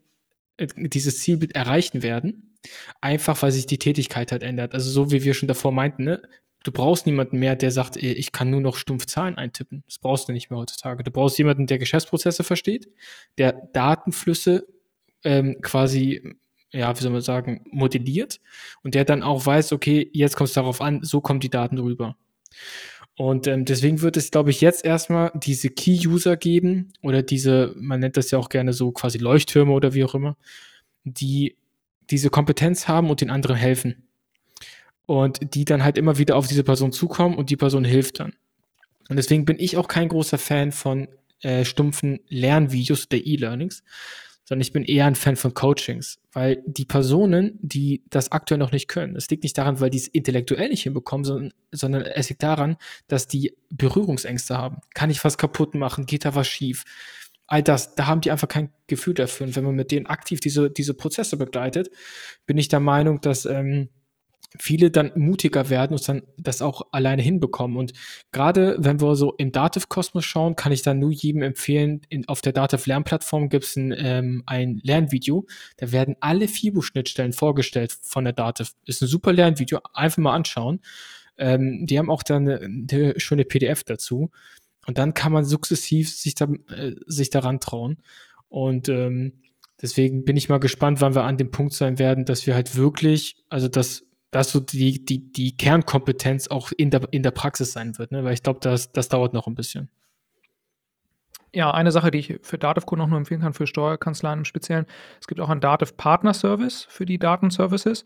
äh, 0.56 0.66
dieses 0.76 1.20
Zielbild 1.20 1.54
erreichen 1.54 2.02
werden, 2.02 2.56
einfach 3.00 3.40
weil 3.42 3.52
sich 3.52 3.66
die 3.66 3.78
Tätigkeit 3.78 4.32
halt 4.32 4.42
ändert. 4.42 4.74
Also 4.74 4.90
so 4.90 5.12
wie 5.12 5.22
wir 5.22 5.34
schon 5.34 5.48
davor 5.48 5.72
meinten, 5.72 6.04
ne? 6.04 6.22
du 6.66 6.72
brauchst 6.72 7.06
niemanden 7.06 7.38
mehr, 7.38 7.54
der 7.54 7.70
sagt, 7.70 7.96
ich 7.96 8.32
kann 8.32 8.50
nur 8.50 8.60
noch 8.60 8.76
stumpf 8.76 9.06
Zahlen 9.06 9.36
eintippen. 9.36 9.84
Das 9.86 9.98
brauchst 9.98 10.28
du 10.28 10.32
nicht 10.32 10.50
mehr 10.50 10.58
heutzutage. 10.58 11.04
Du 11.04 11.10
brauchst 11.10 11.38
jemanden, 11.38 11.66
der 11.66 11.78
Geschäftsprozesse 11.78 12.42
versteht, 12.42 12.88
der 13.38 13.52
Datenflüsse 13.72 14.66
ähm, 15.22 15.60
quasi 15.62 16.36
ja, 16.72 16.96
wie 16.96 17.02
soll 17.02 17.12
man 17.12 17.20
sagen, 17.20 17.64
modelliert 17.70 18.40
und 18.82 18.94
der 18.94 19.04
dann 19.04 19.22
auch 19.22 19.44
weiß, 19.44 19.72
okay, 19.72 20.08
jetzt 20.12 20.36
kommt 20.36 20.48
es 20.48 20.54
darauf 20.54 20.80
an, 20.80 21.00
so 21.02 21.20
kommen 21.20 21.40
die 21.40 21.50
Daten 21.50 21.78
rüber. 21.78 22.16
Und 23.16 23.46
ähm, 23.46 23.64
deswegen 23.64 24.02
wird 24.02 24.18
es, 24.18 24.30
glaube 24.30 24.50
ich, 24.50 24.60
jetzt 24.60 24.84
erstmal 24.84 25.32
diese 25.34 25.70
Key-User 25.70 26.36
geben 26.36 26.92
oder 27.02 27.22
diese, 27.22 27.74
man 27.78 28.00
nennt 28.00 28.18
das 28.18 28.30
ja 28.30 28.38
auch 28.38 28.50
gerne 28.50 28.74
so 28.74 28.92
quasi 28.92 29.16
Leuchttürme 29.18 29.72
oder 29.72 29.94
wie 29.94 30.04
auch 30.04 30.14
immer, 30.14 30.36
die 31.04 31.56
diese 32.10 32.28
Kompetenz 32.28 32.88
haben 32.88 33.08
und 33.08 33.22
den 33.22 33.30
anderen 33.30 33.56
helfen. 33.56 34.02
Und 35.06 35.54
die 35.54 35.64
dann 35.64 35.84
halt 35.84 35.96
immer 35.96 36.18
wieder 36.18 36.36
auf 36.36 36.48
diese 36.48 36.64
Person 36.64 36.92
zukommen 36.92 37.36
und 37.36 37.48
die 37.48 37.56
Person 37.56 37.84
hilft 37.84 38.20
dann. 38.20 38.34
Und 39.08 39.16
deswegen 39.16 39.44
bin 39.44 39.56
ich 39.58 39.76
auch 39.76 39.88
kein 39.88 40.08
großer 40.08 40.36
Fan 40.36 40.72
von 40.72 41.08
äh, 41.42 41.64
stumpfen 41.64 42.20
Lernvideos 42.28 43.08
der 43.08 43.24
E-Learnings, 43.24 43.84
sondern 44.46 44.62
ich 44.62 44.72
bin 44.72 44.84
eher 44.84 45.06
ein 45.06 45.16
Fan 45.16 45.34
von 45.34 45.54
Coachings, 45.54 46.20
weil 46.32 46.62
die 46.66 46.84
Personen, 46.84 47.58
die 47.60 48.04
das 48.10 48.30
aktuell 48.30 48.58
noch 48.58 48.70
nicht 48.70 48.86
können, 48.86 49.16
es 49.16 49.28
liegt 49.28 49.42
nicht 49.42 49.58
daran, 49.58 49.80
weil 49.80 49.90
die 49.90 49.98
es 49.98 50.06
intellektuell 50.06 50.68
nicht 50.68 50.84
hinbekommen, 50.84 51.24
sondern, 51.24 51.52
sondern 51.72 52.02
es 52.02 52.28
liegt 52.28 52.44
daran, 52.44 52.76
dass 53.08 53.26
die 53.26 53.56
Berührungsängste 53.70 54.56
haben. 54.56 54.78
Kann 54.94 55.10
ich 55.10 55.24
was 55.24 55.36
kaputt 55.36 55.74
machen? 55.74 56.06
Geht 56.06 56.24
da 56.24 56.36
was 56.36 56.46
schief? 56.46 56.84
All 57.48 57.62
das, 57.62 57.96
da 57.96 58.06
haben 58.06 58.20
die 58.20 58.30
einfach 58.30 58.48
kein 58.48 58.70
Gefühl 58.86 59.14
dafür. 59.14 59.48
Und 59.48 59.56
wenn 59.56 59.64
man 59.64 59.74
mit 59.74 59.90
denen 59.90 60.06
aktiv 60.06 60.38
diese, 60.38 60.70
diese 60.70 60.94
Prozesse 60.94 61.36
begleitet, 61.36 61.90
bin 62.46 62.56
ich 62.56 62.68
der 62.68 62.80
Meinung, 62.80 63.20
dass 63.20 63.46
ähm, 63.46 63.88
viele 64.58 64.90
dann 64.90 65.12
mutiger 65.14 65.68
werden 65.70 65.92
und 65.92 66.08
dann 66.08 66.22
das 66.38 66.62
auch 66.62 66.82
alleine 66.92 67.22
hinbekommen. 67.22 67.76
Und 67.76 67.92
gerade 68.32 68.76
wenn 68.78 69.00
wir 69.00 69.16
so 69.16 69.34
im 69.34 69.52
Dativ-Kosmos 69.52 70.24
schauen, 70.24 70.56
kann 70.56 70.72
ich 70.72 70.82
dann 70.82 70.98
nur 70.98 71.10
jedem 71.10 71.42
empfehlen, 71.42 72.02
in, 72.08 72.28
auf 72.28 72.40
der 72.40 72.52
Dativ-Lernplattform 72.52 73.48
gibt 73.48 73.64
es 73.64 73.76
ein, 73.76 73.94
ähm, 73.96 74.42
ein 74.46 74.80
Lernvideo, 74.82 75.46
da 75.76 75.92
werden 75.92 76.16
alle 76.20 76.48
FIBO-Schnittstellen 76.48 77.32
vorgestellt 77.32 77.96
von 78.02 78.24
der 78.24 78.32
Dativ. 78.32 78.72
Ist 78.84 79.02
ein 79.02 79.08
super 79.08 79.32
Lernvideo, 79.32 79.80
einfach 79.92 80.18
mal 80.18 80.34
anschauen. 80.34 80.80
Ähm, 81.38 81.86
die 81.86 81.98
haben 81.98 82.10
auch 82.10 82.22
dann 82.22 82.48
eine, 82.48 82.60
eine, 82.60 83.20
schöne 83.20 83.44
PDF 83.44 83.84
dazu. 83.84 84.30
Und 84.86 84.98
dann 84.98 85.14
kann 85.14 85.32
man 85.32 85.44
sukzessiv 85.44 86.14
sich, 86.14 86.34
da, 86.34 86.46
äh, 86.70 86.94
sich 87.06 87.30
daran 87.30 87.60
trauen. 87.60 87.98
Und 88.48 88.88
ähm, 88.88 89.42
deswegen 89.82 90.24
bin 90.24 90.36
ich 90.36 90.48
mal 90.48 90.58
gespannt, 90.58 91.00
wann 91.00 91.14
wir 91.14 91.24
an 91.24 91.36
dem 91.36 91.50
Punkt 91.50 91.74
sein 91.74 91.98
werden, 91.98 92.24
dass 92.24 92.46
wir 92.46 92.54
halt 92.54 92.76
wirklich, 92.76 93.36
also 93.48 93.68
das 93.68 94.05
dass 94.30 94.50
so 94.50 94.60
die, 94.60 95.04
die, 95.04 95.32
die 95.32 95.56
Kernkompetenz 95.56 96.48
auch 96.48 96.72
in 96.76 96.90
der, 96.90 97.02
in 97.10 97.22
der 97.22 97.30
Praxis 97.30 97.72
sein 97.72 97.98
wird, 97.98 98.12
ne? 98.12 98.24
weil 98.24 98.34
ich 98.34 98.42
glaube, 98.42 98.60
das, 98.60 98.92
das 98.92 99.08
dauert 99.08 99.32
noch 99.32 99.46
ein 99.46 99.54
bisschen. 99.54 99.90
Ja, 101.52 101.70
eine 101.70 101.90
Sache, 101.90 102.10
die 102.10 102.18
ich 102.18 102.38
für 102.42 102.58
Dativ-Co 102.58 102.96
noch 102.96 103.06
nur 103.06 103.18
empfehlen 103.18 103.40
kann, 103.40 103.54
für 103.54 103.66
Steuerkanzleien 103.66 104.40
im 104.40 104.44
Speziellen, 104.44 104.84
es 105.20 105.26
gibt 105.26 105.40
auch 105.40 105.48
einen 105.48 105.60
Dativ-Partner-Service 105.60 106.86
für 106.90 107.06
die 107.06 107.18
Datenservices. 107.18 108.04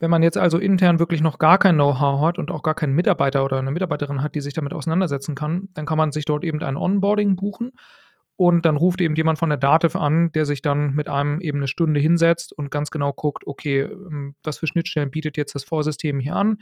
Wenn 0.00 0.10
man 0.10 0.22
jetzt 0.22 0.38
also 0.38 0.58
intern 0.58 0.98
wirklich 0.98 1.20
noch 1.20 1.38
gar 1.38 1.58
kein 1.58 1.74
Know-how 1.74 2.20
hat 2.22 2.38
und 2.38 2.50
auch 2.50 2.62
gar 2.62 2.74
keinen 2.74 2.94
Mitarbeiter 2.94 3.44
oder 3.44 3.58
eine 3.58 3.70
Mitarbeiterin 3.70 4.22
hat, 4.22 4.34
die 4.34 4.40
sich 4.40 4.54
damit 4.54 4.72
auseinandersetzen 4.72 5.34
kann, 5.34 5.68
dann 5.74 5.86
kann 5.86 5.98
man 5.98 6.10
sich 6.10 6.24
dort 6.24 6.42
eben 6.42 6.62
ein 6.62 6.76
Onboarding 6.76 7.36
buchen 7.36 7.72
und 8.40 8.64
dann 8.64 8.78
ruft 8.78 9.02
eben 9.02 9.16
jemand 9.16 9.38
von 9.38 9.50
der 9.50 9.58
Dativ 9.58 9.94
an, 9.94 10.32
der 10.32 10.46
sich 10.46 10.62
dann 10.62 10.94
mit 10.94 11.10
einem 11.10 11.42
eben 11.42 11.58
eine 11.58 11.68
Stunde 11.68 12.00
hinsetzt 12.00 12.54
und 12.54 12.70
ganz 12.70 12.90
genau 12.90 13.12
guckt, 13.12 13.46
okay, 13.46 13.80
ähm, 13.82 14.34
was 14.42 14.56
für 14.56 14.66
Schnittstellen 14.66 15.10
bietet 15.10 15.36
jetzt 15.36 15.54
das 15.54 15.62
Vorsystem 15.62 16.18
hier 16.20 16.36
an? 16.36 16.56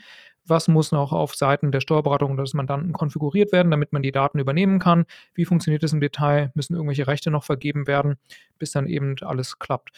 Was 0.45 0.67
muss 0.67 0.91
noch 0.91 1.13
auf 1.13 1.37
Seiten 1.37 1.71
der 1.71 1.79
Steuerberatung 1.79 2.33
oder 2.33 2.43
des 2.43 2.53
Mandanten 2.53 2.93
konfiguriert 2.93 3.53
werden, 3.53 3.71
damit 3.71 3.93
man 3.93 4.03
die 4.03 4.11
Daten 4.11 4.41
übernehmen 4.41 4.81
kann? 4.81 5.05
Wie 5.35 5.45
funktioniert 5.45 5.85
das 5.85 5.93
im 5.93 6.01
Detail? 6.01 6.51
Müssen 6.57 6.75
irgendwelche 6.75 7.07
Rechte 7.07 7.31
noch 7.31 7.45
vergeben 7.45 7.87
werden, 7.87 8.17
bis 8.59 8.73
dann 8.73 8.89
eben 8.89 9.15
alles 9.21 9.61
klappt? 9.61 9.91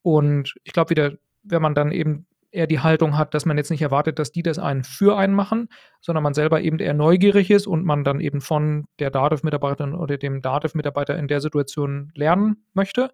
Und 0.00 0.54
ich 0.64 0.72
glaube 0.72 0.88
wieder, 0.88 1.18
wenn 1.42 1.60
man 1.60 1.74
dann 1.74 1.92
eben 1.92 2.24
eher 2.50 2.66
die 2.66 2.80
Haltung 2.80 3.16
hat, 3.16 3.34
dass 3.34 3.44
man 3.44 3.56
jetzt 3.56 3.70
nicht 3.70 3.82
erwartet, 3.82 4.18
dass 4.18 4.32
die 4.32 4.42
das 4.42 4.58
einen 4.58 4.84
für 4.84 5.16
einen 5.16 5.34
machen, 5.34 5.68
sondern 6.00 6.22
man 6.22 6.34
selber 6.34 6.60
eben 6.60 6.78
eher 6.78 6.94
neugierig 6.94 7.50
ist 7.50 7.66
und 7.66 7.84
man 7.84 8.04
dann 8.04 8.20
eben 8.20 8.40
von 8.40 8.86
der 8.98 9.10
Dativ-Mitarbeiterin 9.10 9.94
oder 9.94 10.18
dem 10.18 10.42
Dativ-Mitarbeiter 10.42 11.16
in 11.16 11.28
der 11.28 11.40
Situation 11.40 12.12
lernen 12.14 12.64
möchte. 12.74 13.10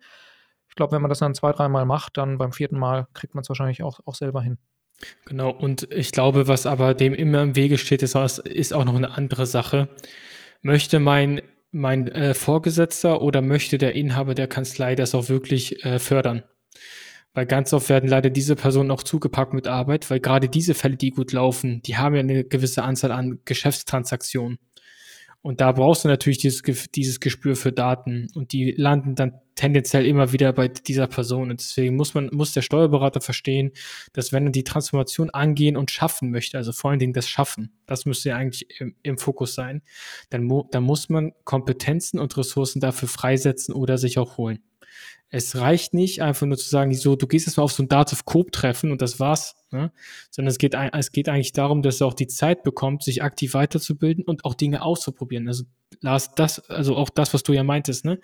Ich 0.69 0.77
glaube, 0.77 0.93
wenn 0.93 1.03
man 1.03 1.09
das 1.09 1.19
dann 1.19 1.35
zwei, 1.35 1.53
dreimal 1.53 1.85
macht, 1.85 2.17
dann 2.17 2.39
beim 2.39 2.53
vierten 2.53 2.79
Mal 2.79 3.07
kriegt 3.13 3.35
man 3.35 3.43
es 3.43 3.49
wahrscheinlich 3.49 3.83
auch, 3.83 4.01
auch 4.07 4.15
selber 4.15 4.41
hin. 4.43 4.59
Genau, 5.25 5.51
und 5.51 5.89
ich 5.91 6.13
glaube, 6.13 6.49
was 6.49 6.67
aber 6.67 6.95
dem 6.95 7.15
immer 7.15 7.43
im 7.43 7.57
Wege 7.57 7.79
steht, 7.79 8.03
ist, 8.03 8.15
ist 8.15 8.73
auch 8.73 8.85
noch 8.85 8.95
eine 8.95 9.17
andere 9.17 9.47
Sache. 9.47 9.89
Möchte 10.63 11.01
mein, 11.01 11.43
mein 11.73 12.09
äh, 12.09 12.35
Vorgesetzter 12.35 13.21
oder 13.21 13.43
möchte 13.43 13.79
der 13.79 13.95
Inhaber 13.95 14.35
der 14.35 14.47
Kanzlei 14.47 14.95
das 14.95 15.15
auch 15.15 15.29
wirklich 15.29 15.85
äh, 15.85 15.99
fördern? 15.99 16.45
Weil 17.35 17.47
ganz 17.47 17.73
oft 17.73 17.89
werden 17.89 18.09
leider 18.09 18.29
diese 18.29 18.57
Personen 18.57 18.91
auch 18.91 19.03
zugepackt 19.03 19.55
mit 19.55 19.67
Arbeit, 19.67 20.11
weil 20.11 20.21
gerade 20.21 20.49
diese 20.49 20.75
Fälle, 20.75 20.97
die 20.97 21.11
gut 21.11 21.33
laufen, 21.33 21.81
die 21.83 21.97
haben 21.97 22.15
ja 22.15 22.21
eine 22.21 22.45
gewisse 22.45 22.83
Anzahl 22.83 23.13
an 23.13 23.41
Geschäftstransaktionen. 23.45 24.59
Und 25.43 25.61
da 25.61 25.73
brauchst 25.73 26.05
du 26.05 26.09
natürlich 26.09 26.39
dieses, 26.39 26.63
dieses 26.95 27.19
Gespür 27.19 27.57
für 27.57 27.73
Daten 27.73 28.29
und 28.35 28.53
die 28.53 28.71
landen 28.77 29.17
dann 29.17 29.41
tendenziell 29.57 30.07
immer 30.07 30.33
wieder 30.33 30.53
bei 30.53 30.69
dieser 30.69 31.09
Person. 31.09 31.51
Und 31.51 31.61
deswegen 31.61 31.97
muss 31.97 32.15
man, 32.15 32.31
muss 32.33 32.53
der 32.53 32.63
Steuerberater 32.63 33.21
verstehen, 33.21 33.73
dass 34.13 34.33
wenn 34.33 34.47
er 34.47 34.53
die 34.53 34.63
Transformation 34.63 35.31
angehen 35.31 35.77
und 35.77 35.91
schaffen 35.91 36.31
möchte, 36.31 36.59
also 36.59 36.71
vor 36.71 36.91
allen 36.91 37.01
Dingen 37.01 37.13
das 37.13 37.29
Schaffen, 37.29 37.73
das 37.87 38.07
müsste 38.07 38.29
ja 38.29 38.37
eigentlich 38.37 38.81
im, 38.81 38.95
im 39.03 39.19
Fokus 39.19 39.55
sein, 39.55 39.83
dann, 40.31 40.49
dann 40.71 40.85
muss 40.85 41.09
man 41.09 41.33
Kompetenzen 41.45 42.21
und 42.21 42.37
Ressourcen 42.37 42.81
dafür 42.81 43.09
freisetzen 43.09 43.75
oder 43.75 43.99
sich 43.99 44.19
auch 44.19 44.37
holen. 44.37 44.61
Es 45.35 45.57
reicht 45.57 45.95
nicht 45.95 46.21
einfach 46.21 46.47
nur 46.47 46.59
zu 46.59 46.69
sagen, 46.69 46.93
so, 46.93 47.17
du 47.17 47.27
gehst 47.27 47.47
jetzt 47.47 47.57
mal 47.57 47.63
auf 47.63 47.73
so 47.73 47.83
ein 47.83 47.89
Dativ 47.89 48.27
Coop 48.27 48.53
Treffen 48.53 48.93
und 48.93 49.01
das 49.01 49.19
war's, 49.19 49.57
ne? 49.71 49.91
sondern 50.31 50.51
es 50.51 50.59
geht, 50.59 50.75
es 50.75 51.11
geht 51.11 51.29
eigentlich 51.31 51.53
darum, 51.53 51.83
dass 51.83 52.03
er 52.03 52.07
auch 52.07 52.15
die 52.15 52.27
Zeit 52.27 52.63
bekommt, 52.63 53.03
sich 53.03 53.23
aktiv 53.23 53.55
weiterzubilden 53.55 54.25
und 54.25 54.45
auch 54.45 54.53
Dinge 54.53 54.83
auszuprobieren. 54.83 55.49
Also 55.49 55.65
Lars, 56.03 56.35
das, 56.35 56.69
also 56.69 56.97
auch 56.97 57.09
das, 57.09 57.33
was 57.33 57.43
du 57.43 57.55
ja 57.55 57.65
meintest, 57.65 58.05
ne? 58.05 58.21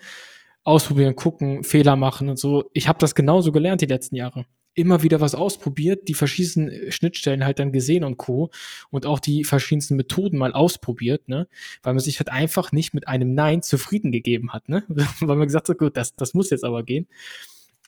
Ausprobieren, 0.63 1.15
gucken, 1.15 1.63
Fehler 1.63 1.95
machen 1.95 2.29
und 2.29 2.37
so. 2.37 2.69
Ich 2.73 2.87
habe 2.87 2.99
das 2.99 3.15
genauso 3.15 3.51
gelernt 3.51 3.81
die 3.81 3.87
letzten 3.87 4.15
Jahre 4.15 4.45
immer 4.73 5.03
wieder 5.03 5.19
was 5.19 5.35
ausprobiert, 5.35 6.07
die 6.07 6.13
verschiedensten 6.13 6.91
Schnittstellen 6.91 7.45
halt 7.45 7.59
dann 7.59 7.71
gesehen 7.71 8.03
und 8.03 8.17
Co. 8.17 8.49
und 8.91 9.05
auch 9.05 9.19
die 9.19 9.43
verschiedensten 9.43 9.95
Methoden 9.95 10.37
mal 10.37 10.53
ausprobiert, 10.53 11.27
ne? 11.27 11.47
Weil 11.83 11.93
man 11.93 12.03
sich 12.03 12.19
halt 12.19 12.29
einfach 12.29 12.71
nicht 12.71 12.93
mit 12.93 13.07
einem 13.07 13.33
Nein 13.33 13.61
zufrieden 13.61 14.11
gegeben 14.11 14.53
hat, 14.53 14.69
ne? 14.69 14.83
Weil 15.19 15.35
man 15.35 15.47
gesagt 15.47 15.69
hat, 15.69 15.77
gut, 15.77 15.97
das, 15.97 16.15
das 16.15 16.33
muss 16.33 16.49
jetzt 16.49 16.63
aber 16.63 16.83
gehen. 16.83 17.07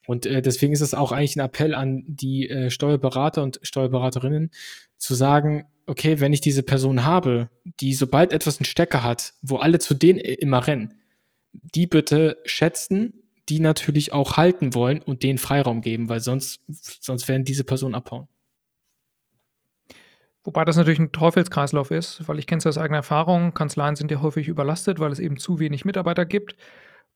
Und 0.07 0.25
äh, 0.25 0.41
deswegen 0.41 0.73
ist 0.73 0.81
es 0.81 0.93
auch 0.93 1.11
eigentlich 1.11 1.35
ein 1.35 1.45
Appell 1.45 1.75
an 1.75 2.03
die 2.07 2.49
äh, 2.49 2.69
Steuerberater 2.69 3.43
und 3.43 3.59
Steuerberaterinnen 3.61 4.51
zu 4.97 5.13
sagen, 5.13 5.65
okay, 5.85 6.19
wenn 6.19 6.33
ich 6.33 6.41
diese 6.41 6.63
Person 6.63 7.05
habe, 7.05 7.49
die 7.79 7.93
sobald 7.93 8.33
etwas 8.33 8.57
einen 8.57 8.65
Stecker 8.65 9.03
hat, 9.03 9.33
wo 9.41 9.57
alle 9.57 9.79
zu 9.79 9.93
denen 9.93 10.19
immer 10.19 10.65
rennen, 10.65 10.95
die 11.53 11.87
bitte 11.87 12.37
schätzen 12.45 13.20
die 13.49 13.59
natürlich 13.59 14.13
auch 14.13 14.37
halten 14.37 14.73
wollen 14.73 15.01
und 15.01 15.23
den 15.23 15.37
Freiraum 15.37 15.81
geben, 15.81 16.09
weil 16.09 16.19
sonst, 16.19 16.61
sonst 16.67 17.27
werden 17.27 17.43
diese 17.43 17.63
Personen 17.63 17.95
abhauen. 17.95 18.27
Wobei 20.43 20.65
das 20.65 20.75
natürlich 20.75 20.99
ein 20.99 21.11
Teufelskreislauf 21.11 21.91
ist, 21.91 22.27
weil 22.27 22.39
ich 22.39 22.47
kenne 22.47 22.59
es 22.59 22.67
aus 22.67 22.77
eigener 22.77 22.97
Erfahrung. 22.97 23.53
Kanzleien 23.53 23.95
sind 23.95 24.09
ja 24.09 24.21
häufig 24.21 24.47
überlastet, 24.47 24.99
weil 24.99 25.11
es 25.11 25.19
eben 25.19 25.37
zu 25.37 25.59
wenig 25.59 25.85
Mitarbeiter 25.85 26.25
gibt. 26.25 26.55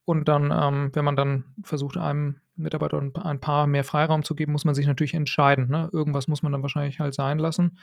Und 0.05 0.27
dann, 0.27 0.51
ähm, 0.51 0.91
wenn 0.93 1.03
man 1.03 1.15
dann 1.15 1.45
versucht, 1.63 1.97
einem 1.97 2.39
Mitarbeiter 2.55 3.01
ein 3.01 3.39
paar 3.39 3.65
mehr 3.65 3.83
Freiraum 3.83 4.23
zu 4.23 4.35
geben, 4.35 4.51
muss 4.51 4.65
man 4.65 4.75
sich 4.75 4.85
natürlich 4.85 5.15
entscheiden. 5.15 5.69
Ne? 5.69 5.89
Irgendwas 5.91 6.27
muss 6.27 6.43
man 6.43 6.51
dann 6.51 6.61
wahrscheinlich 6.61 6.99
halt 6.99 7.15
sein 7.15 7.39
lassen. 7.39 7.79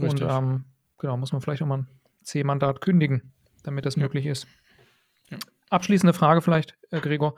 Richtig. 0.00 0.22
Und 0.24 0.30
ähm, 0.30 0.64
genau, 0.98 1.16
muss 1.16 1.32
man 1.32 1.40
vielleicht 1.40 1.62
auch 1.62 1.66
mal 1.66 1.78
ein 1.78 1.88
C-Mandat 2.24 2.80
kündigen, 2.80 3.32
damit 3.62 3.86
das 3.86 3.94
ja. 3.94 4.02
möglich 4.02 4.26
ist. 4.26 4.48
Abschließende 5.70 6.12
Frage 6.12 6.42
vielleicht, 6.42 6.76
äh, 6.90 7.00
Gregor. 7.00 7.34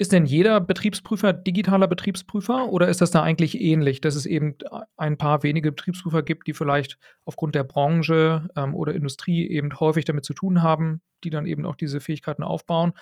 Ist 0.00 0.12
denn 0.12 0.26
jeder 0.26 0.60
Betriebsprüfer 0.60 1.32
digitaler 1.32 1.88
Betriebsprüfer 1.88 2.68
oder 2.68 2.88
ist 2.88 3.00
das 3.00 3.10
da 3.10 3.24
eigentlich 3.24 3.60
ähnlich, 3.60 4.00
dass 4.00 4.14
es 4.14 4.26
eben 4.26 4.54
ein 4.96 5.18
paar 5.18 5.42
wenige 5.42 5.72
Betriebsprüfer 5.72 6.22
gibt, 6.22 6.46
die 6.46 6.54
vielleicht 6.54 6.98
aufgrund 7.24 7.56
der 7.56 7.64
Branche 7.64 8.48
ähm, 8.54 8.76
oder 8.76 8.94
Industrie 8.94 9.48
eben 9.48 9.72
häufig 9.80 10.04
damit 10.04 10.24
zu 10.24 10.34
tun 10.34 10.62
haben, 10.62 11.00
die 11.24 11.30
dann 11.30 11.46
eben 11.46 11.66
auch 11.66 11.74
diese 11.74 12.00
Fähigkeiten 12.00 12.44
aufbauen? 12.44 12.92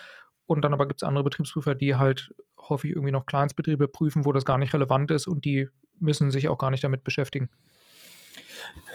Und 0.46 0.64
dann 0.64 0.72
aber 0.72 0.86
gibt 0.86 1.02
es 1.02 1.06
andere 1.06 1.24
Betriebsprüfer, 1.24 1.74
die 1.74 1.96
halt 1.96 2.32
häufig 2.68 2.92
irgendwie 2.92 3.12
noch 3.12 3.26
Kleinstbetriebe 3.26 3.88
prüfen, 3.88 4.24
wo 4.24 4.32
das 4.32 4.44
gar 4.44 4.56
nicht 4.56 4.72
relevant 4.72 5.10
ist 5.10 5.26
und 5.26 5.44
die 5.44 5.68
müssen 5.98 6.30
sich 6.30 6.48
auch 6.48 6.58
gar 6.58 6.70
nicht 6.70 6.84
damit 6.84 7.04
beschäftigen. 7.04 7.50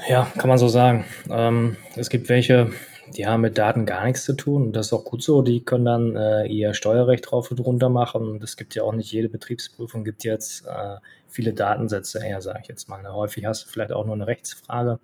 Ja, 0.10 0.26
kann 0.38 0.50
man 0.50 0.58
so 0.58 0.68
sagen. 0.68 1.06
Ähm, 1.30 1.78
es 1.96 2.10
gibt 2.10 2.30
welche, 2.30 2.72
die 3.18 3.28
haben 3.28 3.42
mit 3.42 3.58
Daten 3.58 3.86
gar 3.86 4.06
nichts 4.06 4.24
zu 4.24 4.34
tun 4.34 4.68
und 4.68 4.76
das 4.76 4.88
ist 4.88 4.94
auch 4.94 5.04
gut 5.04 5.24
so. 5.24 5.42
Die 5.42 5.64
können 5.64 5.86
dann 5.86 6.16
äh, 6.16 6.46
ihr 6.48 6.74
Steuerrecht 6.74 7.30
drauf 7.30 7.52
und 7.52 7.60
runter 7.60 7.90
machen. 7.90 8.28
Und 8.28 8.44
es 8.44 8.58
gibt 8.58 8.76
ja 8.76 8.84
auch 8.84 8.94
nicht 8.94 9.12
jede 9.12 9.30
Betriebsprüfung, 9.30 10.04
gibt 10.04 10.24
jetzt 10.24 10.66
äh, 10.66 10.98
viele 11.28 11.54
Datensätze 11.54 12.22
her, 12.22 12.42
sage 12.42 12.60
ich 12.62 12.68
jetzt 12.68 12.90
mal. 12.90 13.02
Ne? 13.02 13.14
Häufig 13.14 13.46
hast 13.46 13.66
du 13.66 13.70
vielleicht 13.70 13.92
auch 13.92 14.06
nur 14.06 14.16
eine 14.16 14.28
Rechtsfrage 14.28 15.00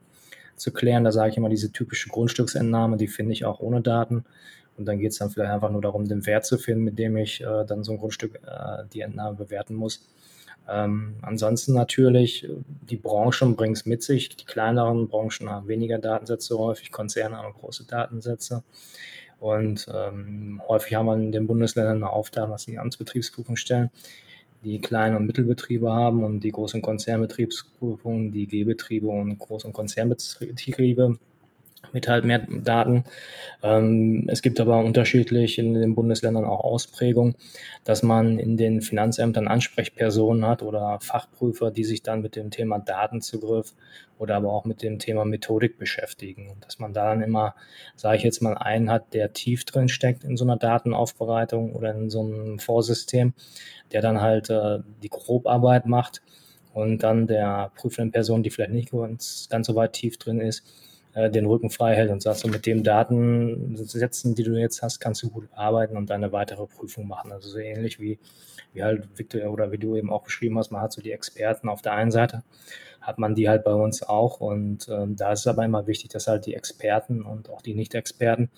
zu 0.55 0.71
klären. 0.71 1.03
Da 1.03 1.11
sage 1.11 1.31
ich 1.31 1.37
immer, 1.37 1.49
diese 1.49 1.71
typische 1.71 2.09
Grundstücksentnahme, 2.09 2.97
die 2.97 3.07
finde 3.07 3.33
ich 3.33 3.45
auch 3.45 3.59
ohne 3.59 3.81
Daten. 3.81 4.25
Und 4.77 4.85
dann 4.85 4.99
geht 4.99 5.11
es 5.11 5.17
dann 5.17 5.29
vielleicht 5.29 5.51
einfach 5.51 5.71
nur 5.71 5.81
darum, 5.81 6.07
den 6.07 6.25
Wert 6.25 6.45
zu 6.45 6.57
finden, 6.57 6.83
mit 6.83 6.99
dem 6.99 7.17
ich 7.17 7.41
äh, 7.41 7.65
dann 7.65 7.83
so 7.83 7.93
ein 7.93 7.97
Grundstück 7.97 8.35
äh, 8.45 8.83
die 8.93 9.01
Entnahme 9.01 9.35
bewerten 9.35 9.73
muss. 9.73 10.07
Ähm, 10.69 11.15
ansonsten 11.21 11.73
natürlich, 11.73 12.47
die 12.89 12.97
Branchen 12.97 13.55
bringen 13.55 13.73
es 13.73 13.85
mit 13.85 14.03
sich. 14.03 14.29
Die 14.29 14.45
kleineren 14.45 15.07
Branchen 15.07 15.49
haben 15.49 15.67
weniger 15.67 15.97
Datensätze 15.97 16.57
häufig, 16.57 16.91
Konzerne 16.91 17.37
haben 17.37 17.53
große 17.53 17.85
Datensätze. 17.85 18.63
Und 19.39 19.87
ähm, 19.93 20.61
häufig 20.67 20.95
haben 20.95 21.05
wir 21.05 21.15
in 21.15 21.31
den 21.31 21.47
Bundesländern 21.47 21.97
eine 21.97 22.09
Aufgabe, 22.09 22.51
was 22.53 22.65
die 22.65 22.79
Amtsbetriebsprüfung 22.79 23.55
stellen, 23.55 23.91
die 24.63 24.81
kleinen 24.81 25.15
und 25.15 25.27
Mittelbetriebe 25.27 25.91
haben 25.91 26.23
und 26.23 26.39
die 26.41 26.51
großen 26.51 26.81
Konzernbetriebsprüfungen, 26.81 28.31
die 28.31 28.47
G-Betriebe 28.47 29.07
und 29.07 29.39
Groß- 29.39 29.65
und 29.65 29.73
Konzernbetriebe 29.73 31.19
mit 31.93 32.07
halt 32.07 32.25
mehr 32.25 32.39
Daten. 32.39 33.03
Ähm, 33.63 34.27
es 34.27 34.41
gibt 34.41 34.59
aber 34.59 34.79
unterschiedlich 34.79 35.57
in 35.57 35.73
den 35.73 35.95
Bundesländern 35.95 36.45
auch 36.45 36.63
Ausprägungen, 36.63 37.35
dass 37.83 38.03
man 38.03 38.39
in 38.39 38.57
den 38.57 38.81
Finanzämtern 38.81 39.47
Ansprechpersonen 39.47 40.45
hat 40.45 40.63
oder 40.63 40.99
Fachprüfer, 41.01 41.71
die 41.71 41.83
sich 41.83 42.03
dann 42.03 42.21
mit 42.21 42.35
dem 42.35 42.51
Thema 42.51 42.79
Datenzugriff 42.79 43.73
oder 44.17 44.35
aber 44.35 44.51
auch 44.51 44.65
mit 44.65 44.81
dem 44.81 44.99
Thema 44.99 45.25
Methodik 45.25 45.77
beschäftigen. 45.77 46.49
Und 46.49 46.65
dass 46.65 46.79
man 46.79 46.93
da 46.93 47.09
dann 47.09 47.21
immer, 47.21 47.55
sage 47.95 48.17
ich 48.17 48.23
jetzt 48.23 48.41
mal, 48.41 48.55
einen 48.55 48.89
hat, 48.89 49.13
der 49.13 49.33
tief 49.33 49.65
drin 49.65 49.89
steckt 49.89 50.23
in 50.23 50.37
so 50.37 50.45
einer 50.45 50.57
Datenaufbereitung 50.57 51.73
oder 51.75 51.93
in 51.93 52.09
so 52.09 52.21
einem 52.21 52.59
Vorsystem, 52.59 53.33
der 53.91 54.01
dann 54.01 54.21
halt 54.21 54.49
äh, 54.49 54.79
die 55.03 55.09
Grobarbeit 55.09 55.85
macht 55.85 56.21
und 56.73 57.03
dann 57.03 57.27
der 57.27 57.71
prüfenden 57.75 58.11
Person, 58.11 58.43
die 58.43 58.49
vielleicht 58.49 58.71
nicht 58.71 58.91
ganz, 58.91 59.47
ganz 59.49 59.67
so 59.67 59.75
weit 59.75 59.93
tief 59.93 60.17
drin 60.17 60.39
ist, 60.39 60.63
äh, 61.17 61.31
den 61.31 61.47
Rücken 61.47 61.71
frei 61.71 61.95
hält 61.95 62.11
und 62.11 62.21
sagt, 62.21 62.37
so 62.37 62.47
mit 62.47 62.67
dem 62.67 62.83
Datensätzen, 62.83 64.35
die 64.35 64.43
du 64.43 64.51
jetzt 64.51 64.83
hast, 64.83 64.99
kannst 64.99 65.23
du 65.23 65.31
gut 65.31 65.49
arbeiten 65.51 65.97
und 65.97 66.11
eine 66.11 66.31
weitere 66.31 66.67
Prüfung 66.67 67.07
machen. 67.07 67.31
Also 67.31 67.49
so 67.49 67.57
ähnlich 67.57 67.99
wie, 67.99 68.19
wie 68.73 68.83
halt 68.83 69.07
Victor 69.17 69.49
oder 69.51 69.71
wie 69.71 69.79
du 69.79 69.95
eben 69.95 70.11
auch 70.11 70.23
beschrieben 70.23 70.59
hast, 70.59 70.69
man 70.69 70.81
hat 70.81 70.93
so 70.93 71.01
die 71.01 71.11
Experten 71.11 71.69
auf 71.69 71.81
der 71.81 71.93
einen 71.93 72.11
Seite, 72.11 72.43
hat 73.01 73.17
man 73.17 73.33
die 73.33 73.49
halt 73.49 73.63
bei 73.63 73.73
uns 73.73 74.03
auch 74.03 74.41
und 74.41 74.87
ähm, 74.89 75.15
da 75.15 75.31
ist 75.31 75.39
es 75.39 75.47
aber 75.47 75.65
immer 75.65 75.87
wichtig, 75.87 76.11
dass 76.11 76.27
halt 76.27 76.45
die 76.45 76.53
Experten 76.53 77.23
und 77.23 77.49
auch 77.49 77.63
die 77.63 77.73
Nicht-Experten 77.73 78.51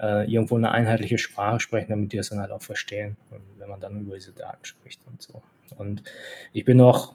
äh, 0.00 0.28
irgendwo 0.28 0.56
eine 0.56 0.72
einheitliche 0.72 1.18
Sprache 1.18 1.60
sprechen, 1.60 1.90
damit 1.90 2.12
die 2.12 2.18
es 2.18 2.30
dann 2.30 2.40
halt 2.40 2.50
auch 2.50 2.62
verstehen, 2.62 3.16
wenn 3.58 3.68
man 3.68 3.78
dann 3.78 4.00
über 4.00 4.16
diese 4.16 4.32
Daten 4.32 4.64
spricht 4.64 5.00
und 5.06 5.22
so. 5.22 5.40
Und 5.76 6.02
ich 6.52 6.64
bin 6.64 6.80
auch 6.80 7.14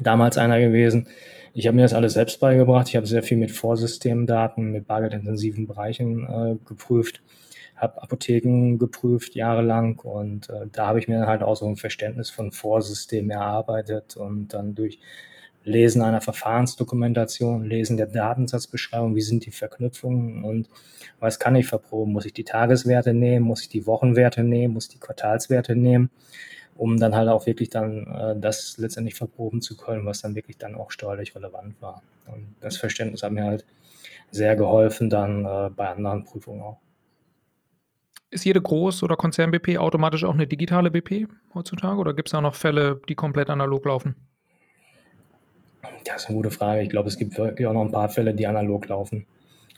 damals 0.00 0.38
einer 0.38 0.60
gewesen, 0.60 1.08
ich 1.56 1.68
habe 1.68 1.76
mir 1.76 1.82
das 1.82 1.94
alles 1.94 2.14
selbst 2.14 2.40
beigebracht. 2.40 2.88
Ich 2.88 2.96
habe 2.96 3.06
sehr 3.06 3.22
viel 3.22 3.38
mit 3.38 3.52
Vorsystemdaten, 3.52 4.72
mit 4.72 4.88
bargeldintensiven 4.88 5.68
Bereichen 5.68 6.24
äh, 6.24 6.56
geprüft, 6.66 7.22
habe 7.76 8.02
Apotheken 8.02 8.76
geprüft 8.76 9.36
jahrelang 9.36 10.00
und 10.00 10.50
äh, 10.50 10.66
da 10.72 10.88
habe 10.88 10.98
ich 10.98 11.06
mir 11.06 11.26
halt 11.26 11.42
auch 11.44 11.54
so 11.54 11.66
ein 11.66 11.76
Verständnis 11.76 12.30
von 12.30 12.50
Vorsystemen 12.50 13.30
erarbeitet 13.30 14.16
und 14.16 14.48
dann 14.48 14.74
durch 14.74 14.98
Lesen 15.62 16.02
einer 16.02 16.20
Verfahrensdokumentation, 16.20 17.64
Lesen 17.64 17.96
der 17.96 18.06
Datensatzbeschreibung, 18.06 19.14
wie 19.16 19.22
sind 19.22 19.46
die 19.46 19.50
Verknüpfungen 19.50 20.44
und 20.44 20.68
was 21.20 21.38
kann 21.38 21.56
ich 21.56 21.66
verproben? 21.66 22.12
Muss 22.12 22.26
ich 22.26 22.34
die 22.34 22.44
Tageswerte 22.44 23.14
nehmen? 23.14 23.46
Muss 23.46 23.62
ich 23.62 23.70
die 23.70 23.86
Wochenwerte 23.86 24.44
nehmen? 24.44 24.74
Muss 24.74 24.86
ich 24.86 24.92
die 24.92 25.00
Quartalswerte 25.00 25.74
nehmen? 25.74 26.10
Um 26.76 26.98
dann 26.98 27.14
halt 27.14 27.28
auch 27.28 27.46
wirklich 27.46 27.70
dann 27.70 28.06
äh, 28.06 28.34
das 28.38 28.78
letztendlich 28.78 29.14
verproben 29.14 29.60
zu 29.60 29.76
können, 29.76 30.06
was 30.06 30.22
dann 30.22 30.34
wirklich 30.34 30.58
dann 30.58 30.74
auch 30.74 30.90
steuerlich 30.90 31.34
relevant 31.34 31.80
war. 31.80 32.02
Und 32.26 32.54
das 32.60 32.76
Verständnis 32.76 33.22
hat 33.22 33.32
mir 33.32 33.44
halt 33.44 33.64
sehr 34.30 34.56
geholfen 34.56 35.10
dann 35.10 35.44
äh, 35.44 35.70
bei 35.70 35.88
anderen 35.88 36.24
Prüfungen 36.24 36.62
auch. 36.62 36.78
Ist 38.30 38.44
jede 38.44 38.60
Groß- 38.60 39.04
oder 39.04 39.16
Konzern-BP 39.16 39.78
automatisch 39.78 40.24
auch 40.24 40.34
eine 40.34 40.48
digitale 40.48 40.90
BP 40.90 41.28
heutzutage 41.54 41.98
oder 41.98 42.14
gibt 42.14 42.28
es 42.28 42.32
da 42.32 42.40
noch 42.40 42.56
Fälle, 42.56 43.00
die 43.08 43.14
komplett 43.14 43.48
analog 43.48 43.84
laufen? 43.86 44.16
Das 46.04 46.22
ist 46.22 46.28
eine 46.28 46.36
gute 46.36 46.50
Frage. 46.50 46.82
Ich 46.82 46.90
glaube, 46.90 47.08
es 47.08 47.16
gibt 47.16 47.38
wirklich 47.38 47.66
auch 47.66 47.72
noch 47.72 47.84
ein 47.84 47.92
paar 47.92 48.08
Fälle, 48.08 48.34
die 48.34 48.46
analog 48.46 48.88
laufen. 48.88 49.26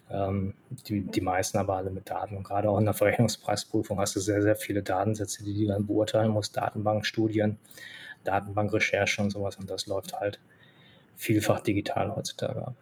Ähm, 0.09 0.55
die, 0.89 1.01
die 1.03 1.21
meisten 1.21 1.59
aber 1.59 1.77
alle 1.77 1.91
mit 1.91 2.09
Daten. 2.09 2.37
Und 2.37 2.45
gerade 2.45 2.71
auch 2.71 2.79
in 2.79 2.85
der 2.85 2.95
Verrechnungspreisprüfung 2.95 3.99
hast 3.99 4.15
du 4.15 4.21
sehr, 4.21 4.43
sehr 4.43 4.57
viele 4.57 4.83
Datensätze, 4.83 5.43
die 5.43 5.55
du 5.55 5.67
dann 5.67 5.87
beurteilen 5.87 6.31
musst. 6.31 6.57
Datenbankstudien, 6.57 7.59
Datenbankrecherche 8.25 9.23
und 9.23 9.31
sowas. 9.31 9.57
Und 9.57 9.69
das 9.69 9.87
läuft 9.87 10.13
halt 10.19 10.39
vielfach 11.17 11.61
digital 11.61 12.15
heutzutage 12.15 12.67
ab. 12.67 12.75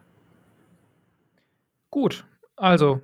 Gut, 1.89 2.25
also 2.57 3.01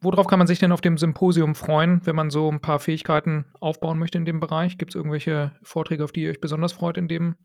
worauf 0.00 0.26
kann 0.26 0.38
man 0.38 0.48
sich 0.48 0.58
denn 0.58 0.72
auf 0.72 0.80
dem 0.80 0.98
Symposium 0.98 1.54
freuen, 1.54 2.04
wenn 2.04 2.16
man 2.16 2.30
so 2.30 2.50
ein 2.50 2.60
paar 2.60 2.80
Fähigkeiten 2.80 3.46
aufbauen 3.60 3.98
möchte 3.98 4.18
in 4.18 4.24
dem 4.24 4.40
Bereich? 4.40 4.76
Gibt 4.76 4.90
es 4.90 4.96
irgendwelche 4.96 5.52
Vorträge, 5.62 6.04
auf 6.04 6.12
die 6.12 6.24
ihr 6.24 6.30
euch 6.30 6.40
besonders 6.40 6.72
freut, 6.72 6.98
in 6.98 7.08
dem, 7.08 7.36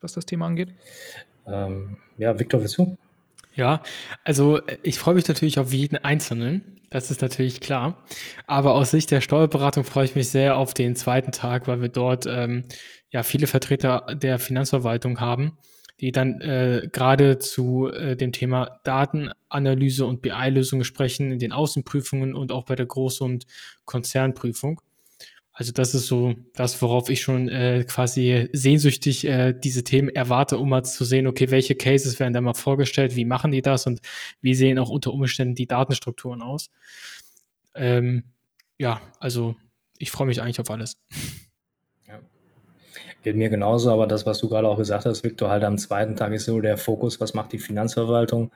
was 0.00 0.12
das 0.12 0.24
Thema 0.24 0.46
angeht? 0.46 0.72
Ähm, 1.46 1.96
ja, 2.16 2.38
Viktor, 2.38 2.60
willst 2.60 2.78
du? 2.78 2.96
Ja, 3.54 3.82
also 4.24 4.58
äh, 4.58 4.78
ich 4.82 4.98
freue 4.98 5.14
mich 5.14 5.26
natürlich 5.28 5.58
auf 5.58 5.72
jeden 5.72 5.96
Einzelnen. 5.96 6.80
Das 6.90 7.10
ist 7.10 7.20
natürlich 7.20 7.60
klar. 7.60 8.04
Aber 8.46 8.74
aus 8.74 8.90
Sicht 8.92 9.10
der 9.10 9.20
Steuerberatung 9.20 9.84
freue 9.84 10.06
ich 10.06 10.14
mich 10.14 10.28
sehr 10.30 10.56
auf 10.56 10.74
den 10.74 10.96
zweiten 10.96 11.32
Tag, 11.32 11.68
weil 11.68 11.82
wir 11.82 11.88
dort 11.88 12.26
ähm, 12.26 12.64
ja 13.10 13.22
viele 13.22 13.46
Vertreter 13.46 14.06
der 14.14 14.38
Finanzverwaltung 14.38 15.20
haben, 15.20 15.58
die 16.00 16.12
dann 16.12 16.40
äh, 16.40 16.88
gerade 16.90 17.38
zu 17.38 17.88
äh, 17.88 18.16
dem 18.16 18.32
Thema 18.32 18.80
Datenanalyse 18.84 20.06
und 20.06 20.22
BI-Lösungen 20.22 20.84
sprechen, 20.84 21.30
in 21.32 21.38
den 21.38 21.52
Außenprüfungen 21.52 22.34
und 22.34 22.52
auch 22.52 22.64
bei 22.64 22.74
der 22.74 22.88
Groß- 22.88 23.22
und 23.22 23.46
Konzernprüfung. 23.84 24.80
Also 25.58 25.72
das 25.72 25.92
ist 25.92 26.06
so 26.06 26.36
das, 26.54 26.80
worauf 26.80 27.10
ich 27.10 27.20
schon 27.20 27.48
äh, 27.48 27.82
quasi 27.82 28.48
sehnsüchtig 28.52 29.26
äh, 29.26 29.52
diese 29.52 29.82
Themen 29.82 30.08
erwarte, 30.08 30.56
um 30.56 30.68
mal 30.68 30.84
zu 30.84 31.04
sehen, 31.04 31.26
okay, 31.26 31.50
welche 31.50 31.74
Cases 31.74 32.20
werden 32.20 32.32
da 32.32 32.40
mal 32.40 32.54
vorgestellt, 32.54 33.16
wie 33.16 33.24
machen 33.24 33.50
die 33.50 33.60
das 33.60 33.84
und 33.88 34.00
wie 34.40 34.54
sehen 34.54 34.78
auch 34.78 34.88
unter 34.88 35.12
Umständen 35.12 35.56
die 35.56 35.66
Datenstrukturen 35.66 36.42
aus. 36.42 36.70
Ähm, 37.74 38.22
ja, 38.78 39.00
also 39.18 39.56
ich 39.98 40.12
freue 40.12 40.28
mich 40.28 40.40
eigentlich 40.40 40.60
auf 40.60 40.70
alles. 40.70 40.96
Ja. 42.06 42.20
Geht 43.24 43.34
mir 43.34 43.48
genauso, 43.48 43.90
aber 43.90 44.06
das, 44.06 44.26
was 44.26 44.38
du 44.38 44.48
gerade 44.48 44.68
auch 44.68 44.78
gesagt 44.78 45.06
hast, 45.06 45.24
Victor, 45.24 45.50
halt 45.50 45.64
am 45.64 45.76
zweiten 45.76 46.14
Tag 46.14 46.32
ist 46.34 46.44
so 46.44 46.60
der 46.60 46.76
Fokus, 46.76 47.20
was 47.20 47.34
macht 47.34 47.50
die 47.50 47.58
Finanzverwaltung? 47.58 48.52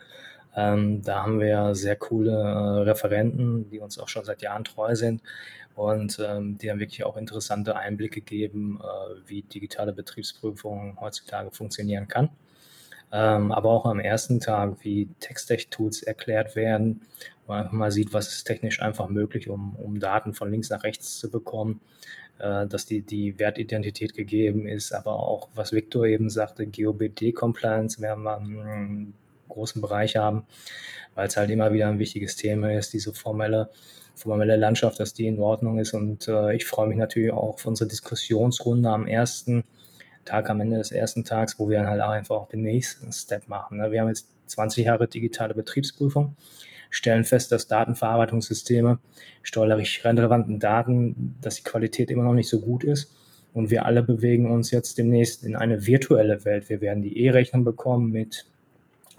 Ähm, 0.55 1.03
da 1.03 1.25
haben 1.25 1.41
wir 1.41 1.75
sehr 1.75 1.97
coole 1.97 2.31
äh, 2.31 2.83
Referenten, 2.83 3.69
die 3.71 3.81
uns 3.81 3.99
auch 3.99 4.09
schon 4.09 4.25
seit 4.25 4.41
Jahren 4.43 4.63
treu 4.63 4.95
sind 4.95 5.21
und 5.75 6.19
ähm, 6.25 6.59
die 6.59 6.67
dann 6.67 6.81
wirklich 6.81 7.05
auch 7.05 7.17
interessante 7.17 7.77
Einblicke 7.77 8.21
geben, 8.21 8.81
äh, 8.83 9.29
wie 9.29 9.43
digitale 9.43 9.93
Betriebsprüfung 9.93 10.99
heutzutage 11.01 11.51
funktionieren 11.51 12.09
kann. 12.09 12.31
Ähm, 13.13 13.53
aber 13.53 13.71
auch 13.71 13.85
am 13.85 14.01
ersten 14.01 14.41
Tag, 14.41 14.77
wie 14.81 15.09
Text-Tech-Tools 15.21 16.03
erklärt 16.03 16.57
werden, 16.57 17.03
wo 17.47 17.53
man 17.53 17.63
einfach 17.63 17.73
mal 17.73 17.93
sieht, 17.93 18.15
was 18.15 18.33
ist 18.33 18.45
technisch 18.45 18.81
einfach 18.81 19.09
möglich, 19.09 19.51
um, 19.51 19.77
um 19.77 20.01
Daten 20.01 20.33
von 20.33 20.51
links 20.51 20.71
nach 20.71 20.83
rechts 20.83 21.19
zu 21.19 21.31
bekommen, 21.31 21.81
äh, 22.39 22.67
dass 22.67 22.87
die, 22.87 23.03
die 23.03 23.39
Wertidentität 23.39 24.15
gegeben 24.15 24.67
ist, 24.67 24.93
aber 24.93 25.17
auch, 25.21 25.49
was 25.55 25.73
Victor 25.73 26.07
eben 26.07 26.31
sagte, 26.31 26.67
GOBD-Compliance 26.67 28.01
werden 28.01 28.25
wir 28.25 28.39
einen 28.39 29.15
großen 29.49 29.83
Bereich 29.83 30.17
haben, 30.17 30.47
weil 31.15 31.29
es 31.29 31.37
halt 31.37 31.51
immer 31.51 31.73
wieder 31.75 31.89
ein 31.89 31.99
wichtiges 31.99 32.37
Thema 32.37 32.73
ist, 32.73 32.95
diese 32.95 33.13
formelle 33.13 33.69
formelle 34.15 34.57
Landschaft, 34.57 35.01
dass 35.01 35.15
die 35.15 35.27
in 35.27 35.39
Ordnung 35.39 35.79
ist. 35.79 35.95
Und 35.95 36.29
äh, 36.29 36.55
ich 36.55 36.65
freue 36.65 36.89
mich 36.89 36.99
natürlich 36.99 37.33
auch 37.33 37.55
auf 37.55 37.67
unsere 37.67 37.89
Diskussionsrunde 37.89 38.89
am 38.89 39.07
ersten 39.07 39.65
Tag, 40.25 40.51
am 40.51 40.61
Ende 40.61 40.79
des 40.79 40.93
ersten 40.93 41.25
Tags, 41.25 41.59
wo 41.59 41.69
wir 41.69 41.79
dann 41.79 41.89
halt 41.89 42.01
einfach 42.01 42.37
auch 42.37 42.49
den 42.49 42.63
nächsten 42.63 43.13
Step 43.13 43.49
machen. 43.49 43.79
Ne? 43.79 43.91
Wir 43.91 44.01
haben 44.01 44.09
jetzt 44.09 44.29
20 44.47 44.87
Jahre 44.87 45.09
digitale 45.09 45.55
Betriebsprüfung, 45.55 46.37
stellen 46.91 47.25
fest, 47.25 47.51
dass 47.53 47.67
Datenverarbeitungssysteme, 47.67 48.99
steuerlich 49.43 50.05
relevanten 50.05 50.61
Daten, 50.61 51.37
dass 51.41 51.57
die 51.57 51.65
Qualität 51.65 52.11
immer 52.11 52.25
noch 52.25 52.35
nicht 52.35 52.49
so 52.49 52.61
gut 52.61 52.85
ist. 52.85 53.13
Und 53.55 53.71
wir 53.71 53.85
alle 53.85 54.03
bewegen 54.03 54.51
uns 54.51 54.71
jetzt 54.71 54.97
demnächst 54.97 55.45
in 55.45 55.57
eine 55.57 55.87
virtuelle 55.87 56.45
Welt. 56.45 56.69
Wir 56.69 56.81
werden 56.81 57.03
die 57.03 57.19
E-Rechnung 57.25 57.65
bekommen 57.65 58.11
mit 58.11 58.47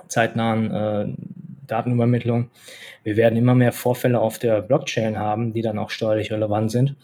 zeitnahen 0.08 0.72
äh, 0.72 1.14
Datenübermittlung. 1.68 2.50
Wir 3.04 3.18
werden 3.18 3.38
immer 3.38 3.56
mehr 3.56 3.72
Vorfälle 3.72 4.20
auf 4.20 4.40
der 4.40 4.62
Blockchain 4.62 5.18
haben, 5.18 5.54
die 5.54 5.62
dann 5.62 5.80
auch 5.80 5.90
steuerlich 5.90 6.32
relevant 6.32 6.72
sind. 6.72 6.96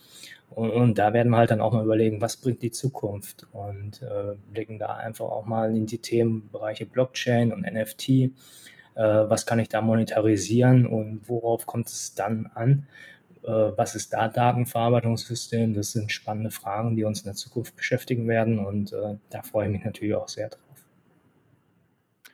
Und, 0.50 0.72
und 0.72 0.98
da 0.98 1.14
werden 1.14 1.30
wir 1.30 1.38
halt 1.38 1.52
dann 1.52 1.62
auch 1.62 1.74
mal 1.74 1.84
überlegen, 1.84 2.22
was 2.22 2.38
bringt 2.38 2.62
die 2.62 2.72
Zukunft 2.72 3.48
und 3.52 4.02
äh, 4.02 4.36
blicken 4.52 4.80
da 4.80 4.96
einfach 4.96 5.26
auch 5.26 5.46
mal 5.46 5.76
in 5.76 5.86
die 5.86 6.00
Themenbereiche 6.00 6.86
Blockchain 6.86 7.54
und 7.54 7.62
NFT. 7.62 8.10
Äh, 8.10 8.32
was 8.96 9.46
kann 9.46 9.60
ich 9.60 9.70
da 9.70 9.82
monetarisieren 9.82 10.86
und 10.88 11.22
worauf 11.28 11.66
kommt 11.66 11.88
es 11.88 12.16
dann 12.16 12.50
an? 12.56 12.88
Äh, 13.44 13.48
was 13.50 13.96
ist 13.96 14.14
da 14.14 14.28
Datenverarbeitungssystem? 14.28 15.74
Das 15.74 15.92
sind 15.92 16.12
spannende 16.12 16.52
Fragen, 16.52 16.96
die 16.96 17.04
uns 17.04 17.20
in 17.22 17.26
der 17.26 17.36
Zukunft 17.36 17.76
beschäftigen 17.76 18.28
werden 18.28 18.60
und 18.60 18.92
äh, 18.92 19.16
da 19.30 19.44
freue 19.44 19.68
ich 19.68 19.72
mich 19.72 19.86
natürlich 19.86 20.16
auch 20.16 20.28
sehr 20.28 20.50
drauf. 20.50 20.69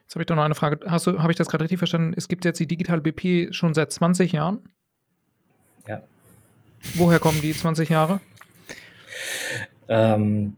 Jetzt 0.06 0.14
habe 0.14 0.22
ich 0.22 0.28
doch 0.28 0.36
noch 0.36 0.43
eine 0.43 0.56
Frage. 0.56 0.80
Hast 0.86 1.08
du, 1.08 1.20
habe 1.20 1.32
ich 1.32 1.38
das 1.38 1.47
gerade 1.47 1.64
richtig 1.64 1.80
verstanden? 1.80 2.14
Es 2.16 2.28
gibt 2.28 2.45
jetzt 2.45 2.60
die 2.60 2.68
digitale 2.68 3.01
BP 3.01 3.51
schon 3.53 3.74
seit 3.74 3.91
20 3.91 4.34
Jahren? 4.34 4.60
Ja. 5.88 6.03
Woher 6.93 7.20
kommen 7.20 7.41
die 7.41 7.53
20 7.53 7.89
Jahre? 7.89 8.20
Ähm, 9.88 10.56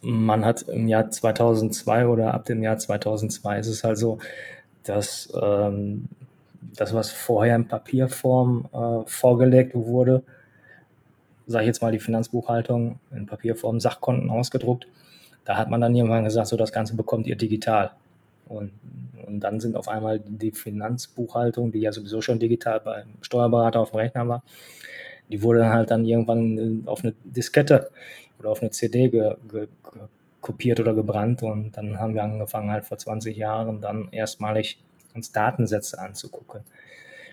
man 0.00 0.44
hat 0.44 0.62
im 0.62 0.86
Jahr 0.86 1.10
2002 1.10 2.06
oder 2.06 2.34
ab 2.34 2.44
dem 2.44 2.62
Jahr 2.62 2.78
2002 2.78 3.58
ist 3.58 3.66
es 3.66 3.82
halt 3.82 3.98
so, 3.98 4.18
dass 4.84 5.32
ähm, 5.40 6.08
das, 6.76 6.94
was 6.94 7.10
vorher 7.10 7.56
in 7.56 7.66
Papierform 7.66 8.68
äh, 8.72 9.08
vorgelegt 9.08 9.74
wurde, 9.74 10.22
sage 11.48 11.64
ich 11.64 11.68
jetzt 11.68 11.82
mal 11.82 11.92
die 11.92 11.98
Finanzbuchhaltung 11.98 13.00
in 13.10 13.26
Papierform, 13.26 13.80
Sachkonten 13.80 14.30
ausgedruckt, 14.30 14.86
da 15.44 15.56
hat 15.56 15.70
man 15.70 15.80
dann 15.80 15.94
irgendwann 15.94 16.24
gesagt, 16.24 16.48
so 16.48 16.56
das 16.56 16.72
Ganze 16.72 16.94
bekommt 16.94 17.26
ihr 17.26 17.36
digital. 17.36 17.92
Und, 18.46 18.72
und 19.26 19.40
dann 19.40 19.60
sind 19.60 19.76
auf 19.76 19.88
einmal 19.88 20.20
die 20.20 20.52
Finanzbuchhaltung, 20.52 21.72
die 21.72 21.80
ja 21.80 21.92
sowieso 21.92 22.20
schon 22.20 22.38
digital 22.38 22.80
beim 22.80 23.08
Steuerberater 23.20 23.80
auf 23.80 23.90
dem 23.90 23.96
Rechner 23.96 24.28
war, 24.28 24.42
die 25.28 25.42
wurde 25.42 25.60
dann 25.60 25.72
halt 25.72 25.90
dann 25.90 26.04
irgendwann 26.04 26.84
auf 26.86 27.02
eine 27.02 27.14
Diskette 27.24 27.90
oder 28.38 28.50
auf 28.50 28.60
eine 28.60 28.70
CD 28.70 29.08
ge, 29.08 29.34
ge, 29.50 29.66
kopiert 30.40 30.78
oder 30.78 30.94
gebrannt 30.94 31.42
und 31.42 31.76
dann 31.76 31.98
haben 31.98 32.14
wir 32.14 32.22
angefangen 32.22 32.70
halt 32.70 32.84
vor 32.84 32.98
20 32.98 33.36
Jahren 33.36 33.80
dann 33.80 34.08
erstmalig 34.12 34.78
uns 35.14 35.32
Datensätze 35.32 35.98
anzugucken. 35.98 36.60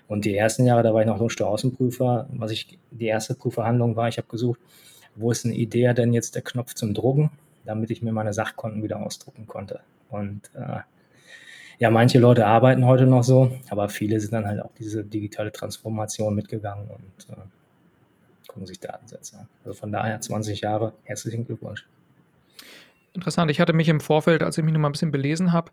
Und 0.08 0.24
die 0.24 0.36
ersten 0.36 0.64
Jahre, 0.66 0.82
da 0.82 0.92
war 0.92 1.00
ich 1.00 1.06
noch 1.06 1.30
Steueraußenprüfer, 1.30 2.28
was 2.32 2.50
ich, 2.50 2.78
die 2.90 3.06
erste 3.06 3.34
Prüfverhandlung 3.34 3.96
war, 3.96 4.08
ich 4.08 4.18
habe 4.18 4.28
gesucht, 4.28 4.60
wo 5.14 5.30
ist 5.30 5.44
eine 5.44 5.54
Idee 5.54 5.92
denn 5.94 6.12
jetzt 6.12 6.34
der 6.34 6.42
Knopf 6.42 6.74
zum 6.74 6.92
Drucken, 6.92 7.30
damit 7.64 7.90
ich 7.90 8.02
mir 8.02 8.12
meine 8.12 8.32
Sachkonten 8.32 8.82
wieder 8.82 9.04
ausdrucken 9.04 9.46
konnte. 9.46 9.80
Und 10.10 10.50
äh, 10.54 10.80
ja, 11.78 11.90
manche 11.90 12.18
Leute 12.18 12.46
arbeiten 12.46 12.86
heute 12.86 13.06
noch 13.06 13.24
so, 13.24 13.52
aber 13.70 13.88
viele 13.88 14.20
sind 14.20 14.32
dann 14.32 14.46
halt 14.46 14.62
auch 14.62 14.70
diese 14.78 15.04
digitale 15.04 15.52
Transformation 15.52 16.34
mitgegangen 16.34 16.88
und 16.88 17.30
äh, 17.30 17.40
gucken 18.48 18.66
sich 18.66 18.80
Datensätze 18.80 19.38
an. 19.38 19.48
Also 19.64 19.78
von 19.78 19.92
daher 19.92 20.20
20 20.20 20.60
Jahre, 20.60 20.92
herzlichen 21.04 21.46
Glückwunsch. 21.46 21.86
Interessant. 23.12 23.50
Ich 23.50 23.60
hatte 23.60 23.72
mich 23.72 23.88
im 23.88 24.00
Vorfeld, 24.00 24.42
als 24.42 24.58
ich 24.58 24.64
mich 24.64 24.72
noch 24.72 24.80
mal 24.80 24.88
ein 24.88 24.92
bisschen 24.92 25.12
belesen 25.12 25.52
habe, 25.52 25.70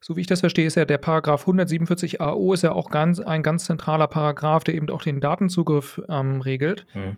so 0.00 0.16
wie 0.16 0.20
ich 0.20 0.26
das 0.26 0.40
verstehe, 0.40 0.66
ist 0.66 0.76
ja 0.76 0.84
der 0.84 0.98
Paragraph 0.98 1.42
147 1.42 2.20
AO 2.20 2.52
ist 2.52 2.62
ja 2.62 2.72
auch 2.72 2.90
ganz, 2.90 3.18
ein 3.18 3.42
ganz 3.42 3.64
zentraler 3.64 4.06
Paragraph, 4.06 4.64
der 4.64 4.74
eben 4.74 4.88
auch 4.90 5.02
den 5.02 5.20
Datenzugriff 5.20 6.00
ähm, 6.08 6.40
regelt. 6.40 6.86
Mhm. 6.94 7.16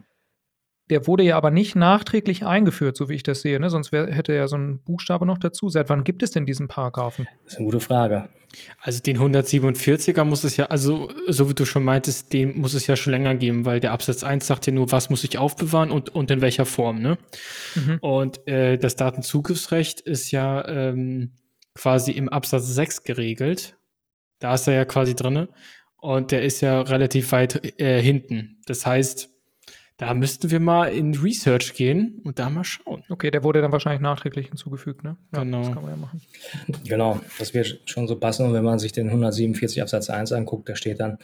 Der 0.91 1.07
wurde 1.07 1.22
ja 1.22 1.36
aber 1.36 1.51
nicht 1.51 1.76
nachträglich 1.76 2.45
eingeführt, 2.45 2.97
so 2.97 3.09
wie 3.09 3.14
ich 3.14 3.22
das 3.22 3.43
sehe. 3.43 3.59
Ne? 3.61 3.70
Sonst 3.70 3.93
wär, 3.93 4.09
hätte 4.09 4.34
ja 4.34 4.49
so 4.49 4.57
ein 4.57 4.80
Buchstabe 4.80 5.24
noch 5.24 5.38
dazu. 5.38 5.68
Seit 5.68 5.88
wann 5.88 6.05
gibt 6.05 6.22
es 6.22 6.32
denn 6.32 6.47
diesen 6.47 6.68
Paragraphen? 6.68 7.28
Das 7.45 7.55
ist 7.55 7.59
eine 7.59 7.66
gute 7.66 7.80
Frage. 7.80 8.28
Also 8.80 9.01
den 9.01 9.18
147er 9.18 10.24
muss 10.24 10.43
es 10.43 10.57
ja, 10.57 10.66
also 10.66 11.09
so 11.28 11.49
wie 11.49 11.55
du 11.55 11.64
schon 11.64 11.84
meintest, 11.84 12.32
den 12.32 12.59
muss 12.59 12.74
es 12.74 12.88
ja 12.88 12.97
schon 12.97 13.12
länger 13.12 13.36
geben, 13.36 13.64
weil 13.64 13.78
der 13.78 13.93
Absatz 13.93 14.24
1 14.24 14.45
sagt 14.45 14.66
ja 14.66 14.72
nur, 14.72 14.91
was 14.91 15.09
muss 15.09 15.22
ich 15.22 15.38
aufbewahren 15.38 15.93
und, 15.93 16.09
und 16.11 16.30
in 16.32 16.41
welcher 16.41 16.66
Form. 16.66 17.01
Ne? 17.01 17.16
Mhm. 17.76 17.99
Und 18.01 18.49
äh, 18.49 18.76
das 18.76 18.97
Datenzugriffsrecht 18.97 20.01
ist 20.01 20.32
ja 20.32 20.66
ähm, 20.66 21.32
quasi 21.74 22.11
im 22.11 22.28
Absatz 22.28 22.66
6 22.66 23.05
geregelt. 23.05 23.76
Da 24.41 24.55
ist 24.55 24.66
er 24.66 24.74
ja 24.74 24.84
quasi 24.84 25.14
drin. 25.14 25.47
Und 25.99 26.32
der 26.32 26.43
ist 26.43 26.61
ja 26.62 26.80
relativ 26.80 27.30
weit 27.30 27.78
äh, 27.78 28.03
hinten. 28.03 28.59
Das 28.66 28.86
heißt, 28.86 29.28
da 30.01 30.15
müssten 30.15 30.51
wir 30.51 30.61
mal 30.61 30.87
in 30.87 31.15
Research 31.15 31.75
gehen 31.75 32.23
und 32.25 32.39
da 32.39 32.49
mal 32.49 32.65
schauen. 32.65 33.05
Okay, 33.11 33.31
der 33.31 33.45
wurde 33.45 33.61
dann 33.61 33.71
wahrscheinlich 33.71 34.01
nachträglich 34.01 34.47
hinzugefügt, 34.49 35.05
ne? 35.05 35.19
Ja, 35.35 35.43
genau. 35.43 35.59
Das 35.59 35.73
kann 35.75 35.83
man 35.83 35.91
ja 35.91 35.97
machen. 35.99 36.23
Genau, 36.85 37.21
das 37.39 37.53
wird 37.53 37.83
schon 37.85 38.09
so 38.09 38.17
passen. 38.17 38.47
Und 38.47 38.55
wenn 38.55 38.65
man 38.65 38.79
sich 38.79 38.93
den 38.93 39.09
147 39.09 39.83
Absatz 39.83 40.09
1 40.09 40.33
anguckt, 40.33 40.71
da 40.71 40.75
steht 40.75 41.01
dann, 41.01 41.19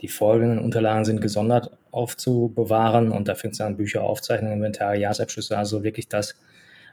die 0.00 0.08
folgenden 0.08 0.60
Unterlagen 0.60 1.04
sind 1.04 1.20
gesondert 1.20 1.76
aufzubewahren 1.90 3.12
und 3.12 3.28
da 3.28 3.34
fängt 3.34 3.52
es 3.52 3.60
an 3.60 3.76
Bücher, 3.76 4.02
Aufzeichnungen, 4.02 4.56
Inventare, 4.56 4.96
Jahresabschlüsse, 4.96 5.58
also 5.58 5.82
wirklich 5.82 6.08
das, 6.08 6.34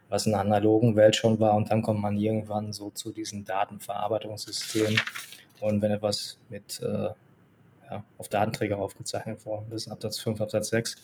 was 0.10 0.26
in 0.26 0.34
der 0.34 0.42
analogen 0.42 0.98
Welt 0.98 1.16
schon 1.16 1.40
war. 1.40 1.56
Und 1.56 1.72
dann 1.72 1.82
kommt 1.82 2.02
man 2.02 2.18
irgendwann 2.18 2.74
so 2.74 2.90
zu 2.90 3.14
diesen 3.14 3.46
Datenverarbeitungssystemen. 3.46 5.00
Und 5.62 5.82
wenn 5.82 5.92
etwas 5.92 6.38
mit 6.50 6.82
äh, 6.84 7.12
ja, 7.90 8.04
auf 8.18 8.28
Datenträger 8.28 8.78
aufgezeichnet 8.78 9.46
worden 9.46 9.72
ist, 9.72 9.88
Absatz 9.88 10.20
5, 10.20 10.42
Absatz 10.42 10.68
6, 10.68 10.98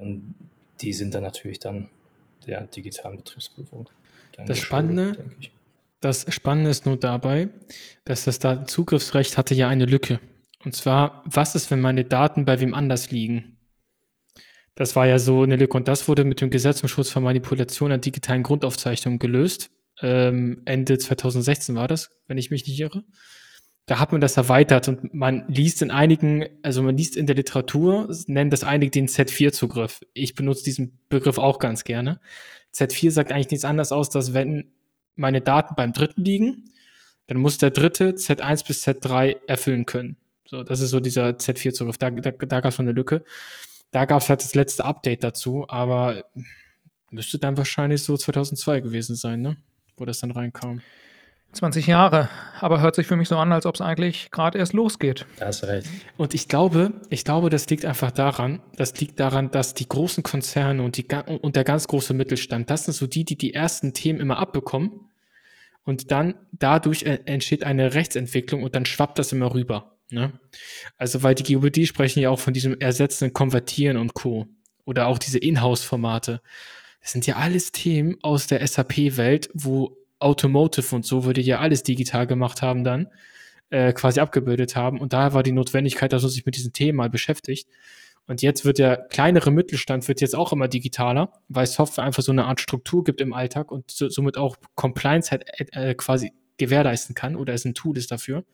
und 0.00 0.34
die 0.80 0.92
sind 0.92 1.14
dann 1.14 1.22
natürlich 1.22 1.58
dann 1.58 1.88
der 2.46 2.62
digitalen 2.62 3.18
Betriebsprüfung. 3.18 3.88
Das 4.46 4.58
Spannende, 4.58 5.24
das 6.00 6.32
Spannende 6.32 6.70
ist 6.70 6.86
nur 6.86 6.96
dabei, 6.96 7.48
dass 8.04 8.24
das 8.24 8.38
Datenzugriffsrecht 8.38 9.36
hatte 9.36 9.54
ja 9.54 9.68
eine 9.68 9.84
Lücke. 9.84 10.18
Und 10.64 10.74
zwar, 10.74 11.22
was 11.26 11.54
ist, 11.54 11.70
wenn 11.70 11.80
meine 11.80 12.04
Daten 12.04 12.46
bei 12.46 12.60
wem 12.60 12.74
anders 12.74 13.10
liegen? 13.10 13.56
Das 14.74 14.96
war 14.96 15.06
ja 15.06 15.18
so 15.18 15.42
eine 15.42 15.56
Lücke 15.56 15.76
und 15.76 15.88
das 15.88 16.08
wurde 16.08 16.24
mit 16.24 16.40
dem 16.40 16.48
Gesetz 16.48 16.78
zum 16.78 16.88
Schutz 16.88 17.10
vor 17.10 17.20
Manipulation 17.20 17.92
an 17.92 18.00
digitalen 18.00 18.42
Grundaufzeichnungen 18.42 19.18
gelöst. 19.18 19.70
Ähm, 20.00 20.62
Ende 20.64 20.96
2016 20.96 21.74
war 21.74 21.88
das, 21.88 22.10
wenn 22.26 22.38
ich 22.38 22.50
mich 22.50 22.66
nicht 22.66 22.80
irre 22.80 23.04
da 23.90 23.98
hat 23.98 24.12
man 24.12 24.20
das 24.20 24.36
erweitert 24.36 24.86
und 24.86 25.14
man 25.14 25.42
liest 25.48 25.82
in 25.82 25.90
einigen, 25.90 26.46
also 26.62 26.80
man 26.80 26.96
liest 26.96 27.16
in 27.16 27.26
der 27.26 27.34
Literatur, 27.34 28.08
nennen 28.28 28.48
das 28.48 28.62
einige 28.62 28.92
den 28.92 29.08
Z4-Zugriff. 29.08 30.06
Ich 30.14 30.36
benutze 30.36 30.62
diesen 30.62 30.96
Begriff 31.08 31.38
auch 31.38 31.58
ganz 31.58 31.82
gerne. 31.82 32.20
Z4 32.72 33.10
sagt 33.10 33.32
eigentlich 33.32 33.50
nichts 33.50 33.64
anderes 33.64 33.90
aus, 33.90 34.08
dass 34.08 34.32
wenn 34.32 34.70
meine 35.16 35.40
Daten 35.40 35.74
beim 35.74 35.92
Dritten 35.92 36.24
liegen, 36.24 36.70
dann 37.26 37.38
muss 37.38 37.58
der 37.58 37.72
Dritte 37.72 38.12
Z1 38.12 38.64
bis 38.64 38.86
Z3 38.86 39.38
erfüllen 39.48 39.86
können. 39.86 40.16
So, 40.46 40.62
das 40.62 40.78
ist 40.78 40.90
so 40.90 41.00
dieser 41.00 41.30
Z4-Zugriff. 41.30 41.98
Da, 41.98 42.10
da, 42.10 42.30
da 42.30 42.60
gab 42.60 42.66
es 42.66 42.76
schon 42.76 42.84
eine 42.84 42.94
Lücke. 42.94 43.24
Da 43.90 44.04
gab 44.04 44.22
es 44.22 44.28
halt 44.28 44.44
das 44.44 44.54
letzte 44.54 44.84
Update 44.84 45.24
dazu, 45.24 45.64
aber 45.66 46.26
müsste 47.10 47.40
dann 47.40 47.56
wahrscheinlich 47.56 48.04
so 48.04 48.16
2002 48.16 48.82
gewesen 48.82 49.16
sein, 49.16 49.40
ne? 49.40 49.56
Wo 49.96 50.04
das 50.04 50.20
dann 50.20 50.30
reinkam. 50.30 50.80
20 51.52 51.86
Jahre, 51.86 52.28
aber 52.60 52.80
hört 52.80 52.94
sich 52.94 53.06
für 53.06 53.16
mich 53.16 53.28
so 53.28 53.36
an, 53.36 53.52
als 53.52 53.66
ob 53.66 53.74
es 53.74 53.80
eigentlich 53.80 54.30
gerade 54.30 54.58
erst 54.58 54.72
losgeht. 54.72 55.26
Da 55.38 55.46
hast 55.46 55.64
recht. 55.64 55.88
Und 56.16 56.32
ich 56.34 56.46
glaube, 56.46 56.92
ich 57.08 57.24
glaube, 57.24 57.50
das 57.50 57.68
liegt 57.68 57.84
einfach 57.84 58.12
daran, 58.12 58.60
das 58.76 58.98
liegt 59.00 59.18
daran, 59.18 59.50
dass 59.50 59.74
die 59.74 59.88
großen 59.88 60.22
Konzerne 60.22 60.82
und, 60.82 60.96
die, 60.96 61.06
und 61.40 61.56
der 61.56 61.64
ganz 61.64 61.88
große 61.88 62.14
Mittelstand, 62.14 62.70
das 62.70 62.84
sind 62.84 62.94
so 62.94 63.06
die, 63.06 63.24
die 63.24 63.36
die 63.36 63.52
ersten 63.52 63.94
Themen 63.94 64.20
immer 64.20 64.38
abbekommen 64.38 65.10
und 65.84 66.10
dann 66.12 66.34
dadurch 66.52 67.02
entsteht 67.02 67.64
eine 67.64 67.94
Rechtsentwicklung 67.94 68.62
und 68.62 68.74
dann 68.74 68.86
schwappt 68.86 69.18
das 69.18 69.32
immer 69.32 69.52
rüber. 69.52 69.96
Ne? 70.10 70.32
Also, 70.96 71.22
weil 71.22 71.34
die 71.34 71.54
GOBD 71.54 71.86
sprechen 71.86 72.20
ja 72.20 72.30
auch 72.30 72.40
von 72.40 72.52
diesem 72.52 72.78
Ersetzen, 72.80 73.32
Konvertieren 73.32 73.96
und 73.96 74.14
Co. 74.14 74.46
Oder 74.84 75.06
auch 75.06 75.18
diese 75.18 75.38
Inhouse-Formate. 75.38 76.40
Das 77.00 77.12
sind 77.12 77.26
ja 77.26 77.36
alles 77.36 77.72
Themen 77.72 78.16
aus 78.22 78.46
der 78.46 78.66
SAP-Welt, 78.66 79.50
wo 79.54 79.96
Automotive 80.20 80.94
und 80.94 81.04
so 81.04 81.24
würde 81.24 81.40
ja 81.40 81.58
alles 81.58 81.82
digital 81.82 82.26
gemacht 82.26 82.62
haben 82.62 82.84
dann, 82.84 83.08
äh, 83.70 83.92
quasi 83.92 84.20
abgebildet 84.20 84.76
haben. 84.76 85.00
Und 85.00 85.12
daher 85.12 85.32
war 85.34 85.42
die 85.42 85.52
Notwendigkeit, 85.52 86.12
dass 86.12 86.22
man 86.22 86.30
sich 86.30 86.46
mit 86.46 86.56
diesem 86.56 86.72
Thema 86.72 87.08
beschäftigt. 87.08 87.68
Und 88.26 88.42
jetzt 88.42 88.64
wird 88.64 88.78
der 88.78 89.08
kleinere 89.08 89.50
Mittelstand 89.50 90.06
wird 90.06 90.20
jetzt 90.20 90.36
auch 90.36 90.52
immer 90.52 90.68
digitaler, 90.68 91.32
weil 91.48 91.66
Software 91.66 92.04
einfach 92.04 92.22
so 92.22 92.30
eine 92.30 92.44
Art 92.44 92.60
Struktur 92.60 93.02
gibt 93.02 93.20
im 93.20 93.32
Alltag 93.32 93.72
und 93.72 93.90
so, 93.90 94.08
somit 94.08 94.36
auch 94.36 94.56
Compliance 94.76 95.30
halt 95.32 95.44
äh, 95.72 95.94
quasi 95.94 96.32
gewährleisten 96.58 97.14
kann 97.14 97.34
oder 97.34 97.54
es 97.54 97.64
ein 97.64 97.74
Tool 97.74 97.96
ist 97.96 98.10
dafür. 98.12 98.44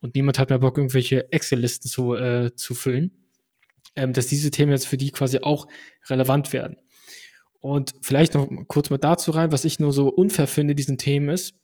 Und 0.00 0.14
niemand 0.16 0.38
hat 0.38 0.50
mehr 0.50 0.58
Bock, 0.58 0.78
irgendwelche 0.78 1.30
Excel-Listen 1.32 1.88
zu, 1.88 2.14
äh, 2.14 2.54
zu 2.56 2.74
füllen. 2.74 3.12
Ähm, 3.96 4.12
dass 4.12 4.26
diese 4.26 4.50
Themen 4.50 4.72
jetzt 4.72 4.88
für 4.88 4.96
die 4.96 5.12
quasi 5.12 5.38
auch 5.38 5.68
relevant 6.08 6.52
werden. 6.52 6.76
Und 7.64 7.94
vielleicht 8.02 8.34
noch 8.34 8.46
kurz 8.68 8.90
mal 8.90 8.98
dazu 8.98 9.30
rein, 9.30 9.50
was 9.50 9.64
ich 9.64 9.80
nur 9.80 9.90
so 9.94 10.10
unfair 10.10 10.46
finde, 10.46 10.74
diesen 10.74 10.98
Themen 10.98 11.30
ist, 11.30 11.54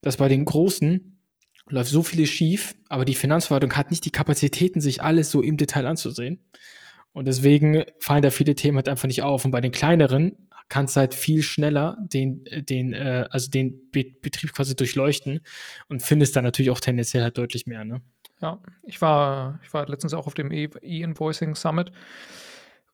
dass 0.00 0.16
bei 0.16 0.26
den 0.26 0.46
Großen 0.46 1.20
läuft 1.68 1.90
so 1.90 2.02
vieles 2.02 2.30
schief, 2.30 2.74
aber 2.88 3.04
die 3.04 3.14
Finanzverwaltung 3.14 3.74
hat 3.74 3.90
nicht 3.90 4.06
die 4.06 4.10
Kapazitäten, 4.10 4.80
sich 4.80 5.02
alles 5.02 5.30
so 5.30 5.42
im 5.42 5.58
Detail 5.58 5.84
anzusehen. 5.84 6.42
Und 7.12 7.26
deswegen 7.28 7.84
fallen 7.98 8.22
da 8.22 8.30
viele 8.30 8.54
Themen 8.54 8.78
halt 8.78 8.88
einfach 8.88 9.06
nicht 9.06 9.22
auf. 9.22 9.44
Und 9.44 9.50
bei 9.50 9.60
den 9.60 9.70
kleineren 9.70 10.48
kannst 10.70 10.96
du 10.96 11.00
halt 11.00 11.12
viel 11.12 11.42
schneller 11.42 11.98
den, 12.00 12.42
den, 12.50 12.94
äh, 12.94 13.26
also 13.28 13.50
den 13.50 13.90
Be 13.90 14.06
Betrieb 14.22 14.54
quasi 14.54 14.74
durchleuchten 14.74 15.40
und 15.90 16.02
findest 16.02 16.36
dann 16.36 16.44
natürlich 16.44 16.70
auch 16.70 16.80
tendenziell 16.80 17.22
halt 17.22 17.36
deutlich 17.36 17.66
mehr, 17.66 17.84
ne? 17.84 18.00
Ja, 18.40 18.62
ich 18.86 19.02
war, 19.02 19.60
ich 19.62 19.74
war 19.74 19.86
letztens 19.86 20.14
auch 20.14 20.26
auf 20.26 20.32
dem 20.32 20.50
E-Invoicing 20.50 21.54
Summit 21.54 21.92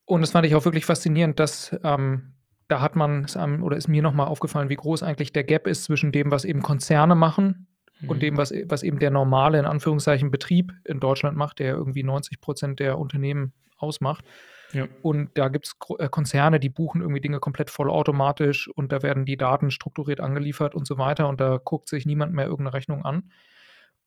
und 0.05 0.21
das 0.21 0.33
fand 0.33 0.47
ich 0.47 0.57
auch 0.57 0.65
wirklich 0.65 0.85
faszinierend, 0.85 1.39
dass 1.39 1.77
ähm, 1.85 2.33
da 2.69 2.81
hat 2.81 2.97
man 2.97 3.27
oder 3.63 3.77
ist 3.77 3.89
mir 3.89 4.03
nochmal 4.03 4.27
aufgefallen, 4.27 4.69
wie 4.69 4.77
groß 4.77 5.03
eigentlich 5.03 5.33
der 5.33 5.45
Gap 5.45 5.67
ist 5.67 5.85
zwischen 5.85 6.13
dem, 6.13 6.31
was 6.31 6.45
eben 6.45 6.63
Konzerne 6.63 7.15
machen 7.15 7.69
mhm. 8.01 8.11
und 8.11 8.23
dem, 8.23 8.37
was, 8.37 8.53
was 8.67 8.83
eben 8.83 8.99
der 8.99 9.11
normale, 9.11 9.59
in 9.59 9.67
Anführungszeichen, 9.67 10.31
Betrieb 10.31 10.73
in 10.85 11.01
Deutschland 11.01 11.37
macht, 11.37 11.59
der 11.59 11.75
irgendwie 11.75 12.03
90 12.03 12.41
Prozent 12.41 12.81
der 12.81 12.99
Unternehmen 12.99 13.53
ausmacht. 13.79 14.25
Ja. 14.73 14.89
Und 15.03 15.31
da 15.35 15.49
gibt 15.49 15.67
es 15.67 15.77
äh, 15.99 16.09
Konzerne, 16.09 16.59
die 16.59 16.69
buchen 16.69 17.01
irgendwie 17.01 17.21
Dinge 17.21 17.39
komplett 17.39 17.71
vollautomatisch 17.71 18.69
und 18.69 18.91
da 18.93 19.03
werden 19.03 19.25
die 19.25 19.37
Daten 19.37 19.71
strukturiert 19.71 20.21
angeliefert 20.21 20.75
und 20.75 20.87
so 20.87 20.99
weiter 20.99 21.29
und 21.29 21.41
da 21.41 21.59
guckt 21.63 21.89
sich 21.89 22.05
niemand 22.05 22.33
mehr 22.33 22.47
irgendeine 22.47 22.75
Rechnung 22.75 23.05
an. 23.05 23.31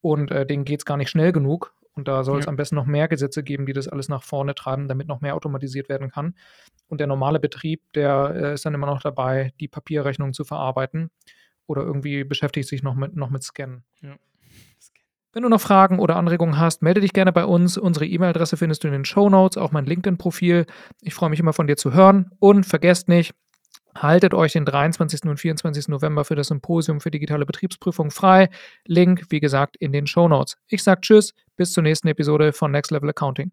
Und 0.02 0.32
äh, 0.32 0.46
denen 0.46 0.66
geht 0.66 0.82
es 0.82 0.86
gar 0.86 0.98
nicht 0.98 1.10
schnell 1.10 1.32
genug. 1.32 1.74
Und 2.00 2.08
da 2.08 2.24
soll 2.24 2.40
es 2.40 2.46
ja. 2.46 2.50
am 2.50 2.56
besten 2.56 2.76
noch 2.76 2.86
mehr 2.86 3.08
Gesetze 3.08 3.44
geben, 3.44 3.66
die 3.66 3.74
das 3.74 3.90
alles 3.90 4.08
nach 4.08 4.24
vorne 4.24 4.56
treiben, 4.56 4.88
damit 4.88 5.08
noch 5.08 5.20
mehr 5.20 5.36
automatisiert 5.36 5.90
werden 5.90 6.10
kann. 6.10 6.34
Und 6.88 7.00
der 7.00 7.08
normale 7.08 7.40
Betrieb, 7.40 7.82
der 7.94 8.34
äh, 8.36 8.54
ist 8.54 8.66
dann 8.66 8.74
immer 8.74 8.88
noch 8.88 9.02
dabei, 9.02 9.54
die 9.60 9.68
Papierrechnung 9.68 10.34
zu 10.34 10.46
verarbeiten 10.46 11.12
oder 11.68 11.84
irgendwie 11.84 12.24
beschäftigt 12.24 12.70
sich 12.70 12.84
noch 12.84 12.96
mit, 12.96 13.16
noch 13.16 13.30
mit 13.30 13.44
Scannen. 13.44 13.84
Ja. 14.02 14.16
Wenn 15.34 15.44
du 15.44 15.50
noch 15.50 15.62
Fragen 15.62 16.00
oder 16.00 16.16
Anregungen 16.16 16.58
hast, 16.58 16.82
melde 16.82 17.02
dich 17.02 17.14
gerne 17.14 17.32
bei 17.32 17.46
uns. 17.46 17.78
Unsere 17.78 18.08
E-Mail-Adresse 18.08 18.58
findest 18.58 18.84
du 18.84 18.88
in 18.88 18.94
den 18.94 19.06
Show 19.06 19.30
Notes, 19.30 19.58
auch 19.58 19.72
mein 19.72 19.86
LinkedIn-Profil. 19.86 20.66
Ich 21.02 21.14
freue 21.14 21.30
mich 21.30 21.40
immer 21.40 21.54
von 21.54 21.68
dir 21.68 21.76
zu 21.76 21.94
hören. 21.94 22.32
Und 22.40 22.66
vergesst 22.66 23.10
nicht, 23.10 23.36
Haltet 23.96 24.34
euch 24.34 24.54
den 24.54 24.66
23. 24.66 25.24
und 25.24 25.38
24. 25.38 25.88
November 25.88 26.24
für 26.24 26.36
das 26.36 26.48
Symposium 26.48 27.02
für 27.02 27.12
digitale 27.12 27.46
Betriebsprüfung 27.46 28.12
frei. 28.12 28.50
Link, 28.86 29.26
wie 29.30 29.40
gesagt, 29.40 29.78
in 29.78 29.92
den 29.92 30.08
Show 30.08 30.28
Notes. 30.28 30.58
Ich 30.68 30.84
sage 30.84 31.02
Tschüss, 31.02 31.34
bis 31.56 31.74
zur 31.74 31.84
nächsten 31.84 32.08
Episode 32.08 32.54
von 32.54 32.72
Next 32.72 32.92
Level 32.92 33.10
Accounting. 33.10 33.52